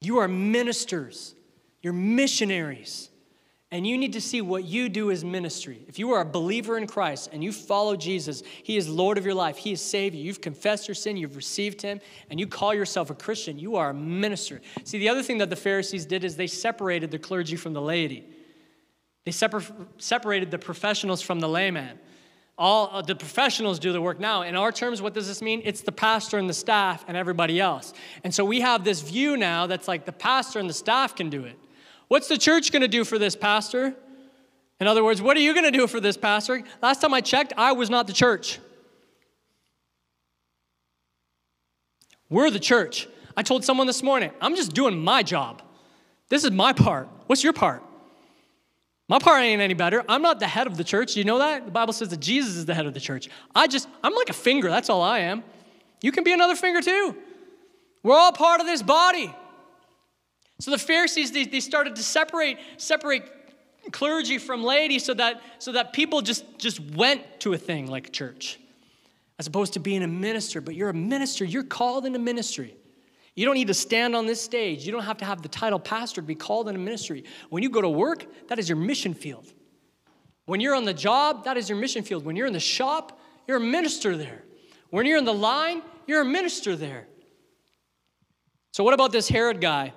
You 0.00 0.18
are 0.18 0.28
ministers, 0.28 1.34
you're 1.82 1.92
missionaries. 1.92 3.10
And 3.70 3.86
you 3.86 3.98
need 3.98 4.14
to 4.14 4.20
see 4.20 4.40
what 4.40 4.64
you 4.64 4.88
do 4.88 5.10
as 5.10 5.22
ministry. 5.22 5.84
If 5.88 5.98
you 5.98 6.12
are 6.12 6.22
a 6.22 6.24
believer 6.24 6.78
in 6.78 6.86
Christ 6.86 7.28
and 7.34 7.44
you 7.44 7.52
follow 7.52 7.96
Jesus, 7.96 8.42
He 8.62 8.78
is 8.78 8.88
Lord 8.88 9.18
of 9.18 9.26
your 9.26 9.34
life, 9.34 9.58
He 9.58 9.72
is 9.72 9.82
Savior, 9.82 10.18
you've 10.18 10.40
confessed 10.40 10.88
your 10.88 10.94
sin, 10.94 11.18
you've 11.18 11.36
received 11.36 11.82
Him, 11.82 12.00
and 12.30 12.40
you 12.40 12.46
call 12.46 12.72
yourself 12.72 13.10
a 13.10 13.14
Christian, 13.14 13.58
you 13.58 13.76
are 13.76 13.90
a 13.90 13.94
minister. 13.94 14.62
See, 14.84 14.98
the 14.98 15.10
other 15.10 15.22
thing 15.22 15.36
that 15.38 15.50
the 15.50 15.56
Pharisees 15.56 16.06
did 16.06 16.24
is 16.24 16.34
they 16.34 16.46
separated 16.46 17.10
the 17.10 17.18
clergy 17.18 17.56
from 17.56 17.74
the 17.74 17.82
laity, 17.82 18.24
they 19.26 19.32
separ- 19.32 19.62
separated 19.98 20.50
the 20.50 20.58
professionals 20.58 21.20
from 21.20 21.38
the 21.40 21.48
layman. 21.48 21.98
All 22.58 22.90
uh, 22.92 23.02
the 23.02 23.14
professionals 23.14 23.78
do 23.78 23.92
the 23.92 24.00
work 24.00 24.18
now. 24.18 24.42
In 24.42 24.56
our 24.56 24.72
terms, 24.72 25.00
what 25.00 25.14
does 25.14 25.28
this 25.28 25.40
mean? 25.40 25.62
It's 25.64 25.82
the 25.82 25.92
pastor 25.92 26.38
and 26.38 26.50
the 26.50 26.54
staff 26.54 27.04
and 27.06 27.16
everybody 27.16 27.60
else. 27.60 27.94
And 28.24 28.34
so 28.34 28.44
we 28.44 28.60
have 28.60 28.82
this 28.82 29.00
view 29.00 29.36
now 29.36 29.68
that's 29.68 29.86
like 29.86 30.04
the 30.04 30.12
pastor 30.12 30.58
and 30.58 30.68
the 30.68 30.74
staff 30.74 31.14
can 31.14 31.30
do 31.30 31.44
it. 31.44 31.56
What's 32.08 32.26
the 32.26 32.38
church 32.38 32.72
going 32.72 32.82
to 32.82 32.88
do 32.88 33.04
for 33.04 33.18
this, 33.18 33.36
Pastor? 33.36 33.94
In 34.80 34.86
other 34.86 35.04
words, 35.04 35.20
what 35.20 35.36
are 35.36 35.40
you 35.40 35.52
going 35.52 35.70
to 35.70 35.70
do 35.70 35.86
for 35.86 36.00
this, 36.00 36.16
Pastor? 36.16 36.62
Last 36.82 37.00
time 37.00 37.14
I 37.14 37.20
checked, 37.20 37.52
I 37.56 37.72
was 37.72 37.90
not 37.90 38.06
the 38.06 38.12
church. 38.12 38.58
We're 42.30 42.50
the 42.50 42.58
church. 42.58 43.08
I 43.36 43.42
told 43.42 43.64
someone 43.64 43.86
this 43.86 44.02
morning, 44.02 44.32
I'm 44.40 44.56
just 44.56 44.72
doing 44.72 44.98
my 44.98 45.22
job. 45.22 45.62
This 46.28 46.44
is 46.44 46.50
my 46.50 46.72
part. 46.72 47.08
What's 47.26 47.44
your 47.44 47.52
part? 47.52 47.82
My 49.08 49.18
part 49.18 49.42
ain't 49.42 49.62
any 49.62 49.74
better. 49.74 50.04
I'm 50.08 50.20
not 50.20 50.38
the 50.38 50.46
head 50.46 50.66
of 50.66 50.76
the 50.76 50.84
church. 50.84 51.16
You 51.16 51.24
know 51.24 51.38
that? 51.38 51.64
The 51.64 51.70
Bible 51.70 51.94
says 51.94 52.10
that 52.10 52.20
Jesus 52.20 52.56
is 52.56 52.66
the 52.66 52.74
head 52.74 52.84
of 52.84 52.92
the 52.92 53.00
church. 53.00 53.28
I 53.54 53.66
just, 53.66 53.88
I'm 54.04 54.14
like 54.14 54.28
a 54.28 54.34
finger. 54.34 54.68
That's 54.68 54.90
all 54.90 55.02
I 55.02 55.20
am. 55.20 55.42
You 56.02 56.12
can 56.12 56.24
be 56.24 56.32
another 56.32 56.54
finger 56.54 56.82
too. 56.82 57.16
We're 58.02 58.16
all 58.16 58.32
part 58.32 58.60
of 58.60 58.66
this 58.66 58.82
body. 58.82 59.34
So 60.60 60.70
the 60.70 60.78
Pharisees, 60.78 61.32
they, 61.32 61.44
they 61.44 61.60
started 61.60 61.96
to 61.96 62.02
separate, 62.02 62.58
separate 62.76 63.22
clergy 63.92 64.38
from 64.38 64.62
laity 64.62 64.98
so 64.98 65.14
that, 65.14 65.40
so 65.58 65.72
that 65.72 65.92
people 65.92 66.20
just, 66.20 66.44
just 66.58 66.80
went 66.80 67.40
to 67.40 67.54
a 67.54 67.58
thing 67.58 67.86
like 67.86 68.12
church 68.12 68.58
as 69.38 69.46
opposed 69.46 69.72
to 69.74 69.80
being 69.80 70.02
a 70.02 70.08
minister. 70.08 70.60
But 70.60 70.74
you're 70.74 70.90
a 70.90 70.94
minister, 70.94 71.44
you're 71.44 71.64
called 71.64 72.04
into 72.04 72.18
ministry. 72.18 72.74
You 73.38 73.44
don't 73.44 73.54
need 73.54 73.68
to 73.68 73.74
stand 73.74 74.16
on 74.16 74.26
this 74.26 74.40
stage. 74.40 74.84
You 74.84 74.90
don't 74.90 75.04
have 75.04 75.18
to 75.18 75.24
have 75.24 75.42
the 75.42 75.48
title 75.48 75.78
pastor 75.78 76.20
to 76.20 76.26
be 76.26 76.34
called 76.34 76.68
in 76.68 76.74
a 76.74 76.78
ministry. 76.78 77.22
When 77.50 77.62
you 77.62 77.70
go 77.70 77.80
to 77.80 77.88
work, 77.88 78.26
that 78.48 78.58
is 78.58 78.68
your 78.68 78.74
mission 78.74 79.14
field. 79.14 79.46
When 80.46 80.58
you're 80.58 80.74
on 80.74 80.84
the 80.84 80.92
job, 80.92 81.44
that 81.44 81.56
is 81.56 81.68
your 81.68 81.78
mission 81.78 82.02
field. 82.02 82.24
When 82.24 82.34
you're 82.34 82.48
in 82.48 82.52
the 82.52 82.58
shop, 82.58 83.20
you're 83.46 83.58
a 83.58 83.60
minister 83.60 84.16
there. 84.16 84.42
When 84.90 85.06
you're 85.06 85.18
in 85.18 85.24
the 85.24 85.32
line, 85.32 85.82
you're 86.08 86.22
a 86.22 86.24
minister 86.24 86.74
there. 86.74 87.06
So, 88.72 88.82
what 88.82 88.92
about 88.92 89.12
this 89.12 89.28
Herod 89.28 89.60
guy? 89.60 89.92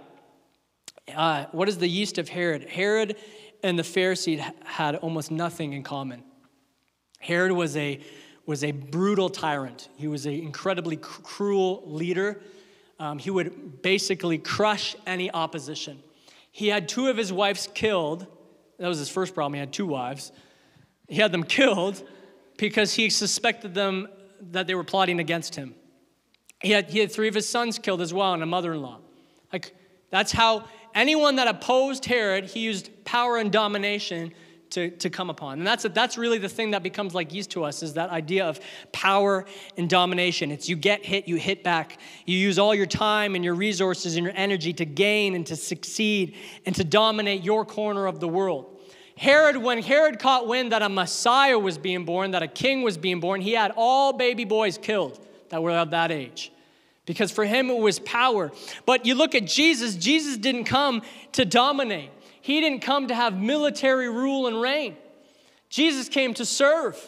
Uh, 1.12 1.45
what 1.51 1.67
is 1.67 1.80
the 1.80 1.88
yeast 1.88 2.19
of 2.19 2.30
Herod? 2.30 2.69
Herod 2.69 3.15
and 3.63 3.80
the 3.80 3.82
Pharisee 3.82 4.39
had 4.65 4.97
almost 4.97 5.32
nothing 5.32 5.73
in 5.73 5.82
common. 5.82 6.23
Herod 7.19 7.54
was 7.54 7.75
a, 7.75 8.01
was 8.45 8.63
a 8.63 8.71
brutal 8.71 9.32
tyrant, 9.32 9.89
he 9.97 10.08
was 10.08 10.27
an 10.27 10.34
incredibly 10.34 10.97
cruel 10.97 11.82
leader. 11.88 12.39
Um, 13.01 13.17
he 13.17 13.31
would 13.31 13.81
basically 13.81 14.37
crush 14.37 14.95
any 15.07 15.31
opposition. 15.31 16.03
He 16.51 16.67
had 16.67 16.87
two 16.87 17.07
of 17.07 17.17
his 17.17 17.33
wives 17.33 17.67
killed. 17.73 18.27
That 18.77 18.87
was 18.87 18.99
his 18.99 19.09
first 19.09 19.33
problem. 19.33 19.55
He 19.55 19.59
had 19.59 19.73
two 19.73 19.87
wives. 19.87 20.31
He 21.07 21.15
had 21.15 21.31
them 21.31 21.43
killed 21.57 22.07
because 22.57 22.93
he 22.93 23.09
suspected 23.09 23.73
them 23.73 24.07
that 24.51 24.67
they 24.67 24.75
were 24.75 24.83
plotting 24.83 25.19
against 25.19 25.55
him. 25.55 25.73
He 26.61 26.69
had, 26.69 26.91
he 26.91 26.99
had 26.99 27.11
three 27.11 27.27
of 27.27 27.33
his 27.33 27.49
sons 27.49 27.79
killed 27.79 28.01
as 28.01 28.13
well 28.13 28.35
and 28.35 28.43
a 28.43 28.45
mother 28.45 28.71
in 28.71 28.83
law. 28.83 28.99
Like, 29.51 29.75
that's 30.11 30.31
how 30.31 30.65
anyone 30.93 31.37
that 31.37 31.47
opposed 31.47 32.05
Herod, 32.05 32.45
he 32.45 32.59
used 32.59 33.03
power 33.03 33.37
and 33.37 33.51
domination 33.51 34.31
to, 34.71 34.89
to 34.89 35.10
come 35.10 35.29
upon. 35.29 35.60
And 35.60 35.67
that's, 35.67 35.84
that's 35.93 36.17
really 36.17 36.38
the 36.38 36.49
thing 36.49 36.71
that 36.71 36.84
becomes 36.84 37.13
like 37.13 37.34
yeast 37.34 37.51
to 37.51 37.63
us 37.63 37.84
is 37.84 37.93
that 37.93 38.10
idea 38.10 38.45
of 38.45 38.60
power 38.91 39.45
and 39.77 39.89
domination. 39.89 40.51
It's 40.51 40.67
you 40.67 40.75
get 40.75 41.05
hit, 41.05 41.27
you 41.27 41.36
hit 41.36 41.63
back. 41.63 41.99
You 42.25 42.38
use 42.38 42.57
all 42.57 42.73
your 42.73 42.86
time 42.86 43.36
and 43.36 43.43
your 43.43 43.55
resources 43.55 44.15
and 44.15 44.25
your 44.25 44.34
energy 44.36 44.73
to 44.73 44.86
gain 44.86 45.36
and 45.36 45.45
to 45.47 45.55
succeed 45.55 46.36
and 46.65 46.75
to 46.75 46.84
dominate 46.84 47.43
your 47.43 47.65
corner 47.65 48.07
of 48.07 48.19
the 48.19 48.27
world. 48.27 48.79
Herod, 49.17 49.57
when 49.57 49.84
Herod 49.84 50.19
caught 50.19 50.47
wind 50.47 50.71
that 50.71 50.81
a 50.81 50.89
Messiah 50.89 51.60
was 51.60 51.77
being 51.77 52.05
born, 52.05 52.31
that 52.31 52.41
a 52.41 52.47
king 52.47 52.81
was 52.81 52.97
being 52.97 53.19
born, 53.19 53.41
he 53.41 53.51
had 53.51 53.71
all 53.75 54.13
baby 54.13 54.45
boys 54.45 54.77
killed 54.77 55.23
that 55.49 55.62
were 55.62 55.71
of 55.71 55.91
that 55.91 56.12
age 56.12 56.51
because 57.05 57.31
for 57.31 57.45
him 57.45 57.69
it 57.69 57.77
was 57.77 57.99
power. 57.99 58.51
But 58.86 59.05
you 59.05 59.15
look 59.15 59.36
at 59.36 59.45
Jesus, 59.45 59.95
Jesus 59.95 60.38
didn't 60.38 60.65
come 60.65 61.01
to 61.34 61.45
dominate, 61.45 62.10
he 62.41 62.60
didn't 62.60 62.82
come 62.82 63.08
to 63.08 63.15
have 63.15 63.38
military 63.38 64.10
rule 64.10 64.47
and 64.47 64.60
reign. 64.60 64.97
Jesus 65.69 66.10
came 66.10 66.34
to 66.34 66.45
serve. 66.45 66.99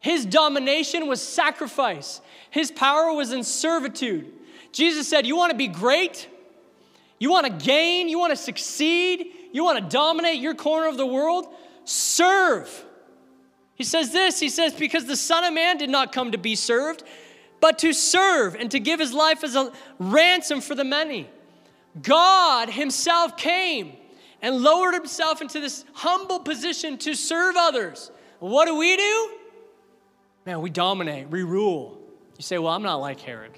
His 0.00 0.26
domination 0.26 1.06
was 1.06 1.22
sacrifice, 1.22 2.20
his 2.50 2.70
power 2.70 3.12
was 3.14 3.32
in 3.32 3.44
servitude. 3.44 4.30
Jesus 4.72 5.08
said, 5.08 5.26
You 5.26 5.36
want 5.36 5.52
to 5.52 5.56
be 5.56 5.68
great? 5.68 6.28
You 7.18 7.30
want 7.30 7.46
to 7.46 7.64
gain? 7.64 8.08
You 8.08 8.18
want 8.18 8.32
to 8.32 8.36
succeed? 8.36 9.26
You 9.52 9.64
want 9.64 9.78
to 9.78 9.96
dominate 9.96 10.40
your 10.40 10.54
corner 10.54 10.88
of 10.88 10.96
the 10.96 11.06
world? 11.06 11.46
Serve. 11.84 12.84
He 13.74 13.84
says 13.84 14.12
this 14.12 14.40
He 14.40 14.48
says, 14.48 14.72
Because 14.74 15.04
the 15.04 15.16
Son 15.16 15.44
of 15.44 15.54
Man 15.54 15.76
did 15.76 15.88
not 15.90 16.12
come 16.12 16.32
to 16.32 16.38
be 16.38 16.56
served, 16.56 17.04
but 17.60 17.78
to 17.78 17.92
serve 17.92 18.56
and 18.56 18.70
to 18.72 18.80
give 18.80 18.98
his 18.98 19.12
life 19.12 19.44
as 19.44 19.54
a 19.54 19.72
ransom 20.00 20.60
for 20.60 20.74
the 20.74 20.84
many. 20.84 21.30
God 22.00 22.70
himself 22.70 23.36
came 23.36 23.96
and 24.42 24.60
lowered 24.60 24.94
himself 24.94 25.40
into 25.40 25.60
this 25.60 25.84
humble 25.94 26.40
position 26.40 26.98
to 26.98 27.14
serve 27.14 27.54
others. 27.56 28.10
What 28.40 28.66
do 28.66 28.76
we 28.76 28.96
do? 28.96 29.30
Man, 30.44 30.60
we 30.60 30.68
dominate, 30.68 31.28
we 31.28 31.44
rule. 31.44 31.98
You 32.36 32.42
say, 32.42 32.58
Well, 32.58 32.72
I'm 32.72 32.82
not 32.82 32.96
like 32.96 33.20
Herod. 33.20 33.52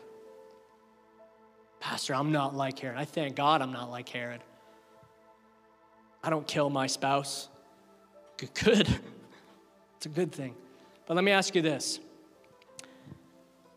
Pastor, 1.81 2.15
I'm 2.15 2.33
not 2.33 2.55
like 2.55 2.79
Herod. 2.79 2.99
I 2.99 3.05
thank 3.05 3.35
God 3.35 3.63
I'm 3.63 3.73
not 3.73 3.91
like 3.91 4.09
Herod. 4.09 4.41
I 6.23 6.31
don't 6.31 6.47
kill 6.47 6.71
my 6.71 6.87
spouse. 6.87 7.49
Good. 8.63 8.89
It's 9.97 10.13
a 10.13 10.21
good 10.21 10.33
thing. 10.33 10.55
But 11.07 11.15
let 11.15 11.25
me 11.25 11.33
ask 11.33 11.55
you 11.55 11.63
this 11.63 11.99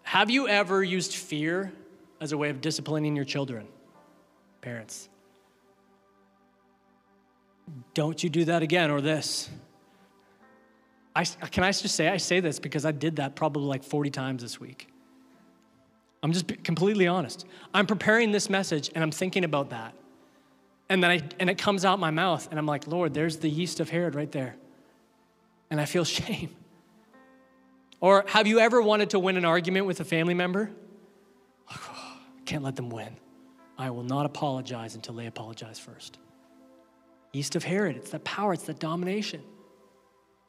have 0.04 0.30
you 0.30 0.50
ever 0.50 0.84
used 0.84 1.13
fear 1.13 1.72
as 2.20 2.34
a 2.34 2.38
way 2.38 2.50
of 2.50 2.60
disciplining 2.60 3.15
your 3.15 3.24
children? 3.24 3.65
Parents. 4.60 5.08
Don't 7.93 8.23
you 8.23 8.30
do 8.30 8.45
that 8.45 8.63
again 8.63 8.91
or 8.91 9.01
this. 9.01 9.49
I, 11.15 11.23
can 11.23 11.63
I 11.63 11.71
just 11.71 11.95
say, 11.95 12.08
I 12.10 12.17
say 12.17 12.41
this 12.41 12.60
because 12.60 12.86
I 12.86 12.91
did 12.91 13.15
that 13.15 13.36
probably 13.36 13.63
like 13.63 13.84
40 13.84 14.12
times 14.12 14.43
this 14.43 14.60
week. 14.60 14.88
I'm 16.21 16.32
just 16.32 16.63
completely 16.63 17.08
honest. 17.08 17.45
I'm 17.73 17.88
preparing 17.88 18.32
this 18.32 18.49
message 18.49 18.91
and 18.93 19.03
I'm 19.03 19.12
thinking 19.12 19.43
about 19.43 19.71
that. 19.71 19.95
And 20.89 21.03
then 21.03 21.12
I, 21.12 21.21
and 21.39 21.49
it 21.49 21.58
comes 21.58 21.86
out 21.86 21.99
my 21.99 22.12
mouth 22.12 22.47
and 22.49 22.60
I'm 22.60 22.67
like, 22.67 22.86
Lord, 22.86 23.13
there's 23.13 23.38
the 23.38 23.49
yeast 23.49 23.80
of 23.80 23.89
Herod 23.89 24.13
right 24.13 24.32
there. 24.32 24.56
And 25.71 25.82
I 25.82 25.86
feel 25.86 26.06
shame. 26.06 26.56
Or 27.99 28.23
have 28.27 28.45
you 28.45 28.60
ever 28.60 28.80
wanted 28.82 29.10
to 29.12 29.19
win 29.19 29.38
an 29.38 29.45
argument 29.45 29.88
with 29.88 29.99
a 29.99 30.06
family 30.06 30.36
member? 30.36 30.69
Can't 32.45 32.63
let 32.63 32.75
them 32.75 32.89
win. 32.89 33.17
I 33.77 33.89
will 33.89 34.03
not 34.03 34.25
apologize 34.25 34.95
until 34.95 35.15
they 35.15 35.25
apologize 35.25 35.80
first. 35.80 36.19
Yeast 37.34 37.56
of 37.56 37.63
Herod, 37.63 37.98
it's 37.98 38.12
the 38.12 38.20
power, 38.20 38.54
it's 38.54 38.63
the 38.63 38.74
domination. 38.74 39.42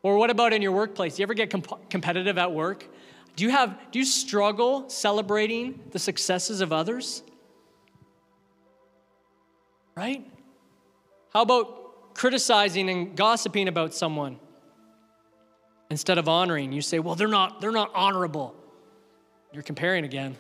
Or 0.03 0.17
what 0.17 0.31
about 0.31 0.53
in 0.53 0.63
your 0.63 0.73
workplace? 0.73 1.17
Do 1.17 1.23
you 1.23 1.25
ever 1.25 1.35
get 1.35 1.51
comp- 1.51 1.91
competitive 1.91 2.39
at 2.39 2.53
work? 2.53 2.87
Do 3.37 3.45
you 3.45 3.51
have 3.51 3.79
do 3.91 3.99
you 3.99 4.05
struggle 4.05 4.89
celebrating 4.89 5.81
the 5.91 5.99
successes 5.99 6.61
of 6.61 6.73
others? 6.73 7.23
Right? 9.97 10.25
How 11.33 11.43
about 11.43 12.15
criticizing 12.15 12.89
and 12.89 13.17
gossiping 13.17 13.69
about 13.69 13.95
someone? 13.95 14.39
instead 15.91 16.19
of 16.19 16.29
honoring. 16.29 16.73
You 16.73 16.83
say, 16.83 16.99
well, 16.99 17.15
they're 17.15 17.29
not, 17.29 17.61
they're 17.61 17.73
not 17.73 17.91
honorable. 17.95 18.55
You're 19.53 19.63
comparing 19.63 20.05
again. 20.05 20.37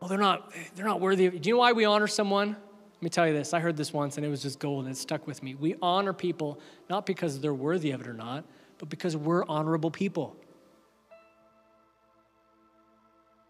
Well, 0.00 0.08
they're 0.08 0.18
not, 0.18 0.52
they're 0.74 0.84
not 0.84 1.00
worthy. 1.00 1.30
Do 1.30 1.48
you 1.48 1.54
know 1.54 1.60
why 1.60 1.72
we 1.72 1.84
honor 1.84 2.06
someone? 2.06 2.56
Let 3.04 3.10
me 3.10 3.10
tell 3.16 3.26
you 3.26 3.34
this. 3.34 3.52
I 3.52 3.60
heard 3.60 3.76
this 3.76 3.92
once 3.92 4.16
and 4.16 4.24
it 4.24 4.30
was 4.30 4.40
just 4.40 4.58
gold 4.58 4.86
and 4.86 4.94
it 4.94 4.96
stuck 4.96 5.26
with 5.26 5.42
me. 5.42 5.54
We 5.54 5.74
honor 5.82 6.14
people 6.14 6.58
not 6.88 7.04
because 7.04 7.38
they're 7.38 7.52
worthy 7.52 7.90
of 7.90 8.00
it 8.00 8.06
or 8.06 8.14
not, 8.14 8.46
but 8.78 8.88
because 8.88 9.14
we're 9.14 9.44
honorable 9.44 9.90
people. 9.90 10.34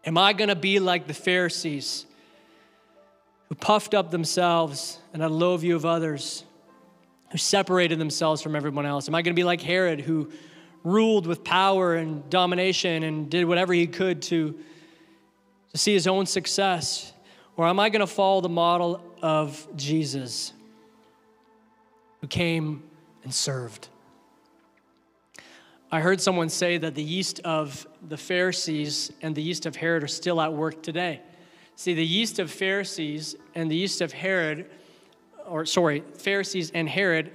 Am 0.05 0.17
I 0.17 0.33
going 0.33 0.49
to 0.49 0.57
be 0.57 0.79
like 0.79 1.07
the 1.07 1.13
Pharisees 1.13 2.05
who 3.47 3.55
puffed 3.55 3.93
up 3.93 4.11
themselves 4.11 4.99
and 5.13 5.21
had 5.21 5.31
a 5.31 5.33
low 5.33 5.55
view 5.55 5.77
of 5.77 5.85
others 5.85 6.43
who 7.31 7.37
separated 7.37 7.97
themselves 7.97 8.41
from 8.41 8.57
everyone 8.57 8.85
else? 8.85 9.07
Am 9.07 9.15
I 9.15 9.21
going 9.21 9.33
to 9.33 9.39
be 9.39 9.45
like 9.45 9.61
Herod, 9.61 10.01
who 10.01 10.29
ruled 10.83 11.27
with 11.27 11.45
power 11.45 11.95
and 11.95 12.29
domination 12.29 13.03
and 13.03 13.29
did 13.29 13.45
whatever 13.45 13.71
he 13.71 13.87
could 13.87 14.21
to, 14.23 14.59
to 15.71 15.77
see 15.77 15.93
his 15.93 16.07
own 16.07 16.25
success? 16.25 17.13
Or 17.57 17.67
am 17.67 17.79
I 17.79 17.87
going 17.87 18.01
to 18.01 18.07
follow 18.07 18.41
the 18.41 18.49
model 18.49 19.01
of 19.25 19.67
Jesus, 19.75 20.53
who 22.21 22.27
came 22.27 22.83
and 23.23 23.33
served? 23.33 23.89
I 25.91 25.99
heard 25.99 26.21
someone 26.21 26.49
say 26.49 26.77
that 26.77 26.93
the 26.93 27.01
yeast 27.01 27.39
of 27.39 27.87
the 28.07 28.17
Pharisees 28.17 29.11
and 29.23 29.33
the 29.33 29.41
yeast 29.41 29.65
of 29.65 29.75
Herod 29.75 30.03
are 30.03 30.07
still 30.07 30.39
at 30.39 30.53
work 30.53 30.83
today. 30.83 31.21
See, 31.75 31.95
the 31.95 32.05
yeast 32.05 32.37
of 32.37 32.51
Pharisees 32.51 33.35
and 33.55 33.71
the 33.71 33.75
yeast 33.75 33.99
of 34.01 34.13
Herod 34.13 34.69
or 35.47 35.65
sorry, 35.65 36.03
Pharisees 36.19 36.71
and 36.75 36.87
Herod 36.87 37.31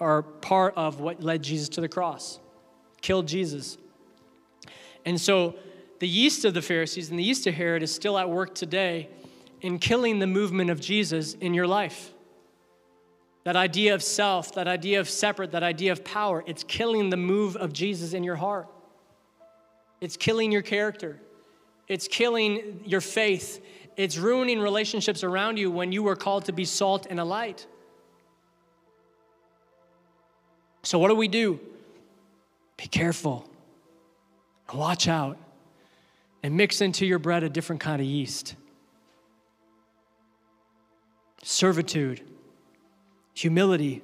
are 0.00 0.22
part 0.22 0.74
of 0.76 0.98
what 0.98 1.22
led 1.22 1.42
Jesus 1.44 1.68
to 1.70 1.80
the 1.80 1.88
cross, 1.88 2.40
killed 3.00 3.28
Jesus. 3.28 3.78
And 5.06 5.20
so 5.20 5.54
the 6.00 6.08
yeast 6.08 6.44
of 6.44 6.54
the 6.54 6.62
Pharisees 6.62 7.10
and 7.10 7.18
the 7.18 7.22
yeast 7.22 7.46
of 7.46 7.54
Herod 7.54 7.84
is 7.84 7.94
still 7.94 8.18
at 8.18 8.28
work 8.28 8.56
today 8.56 9.08
in 9.60 9.78
killing 9.78 10.18
the 10.18 10.26
movement 10.26 10.70
of 10.70 10.80
Jesus 10.80 11.34
in 11.34 11.54
your 11.54 11.66
life. 11.66 12.12
That 13.44 13.56
idea 13.56 13.94
of 13.94 14.02
self, 14.02 14.54
that 14.54 14.68
idea 14.68 15.00
of 15.00 15.08
separate, 15.08 15.52
that 15.52 15.62
idea 15.62 15.92
of 15.92 16.04
power, 16.04 16.44
it's 16.46 16.64
killing 16.64 17.10
the 17.10 17.16
move 17.16 17.56
of 17.56 17.72
Jesus 17.72 18.12
in 18.12 18.22
your 18.24 18.36
heart. 18.36 18.68
It's 20.00 20.16
killing 20.16 20.52
your 20.52 20.62
character. 20.62 21.18
It's 21.88 22.06
killing 22.08 22.82
your 22.84 23.00
faith. 23.00 23.64
It's 23.96 24.16
ruining 24.18 24.60
relationships 24.60 25.24
around 25.24 25.56
you 25.56 25.70
when 25.70 25.92
you 25.92 26.02
were 26.02 26.16
called 26.16 26.44
to 26.44 26.52
be 26.52 26.64
salt 26.64 27.06
and 27.08 27.18
a 27.18 27.24
light. 27.24 27.66
So, 30.82 30.98
what 30.98 31.08
do 31.08 31.16
we 31.16 31.28
do? 31.28 31.58
Be 32.76 32.86
careful. 32.86 33.48
Watch 34.72 35.08
out. 35.08 35.38
and 36.42 36.56
mix 36.56 36.80
into 36.80 37.04
your 37.04 37.18
bread 37.18 37.42
a 37.42 37.48
different 37.48 37.80
kind 37.80 38.00
of 38.00 38.06
yeast. 38.06 38.54
Servitude, 41.42 42.22
humility. 43.34 44.02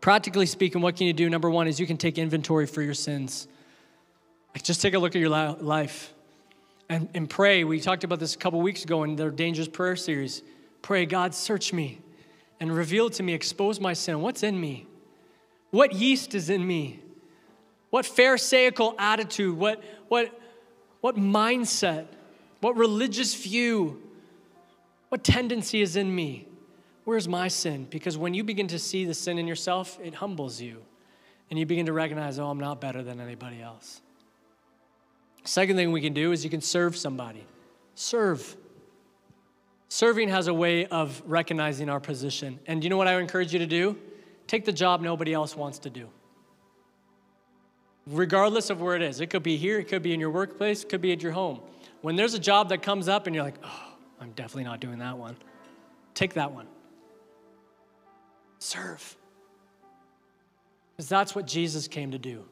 Practically 0.00 0.46
speaking, 0.46 0.80
what 0.80 0.96
can 0.96 1.06
you 1.06 1.12
do? 1.12 1.28
Number 1.28 1.50
one 1.50 1.68
is 1.68 1.78
you 1.80 1.86
can 1.86 1.96
take 1.96 2.16
inventory 2.18 2.66
for 2.66 2.82
your 2.82 2.94
sins. 2.94 3.48
Like 4.54 4.62
just 4.62 4.80
take 4.80 4.94
a 4.94 4.98
look 4.98 5.14
at 5.14 5.20
your 5.20 5.28
life 5.28 6.14
and, 6.88 7.08
and 7.14 7.28
pray. 7.28 7.64
We 7.64 7.80
talked 7.80 8.04
about 8.04 8.20
this 8.20 8.34
a 8.34 8.38
couple 8.38 8.60
weeks 8.60 8.84
ago 8.84 9.02
in 9.02 9.16
the 9.16 9.30
Dangerous 9.30 9.68
Prayer 9.68 9.96
series. 9.96 10.42
Pray, 10.82 11.06
God, 11.06 11.34
search 11.34 11.72
me 11.72 12.00
and 12.60 12.74
reveal 12.74 13.10
to 13.10 13.22
me, 13.22 13.34
expose 13.34 13.80
my 13.80 13.92
sin. 13.92 14.20
What's 14.20 14.42
in 14.42 14.58
me? 14.58 14.86
What 15.70 15.92
yeast 15.92 16.34
is 16.34 16.48
in 16.48 16.66
me? 16.66 17.00
What 17.90 18.06
Pharisaical 18.06 18.94
attitude? 18.98 19.58
What, 19.58 19.82
what, 20.08 20.40
what 21.00 21.16
mindset? 21.16 22.06
What 22.60 22.76
religious 22.76 23.34
view? 23.34 24.02
What 25.08 25.24
tendency 25.24 25.82
is 25.82 25.96
in 25.96 26.14
me? 26.14 26.48
Where's 27.04 27.28
my 27.28 27.48
sin? 27.48 27.86
Because 27.88 28.18
when 28.18 28.34
you 28.34 28.42
begin 28.42 28.66
to 28.68 28.78
see 28.78 29.04
the 29.04 29.14
sin 29.14 29.38
in 29.38 29.46
yourself, 29.46 29.98
it 30.02 30.14
humbles 30.14 30.60
you. 30.60 30.82
And 31.50 31.58
you 31.58 31.64
begin 31.64 31.86
to 31.86 31.92
recognize, 31.92 32.38
oh, 32.40 32.48
I'm 32.48 32.58
not 32.58 32.80
better 32.80 33.02
than 33.02 33.20
anybody 33.20 33.62
else. 33.62 34.02
Second 35.44 35.76
thing 35.76 35.92
we 35.92 36.00
can 36.00 36.12
do 36.12 36.32
is 36.32 36.42
you 36.42 36.50
can 36.50 36.60
serve 36.60 36.96
somebody. 36.96 37.46
Serve. 37.94 38.56
Serving 39.88 40.28
has 40.30 40.48
a 40.48 40.54
way 40.54 40.86
of 40.86 41.22
recognizing 41.24 41.88
our 41.88 42.00
position. 42.00 42.58
And 42.66 42.82
you 42.82 42.90
know 42.90 42.96
what 42.96 43.06
I 43.06 43.14
would 43.14 43.22
encourage 43.22 43.52
you 43.52 43.60
to 43.60 43.66
do? 43.66 43.96
Take 44.48 44.64
the 44.64 44.72
job 44.72 45.00
nobody 45.00 45.32
else 45.32 45.54
wants 45.56 45.78
to 45.80 45.90
do. 45.90 46.08
Regardless 48.08 48.70
of 48.70 48.80
where 48.80 48.96
it 48.96 49.02
is. 49.02 49.20
It 49.20 49.30
could 49.30 49.44
be 49.44 49.56
here, 49.56 49.78
it 49.78 49.84
could 49.84 50.02
be 50.02 50.12
in 50.12 50.18
your 50.18 50.30
workplace, 50.30 50.82
it 50.82 50.88
could 50.88 51.00
be 51.00 51.12
at 51.12 51.22
your 51.22 51.32
home. 51.32 51.60
When 52.02 52.16
there's 52.16 52.34
a 52.34 52.38
job 52.40 52.68
that 52.70 52.82
comes 52.82 53.08
up 53.08 53.26
and 53.26 53.34
you're 53.34 53.44
like, 53.44 53.58
oh, 53.64 53.85
I'm 54.20 54.30
definitely 54.32 54.64
not 54.64 54.80
doing 54.80 54.98
that 54.98 55.18
one, 55.18 55.36
take 56.14 56.34
that 56.34 56.52
one. 56.52 56.66
Serve. 58.58 59.16
Because 60.96 61.08
that's 61.08 61.34
what 61.34 61.46
Jesus 61.46 61.88
came 61.88 62.12
to 62.12 62.18
do. 62.18 62.44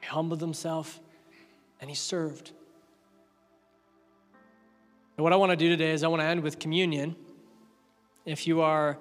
He 0.00 0.06
humbled 0.06 0.40
himself, 0.40 1.00
and 1.80 1.90
he 1.90 1.96
served. 1.96 2.52
And 5.16 5.22
what 5.22 5.32
I 5.32 5.36
want 5.36 5.50
to 5.50 5.56
do 5.56 5.68
today 5.68 5.92
is 5.92 6.02
I 6.02 6.08
want 6.08 6.22
to 6.22 6.26
end 6.26 6.42
with 6.42 6.58
communion. 6.58 7.14
If 8.24 8.46
you 8.46 8.62
are 8.62 8.90
a 8.90 8.96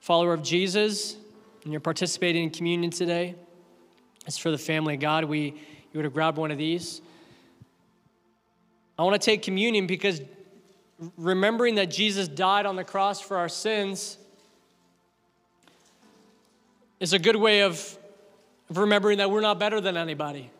follower 0.00 0.34
of 0.34 0.42
Jesus 0.42 1.16
and 1.64 1.72
you're 1.72 1.80
participating 1.80 2.44
in 2.44 2.50
communion 2.50 2.90
today, 2.90 3.34
it's 4.26 4.38
for 4.38 4.50
the 4.50 4.58
family 4.58 4.94
of 4.94 5.00
God. 5.00 5.24
We 5.24 5.54
you 5.94 5.98
would 5.98 6.04
have 6.04 6.12
grabbed 6.12 6.38
one 6.38 6.50
of 6.50 6.58
these. 6.58 7.00
I 8.98 9.02
want 9.02 9.20
to 9.20 9.24
take 9.24 9.42
communion 9.42 9.86
because 9.86 10.20
remembering 11.16 11.76
that 11.76 11.90
Jesus 11.90 12.28
died 12.28 12.66
on 12.66 12.76
the 12.76 12.84
cross 12.84 13.20
for 13.20 13.36
our 13.36 13.48
sins 13.48 14.18
is 17.00 17.12
a 17.12 17.18
good 17.18 17.36
way 17.36 17.62
of, 17.62 17.98
remembering 18.70 19.18
that 19.18 19.30
we're 19.30 19.40
not 19.40 19.58
better 19.58 19.80
than 19.80 19.96
anybody. 19.96 20.50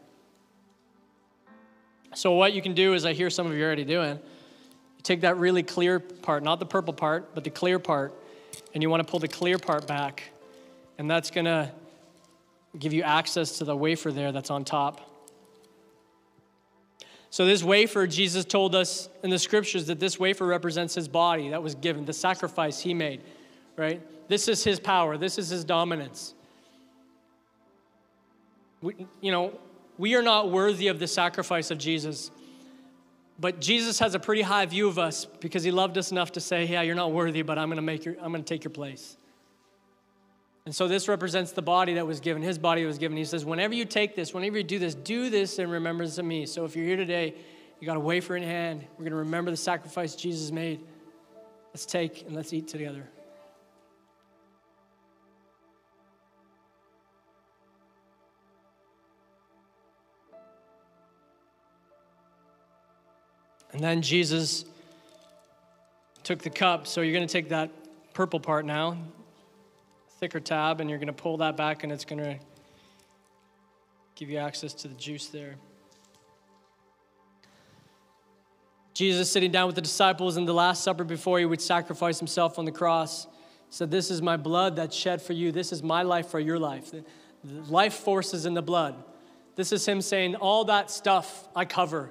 So, 2.15 2.33
what 2.33 2.53
you 2.53 2.63
can 2.63 2.75
do 2.75 2.95
is, 2.95 3.05
I 3.05 3.13
hear 3.13 3.31
some 3.31 3.47
of 3.47 3.55
you 3.57 3.65
already 3.65 3.85
doing, 3.85 4.19
you 4.19 5.03
take 5.03 5.23
that 5.23 5.37
really 5.37 5.63
clear 5.63 6.01
part, 6.01 6.43
not 6.43 6.61
the 6.61 6.67
purple 6.67 6.93
part, 6.93 7.35
but 7.35 7.45
the 7.45 7.51
clear 7.51 7.79
part, 7.79 8.15
and 8.73 8.83
you 8.83 8.91
want 8.91 9.05
to 9.05 9.11
pull 9.11 9.21
the 9.21 9.29
clear 9.29 9.59
part 9.59 9.87
back. 9.87 10.25
And 10.99 11.11
that's 11.11 11.31
going 11.31 11.47
to 11.47 11.73
give 12.79 12.93
you 12.93 13.03
access 13.03 13.59
to 13.59 13.65
the 13.65 13.77
wafer 13.77 14.13
there 14.13 14.33
that's 14.33 14.51
on 14.51 14.65
top. 14.65 15.14
So, 17.35 17.45
this 17.45 17.65
wafer, 17.65 18.07
Jesus 18.07 18.45
told 18.45 18.77
us 18.77 19.09
in 19.25 19.31
the 19.31 19.41
scriptures 19.41 19.89
that 19.89 19.99
this 19.99 20.21
wafer 20.21 20.47
represents 20.47 20.95
his 20.95 21.09
body 21.09 21.49
that 21.49 21.61
was 21.61 21.75
given, 21.75 22.05
the 22.05 22.13
sacrifice 22.13 22.79
he 22.79 22.95
made, 22.95 23.23
right? 23.77 24.01
This 24.29 24.47
is 24.47 24.63
his 24.63 24.79
power, 24.79 25.19
this 25.19 25.37
is 25.37 25.49
his 25.49 25.65
dominance. 25.65 26.33
We, 28.83 29.09
you 29.21 29.33
know, 29.33 29.59
we 29.99 30.15
are 30.15 30.23
not 30.23 30.53
worthy 30.53 30.87
of 30.87 31.01
the 31.01 31.09
sacrifice 31.09 31.73
of 31.73 31.79
Jesus. 31.79 32.31
But 33.41 33.61
Jesus 33.61 33.99
has 33.99 34.15
a 34.15 34.21
pretty 34.21 34.43
high 34.43 34.67
view 34.67 34.87
of 34.87 35.01
us 35.01 35.25
because 35.25 35.65
he 35.65 35.73
loved 35.73 35.99
us 35.99 36.13
enough 36.13 36.31
to 36.33 36.41
say, 36.41 36.67
Yeah, 36.67 36.83
you're 36.83 36.95
not 36.95 37.11
worthy, 37.11 37.43
but 37.43 37.59
I'm 37.59 37.69
gonna 37.69 37.83
make 37.83 38.05
your 38.05 38.15
I'm 38.23 38.31
gonna 38.31 38.45
take 38.45 38.63
your 38.63 38.71
place. 38.71 39.17
And 40.67 40.75
so 40.75 40.89
this 40.89 41.09
represents 41.09 41.53
the 41.53 41.63
body 41.63 41.95
that 41.95 42.07
was 42.07 42.21
given, 42.21 42.43
his 42.43 42.59
body 42.59 42.85
was 42.87 42.97
given. 42.97 43.17
He 43.17 43.25
says, 43.25 43.45
Whenever 43.45 43.75
you 43.75 43.85
take 43.85 44.17
this, 44.17 44.33
whenever 44.33 44.57
you 44.57 44.65
do 44.65 44.79
this, 44.79 44.95
do 44.95 45.29
this 45.29 45.59
in 45.59 45.71
remembrance 45.71 46.17
of 46.19 46.25
me. 46.25 46.47
So 46.47 46.65
if 46.65 46.75
you're 46.75 46.87
here 46.87 46.97
today, 46.97 47.35
you 47.81 47.87
got 47.87 47.97
a 47.97 48.01
wafer 48.01 48.37
in 48.37 48.43
hand, 48.43 48.87
we're 48.97 49.05
gonna 49.05 49.17
remember 49.17 49.51
the 49.51 49.57
sacrifice 49.57 50.15
Jesus 50.15 50.51
made. 50.51 50.81
Let's 51.73 51.85
take 51.85 52.23
and 52.23 52.35
let's 52.35 52.53
eat 52.53 52.69
together. 52.69 53.09
And 63.75 63.83
then 63.83 64.03
Jesus 64.03 64.65
took 66.23 66.39
the 66.39 66.51
cup. 66.51 66.87
So 66.87 67.01
you're 67.01 67.13
going 67.13 67.27
to 67.27 67.33
take 67.33 67.49
that 67.49 67.71
purple 68.15 68.39
part 68.39 68.65
now, 68.65 68.97
tab, 70.29 70.81
and 70.81 70.89
you're 70.89 70.99
going 70.99 71.07
to 71.07 71.13
pull 71.13 71.39
that 71.39 71.57
back, 71.57 71.85
and 71.85 71.93
it's 71.93 72.05
going 72.05 72.23
to 72.23 72.39
give 74.15 74.31
you 74.31 74.39
access 74.39 74.73
to 74.75 74.89
the 74.89 74.95
juice 74.95 75.27
there. 75.27 75.57
Jesus, 78.95 79.31
sitting 79.31 79.51
down 79.51 79.67
with 79.67 79.75
the 79.75 79.83
disciples 79.83 80.37
in 80.37 80.45
the 80.45 80.55
Last 80.55 80.85
Supper 80.85 81.03
before 81.03 81.41
he 81.41 81.45
would 81.45 81.61
sacrifice 81.61 82.21
himself 82.21 82.59
on 82.59 82.65
the 82.65 82.73
cross, 82.73 83.27
said, 83.69 83.91
This 83.91 84.11
is 84.11 84.23
my 84.23 84.37
blood 84.37 84.77
that's 84.77 84.95
shed 84.95 85.21
for 85.21 85.33
you. 85.33 85.51
This 85.51 85.73
is 85.73 85.83
my 85.83 86.03
life 86.03 86.29
for 86.29 86.39
your 86.39 86.61
life. 86.61 86.93
The 86.93 87.05
life 87.69 87.95
forces 87.95 88.47
in 88.47 88.55
the 88.55 88.63
blood. 88.63 88.95
This 89.57 89.73
is 89.73 89.87
him 89.87 90.01
saying, 90.01 90.37
All 90.37 90.65
that 90.67 90.93
stuff 90.93 91.49
I 91.57 91.65
cover. 91.65 92.11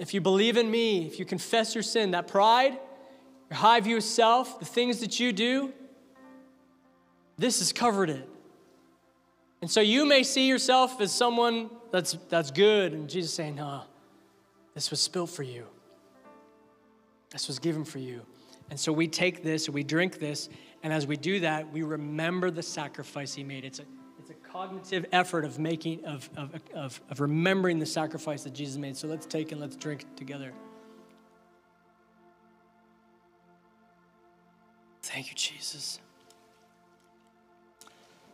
If 0.00 0.14
you 0.14 0.20
believe 0.20 0.56
in 0.56 0.68
me, 0.70 1.06
if 1.06 1.18
you 1.18 1.24
confess 1.24 1.74
your 1.74 1.82
sin, 1.82 2.10
that 2.12 2.26
pride, 2.26 2.78
your 3.50 3.56
high 3.58 3.80
view 3.80 3.98
of 3.98 4.02
self, 4.02 4.58
the 4.58 4.64
things 4.64 5.00
that 5.00 5.20
you 5.20 5.32
do, 5.32 5.72
this 7.40 7.60
has 7.60 7.72
covered 7.72 8.10
it. 8.10 8.28
And 9.62 9.70
so 9.70 9.80
you 9.80 10.06
may 10.06 10.22
see 10.22 10.46
yourself 10.46 11.00
as 11.00 11.10
someone 11.10 11.70
that's, 11.90 12.16
that's 12.28 12.50
good, 12.50 12.92
and 12.92 13.08
Jesus 13.08 13.32
saying, 13.32 13.56
No, 13.56 13.82
this 14.74 14.90
was 14.90 15.00
spilled 15.00 15.30
for 15.30 15.42
you. 15.42 15.66
This 17.30 17.48
was 17.48 17.58
given 17.58 17.84
for 17.84 17.98
you. 17.98 18.22
And 18.68 18.78
so 18.78 18.92
we 18.92 19.08
take 19.08 19.42
this, 19.42 19.68
we 19.68 19.82
drink 19.82 20.18
this, 20.18 20.48
and 20.82 20.92
as 20.92 21.06
we 21.06 21.16
do 21.16 21.40
that, 21.40 21.72
we 21.72 21.82
remember 21.82 22.50
the 22.50 22.62
sacrifice 22.62 23.34
he 23.34 23.42
made. 23.42 23.64
It's 23.64 23.78
a, 23.78 23.84
it's 24.18 24.30
a 24.30 24.34
cognitive 24.34 25.06
effort 25.10 25.44
of 25.44 25.58
making, 25.58 26.04
of, 26.04 26.28
of, 26.36 26.54
of, 26.74 27.00
of 27.10 27.20
remembering 27.20 27.78
the 27.78 27.86
sacrifice 27.86 28.44
that 28.44 28.52
Jesus 28.52 28.76
made. 28.76 28.96
So 28.96 29.08
let's 29.08 29.26
take 29.26 29.50
and 29.52 29.60
let's 29.60 29.76
drink 29.76 30.04
together. 30.16 30.52
Thank 35.02 35.28
you, 35.28 35.34
Jesus. 35.34 36.00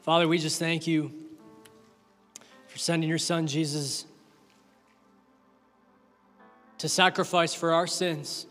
Father, 0.07 0.29
we 0.29 0.39
just 0.39 0.61
thank 0.61 0.87
you 0.87 1.11
for 2.69 2.79
sending 2.79 3.09
your 3.09 3.19
son, 3.19 3.49
Jesus, 3.49 4.05
to 6.79 6.89
sacrifice 6.89 7.55
for 7.55 7.73
our 7.73 7.89
sins. 7.89 8.47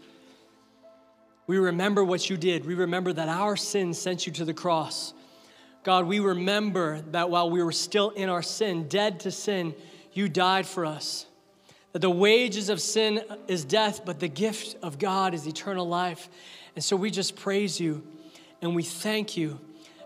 We 1.47 1.58
remember 1.58 2.03
what 2.03 2.30
you 2.30 2.36
did. 2.36 2.66
We 2.66 2.74
remember 2.74 3.14
that 3.14 3.30
our 3.30 3.56
sins 3.56 3.97
sent 3.97 4.28
you 4.28 4.34
to 4.34 4.43
the 4.43 4.53
cross. 4.53 5.14
God, 5.84 6.08
we 6.08 6.20
remember 6.20 6.99
that 7.12 7.30
while 7.30 7.49
we 7.49 7.64
were 7.64 7.72
still 7.72 8.10
in 8.10 8.28
our 8.28 8.41
sin, 8.41 8.89
dead 8.89 9.22
to 9.22 9.32
sin, 9.32 9.76
you 10.12 10.28
died 10.28 10.66
for 10.66 10.86
us. 10.86 11.26
That 11.93 11.99
the 11.99 12.10
wages 12.10 12.68
of 12.68 12.82
sin 12.82 13.22
is 13.47 13.64
death, 13.64 14.03
but 14.03 14.20
the 14.20 14.28
gift 14.28 14.76
of 14.84 14.99
God 14.99 15.34
is 15.34 15.47
eternal 15.47 15.88
life. 15.88 16.28
And 16.76 16.84
so 16.84 16.97
we 16.97 17.12
just 17.12 17.38
praise 17.38 17.80
you 17.80 18.06
and 18.62 18.76
we 18.76 18.84
thank 18.84 19.38
you. 19.38 19.58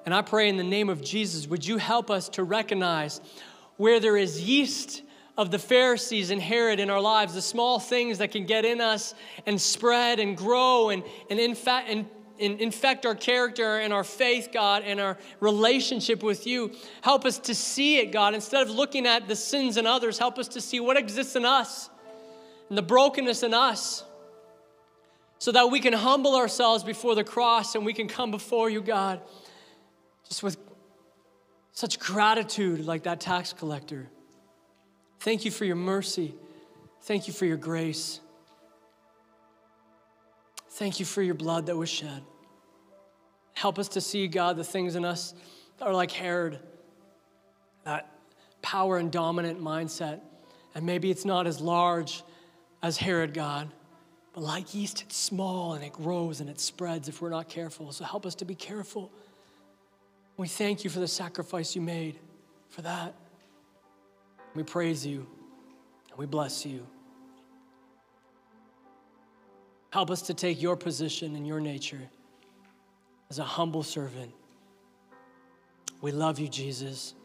And 0.05 0.13
I 0.13 0.21
pray 0.21 0.49
in 0.49 0.57
the 0.57 0.63
name 0.63 0.89
of 0.89 1.01
Jesus, 1.01 1.47
would 1.47 1.65
you 1.65 1.77
help 1.77 2.09
us 2.09 2.29
to 2.29 2.43
recognize 2.43 3.21
where 3.77 3.99
there 3.99 4.17
is 4.17 4.41
yeast 4.41 5.03
of 5.37 5.51
the 5.51 5.59
Pharisees 5.59 6.31
and 6.31 6.41
Herod 6.41 6.79
in 6.79 6.89
our 6.89 6.99
lives, 6.99 7.33
the 7.33 7.41
small 7.41 7.79
things 7.79 8.17
that 8.17 8.31
can 8.31 8.45
get 8.45 8.65
in 8.65 8.81
us 8.81 9.13
and 9.45 9.59
spread 9.59 10.19
and 10.19 10.35
grow 10.35 10.89
and, 10.89 11.03
and, 11.29 11.39
in 11.39 11.55
fact, 11.55 11.89
and 11.89 12.05
infect 12.39 13.05
our 13.05 13.15
character 13.15 13.79
and 13.79 13.93
our 13.93 14.03
faith, 14.03 14.49
God, 14.53 14.83
and 14.85 14.99
our 14.99 15.17
relationship 15.39 16.23
with 16.23 16.47
you. 16.47 16.71
Help 17.01 17.25
us 17.25 17.37
to 17.39 17.55
see 17.55 17.97
it, 17.97 18.11
God. 18.11 18.33
Instead 18.33 18.61
of 18.61 18.69
looking 18.69 19.05
at 19.05 19.27
the 19.27 19.35
sins 19.35 19.77
in 19.77 19.85
others, 19.85 20.17
help 20.17 20.37
us 20.37 20.47
to 20.49 20.61
see 20.61 20.79
what 20.79 20.97
exists 20.97 21.35
in 21.35 21.45
us 21.45 21.89
and 22.69 22.77
the 22.77 22.81
brokenness 22.81 23.43
in 23.43 23.53
us 23.53 24.03
so 25.37 25.51
that 25.51 25.71
we 25.71 25.79
can 25.79 25.93
humble 25.93 26.35
ourselves 26.35 26.83
before 26.83 27.15
the 27.15 27.23
cross 27.23 27.75
and 27.75 27.85
we 27.85 27.93
can 27.93 28.07
come 28.07 28.31
before 28.31 28.69
you, 28.69 28.81
God, 28.81 29.21
just 30.29 30.43
with 30.43 30.57
such 31.73 31.99
gratitude 31.99 32.85
like 32.85 33.03
that 33.03 33.19
tax 33.19 33.53
collector. 33.53 34.07
Thank 35.19 35.43
you 35.43 35.51
for 35.51 35.65
your 35.65 35.75
mercy. 35.75 36.35
Thank 37.01 37.27
you 37.27 37.33
for 37.33 37.45
your 37.45 37.57
grace. 37.57 38.19
Thank 40.71 40.99
you 40.99 41.05
for 41.05 41.21
your 41.21 41.35
blood 41.35 41.65
that 41.65 41.75
was 41.75 41.89
shed. 41.89 42.23
Help 43.53 43.79
us 43.79 43.89
to 43.89 44.01
see, 44.01 44.27
God, 44.27 44.55
the 44.55 44.63
things 44.63 44.95
in 44.95 45.03
us 45.03 45.33
that 45.77 45.87
are 45.87 45.93
like 45.93 46.11
Herod, 46.11 46.59
that 47.83 48.09
power 48.61 48.97
and 48.97 49.11
dominant 49.11 49.61
mindset. 49.61 50.21
And 50.75 50.85
maybe 50.85 51.09
it's 51.11 51.25
not 51.25 51.47
as 51.47 51.59
large 51.59 52.23
as 52.81 52.97
Herod, 52.97 53.33
God, 53.33 53.69
but 54.33 54.43
like 54.43 54.73
yeast, 54.73 55.01
it's 55.01 55.17
small 55.17 55.73
and 55.73 55.83
it 55.83 55.91
grows 55.91 56.39
and 56.39 56.49
it 56.49 56.59
spreads 56.59 57.09
if 57.09 57.21
we're 57.21 57.29
not 57.29 57.49
careful. 57.49 57.91
So 57.91 58.05
help 58.05 58.25
us 58.25 58.35
to 58.35 58.45
be 58.45 58.55
careful. 58.55 59.11
We 60.39 60.47
thank 60.47 60.85
you 60.85 60.89
for 60.89 61.01
the 61.01 61.07
sacrifice 61.07 61.75
you 61.75 61.81
made 61.81 62.17
for 62.69 62.81
that. 62.83 63.13
We 64.55 64.63
praise 64.63 65.05
you 65.05 65.27
and 66.09 66.17
we 66.17 66.27
bless 66.27 66.65
you. 66.65 66.87
Help 69.89 70.09
us 70.09 70.21
to 70.21 70.33
take 70.33 70.61
your 70.61 70.77
position 70.77 71.35
and 71.35 71.45
your 71.45 71.59
nature 71.59 71.99
as 73.29 73.39
a 73.39 73.43
humble 73.43 73.83
servant. 73.83 74.31
We 75.99 76.13
love 76.13 76.39
you, 76.39 76.47
Jesus. 76.47 77.15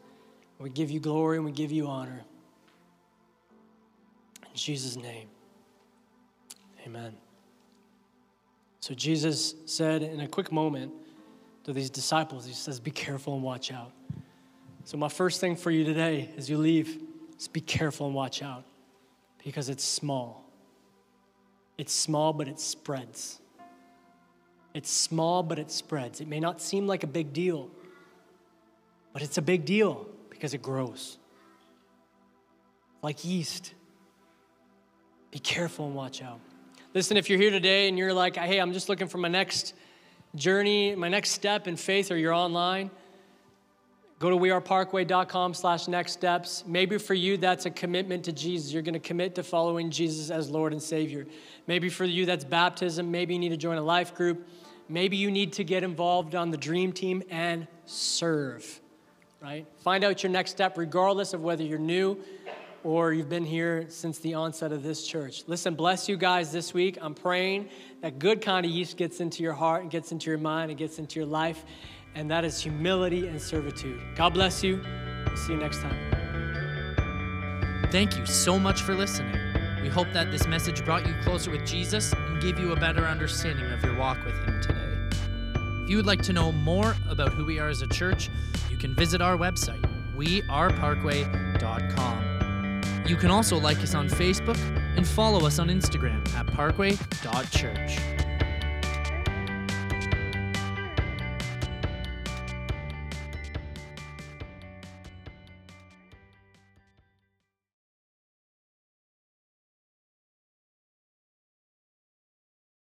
We 0.58 0.70
give 0.70 0.90
you 0.90 0.98
glory 0.98 1.36
and 1.36 1.46
we 1.46 1.52
give 1.52 1.70
you 1.70 1.86
honor. 1.86 2.24
In 4.42 4.56
Jesus' 4.56 4.96
name, 4.96 5.28
amen. 6.84 7.14
So 8.80 8.92
Jesus 8.92 9.54
said 9.66 10.02
in 10.02 10.18
a 10.18 10.26
quick 10.26 10.50
moment 10.50 10.92
to 11.64 11.72
these 11.72 11.90
disciples, 11.90 12.46
He 12.46 12.52
says, 12.52 12.80
Be 12.80 12.90
careful 12.90 13.34
and 13.34 13.42
watch 13.42 13.72
out. 13.72 13.92
So, 14.84 14.96
my 14.96 15.08
first 15.08 15.40
thing 15.40 15.56
for 15.56 15.70
you 15.70 15.84
today 15.84 16.30
as 16.36 16.48
you 16.48 16.58
leave 16.58 17.02
is 17.38 17.48
be 17.48 17.60
careful 17.60 18.06
and 18.06 18.14
watch 18.14 18.42
out 18.42 18.64
because 19.42 19.68
it's 19.68 19.84
small. 19.84 20.44
It's 21.76 21.92
small, 21.92 22.32
but 22.32 22.48
it 22.48 22.60
spreads. 22.60 23.40
It's 24.74 24.90
small, 24.90 25.42
but 25.42 25.58
it 25.58 25.70
spreads. 25.70 26.20
It 26.20 26.28
may 26.28 26.40
not 26.40 26.60
seem 26.60 26.86
like 26.86 27.02
a 27.02 27.06
big 27.06 27.32
deal, 27.32 27.70
but 29.12 29.22
it's 29.22 29.38
a 29.38 29.42
big 29.42 29.64
deal 29.64 30.06
because 30.30 30.52
it 30.52 30.62
grows. 30.62 31.18
Like 33.02 33.24
yeast. 33.24 33.72
Be 35.30 35.38
careful 35.38 35.86
and 35.86 35.94
watch 35.94 36.22
out. 36.22 36.40
Listen, 36.92 37.16
if 37.16 37.28
you're 37.28 37.40
here 37.40 37.50
today 37.50 37.88
and 37.88 37.98
you're 37.98 38.12
like, 38.12 38.36
hey, 38.36 38.60
I'm 38.60 38.72
just 38.72 38.88
looking 38.88 39.08
for 39.08 39.18
my 39.18 39.28
next 39.28 39.74
journey, 40.34 40.94
my 40.94 41.08
next 41.08 41.30
step 41.30 41.66
in 41.68 41.76
faith, 41.76 42.10
or 42.10 42.16
you're 42.16 42.32
online, 42.32 42.90
go 44.18 44.30
to 44.30 44.36
weareparkway.com 44.36 45.54
slash 45.54 45.88
next 45.88 46.12
steps. 46.12 46.64
Maybe 46.66 46.98
for 46.98 47.14
you, 47.14 47.36
that's 47.36 47.66
a 47.66 47.70
commitment 47.70 48.24
to 48.24 48.32
Jesus. 48.32 48.72
You're 48.72 48.82
going 48.82 48.94
to 48.94 49.00
commit 49.00 49.34
to 49.36 49.42
following 49.42 49.90
Jesus 49.90 50.30
as 50.30 50.50
Lord 50.50 50.72
and 50.72 50.82
Savior. 50.82 51.26
Maybe 51.66 51.88
for 51.88 52.04
you, 52.04 52.26
that's 52.26 52.44
baptism. 52.44 53.10
Maybe 53.10 53.34
you 53.34 53.40
need 53.40 53.50
to 53.50 53.56
join 53.56 53.78
a 53.78 53.82
life 53.82 54.14
group. 54.14 54.46
Maybe 54.88 55.16
you 55.16 55.30
need 55.30 55.54
to 55.54 55.64
get 55.64 55.82
involved 55.82 56.34
on 56.34 56.50
the 56.50 56.58
dream 56.58 56.92
team 56.92 57.22
and 57.30 57.66
serve, 57.86 58.80
right? 59.40 59.66
Find 59.78 60.04
out 60.04 60.22
your 60.22 60.30
next 60.30 60.50
step, 60.50 60.76
regardless 60.76 61.32
of 61.32 61.42
whether 61.42 61.62
you're 61.62 61.78
new 61.78 62.18
or 62.84 63.12
you've 63.12 63.30
been 63.30 63.44
here 63.44 63.86
since 63.88 64.18
the 64.18 64.34
onset 64.34 64.70
of 64.70 64.82
this 64.82 65.06
church. 65.06 65.44
Listen, 65.46 65.74
bless 65.74 66.08
you 66.08 66.16
guys 66.16 66.52
this 66.52 66.74
week. 66.74 66.98
I'm 67.00 67.14
praying 67.14 67.70
that 68.02 68.18
good 68.18 68.42
kind 68.42 68.64
of 68.64 68.70
yeast 68.70 68.98
gets 68.98 69.20
into 69.20 69.42
your 69.42 69.54
heart 69.54 69.82
and 69.82 69.90
gets 69.90 70.12
into 70.12 70.30
your 70.30 70.38
mind 70.38 70.70
and 70.70 70.78
gets 70.78 70.98
into 70.98 71.18
your 71.18 71.26
life, 71.26 71.64
and 72.14 72.30
that 72.30 72.44
is 72.44 72.60
humility 72.60 73.26
and 73.26 73.40
servitude. 73.40 74.00
God 74.14 74.34
bless 74.34 74.62
you. 74.62 74.84
see 75.34 75.54
you 75.54 75.58
next 75.58 75.80
time. 75.80 75.96
Thank 77.90 78.18
you 78.18 78.26
so 78.26 78.58
much 78.58 78.82
for 78.82 78.94
listening. 78.94 79.40
We 79.82 79.88
hope 79.88 80.12
that 80.12 80.30
this 80.30 80.46
message 80.46 80.84
brought 80.84 81.06
you 81.06 81.14
closer 81.22 81.50
with 81.50 81.66
Jesus 81.66 82.12
and 82.12 82.42
gave 82.42 82.58
you 82.58 82.72
a 82.72 82.76
better 82.76 83.06
understanding 83.06 83.72
of 83.72 83.82
your 83.82 83.96
walk 83.96 84.22
with 84.24 84.34
Him 84.44 84.60
today. 84.60 84.84
If 85.84 85.90
you 85.90 85.96
would 85.96 86.06
like 86.06 86.22
to 86.22 86.32
know 86.32 86.52
more 86.52 86.96
about 87.08 87.32
who 87.32 87.44
we 87.44 87.58
are 87.58 87.68
as 87.68 87.82
a 87.82 87.86
church, 87.86 88.30
you 88.70 88.76
can 88.76 88.94
visit 88.94 89.20
our 89.20 89.36
website, 89.36 89.82
weareparkway.com. 90.16 92.33
You 93.06 93.16
can 93.16 93.30
also 93.30 93.58
like 93.58 93.78
us 93.78 93.94
on 93.94 94.08
Facebook 94.08 94.58
and 94.96 95.06
follow 95.06 95.46
us 95.46 95.58
on 95.58 95.68
Instagram 95.68 96.26
at 96.34 96.46
parkway.church. 96.46 97.98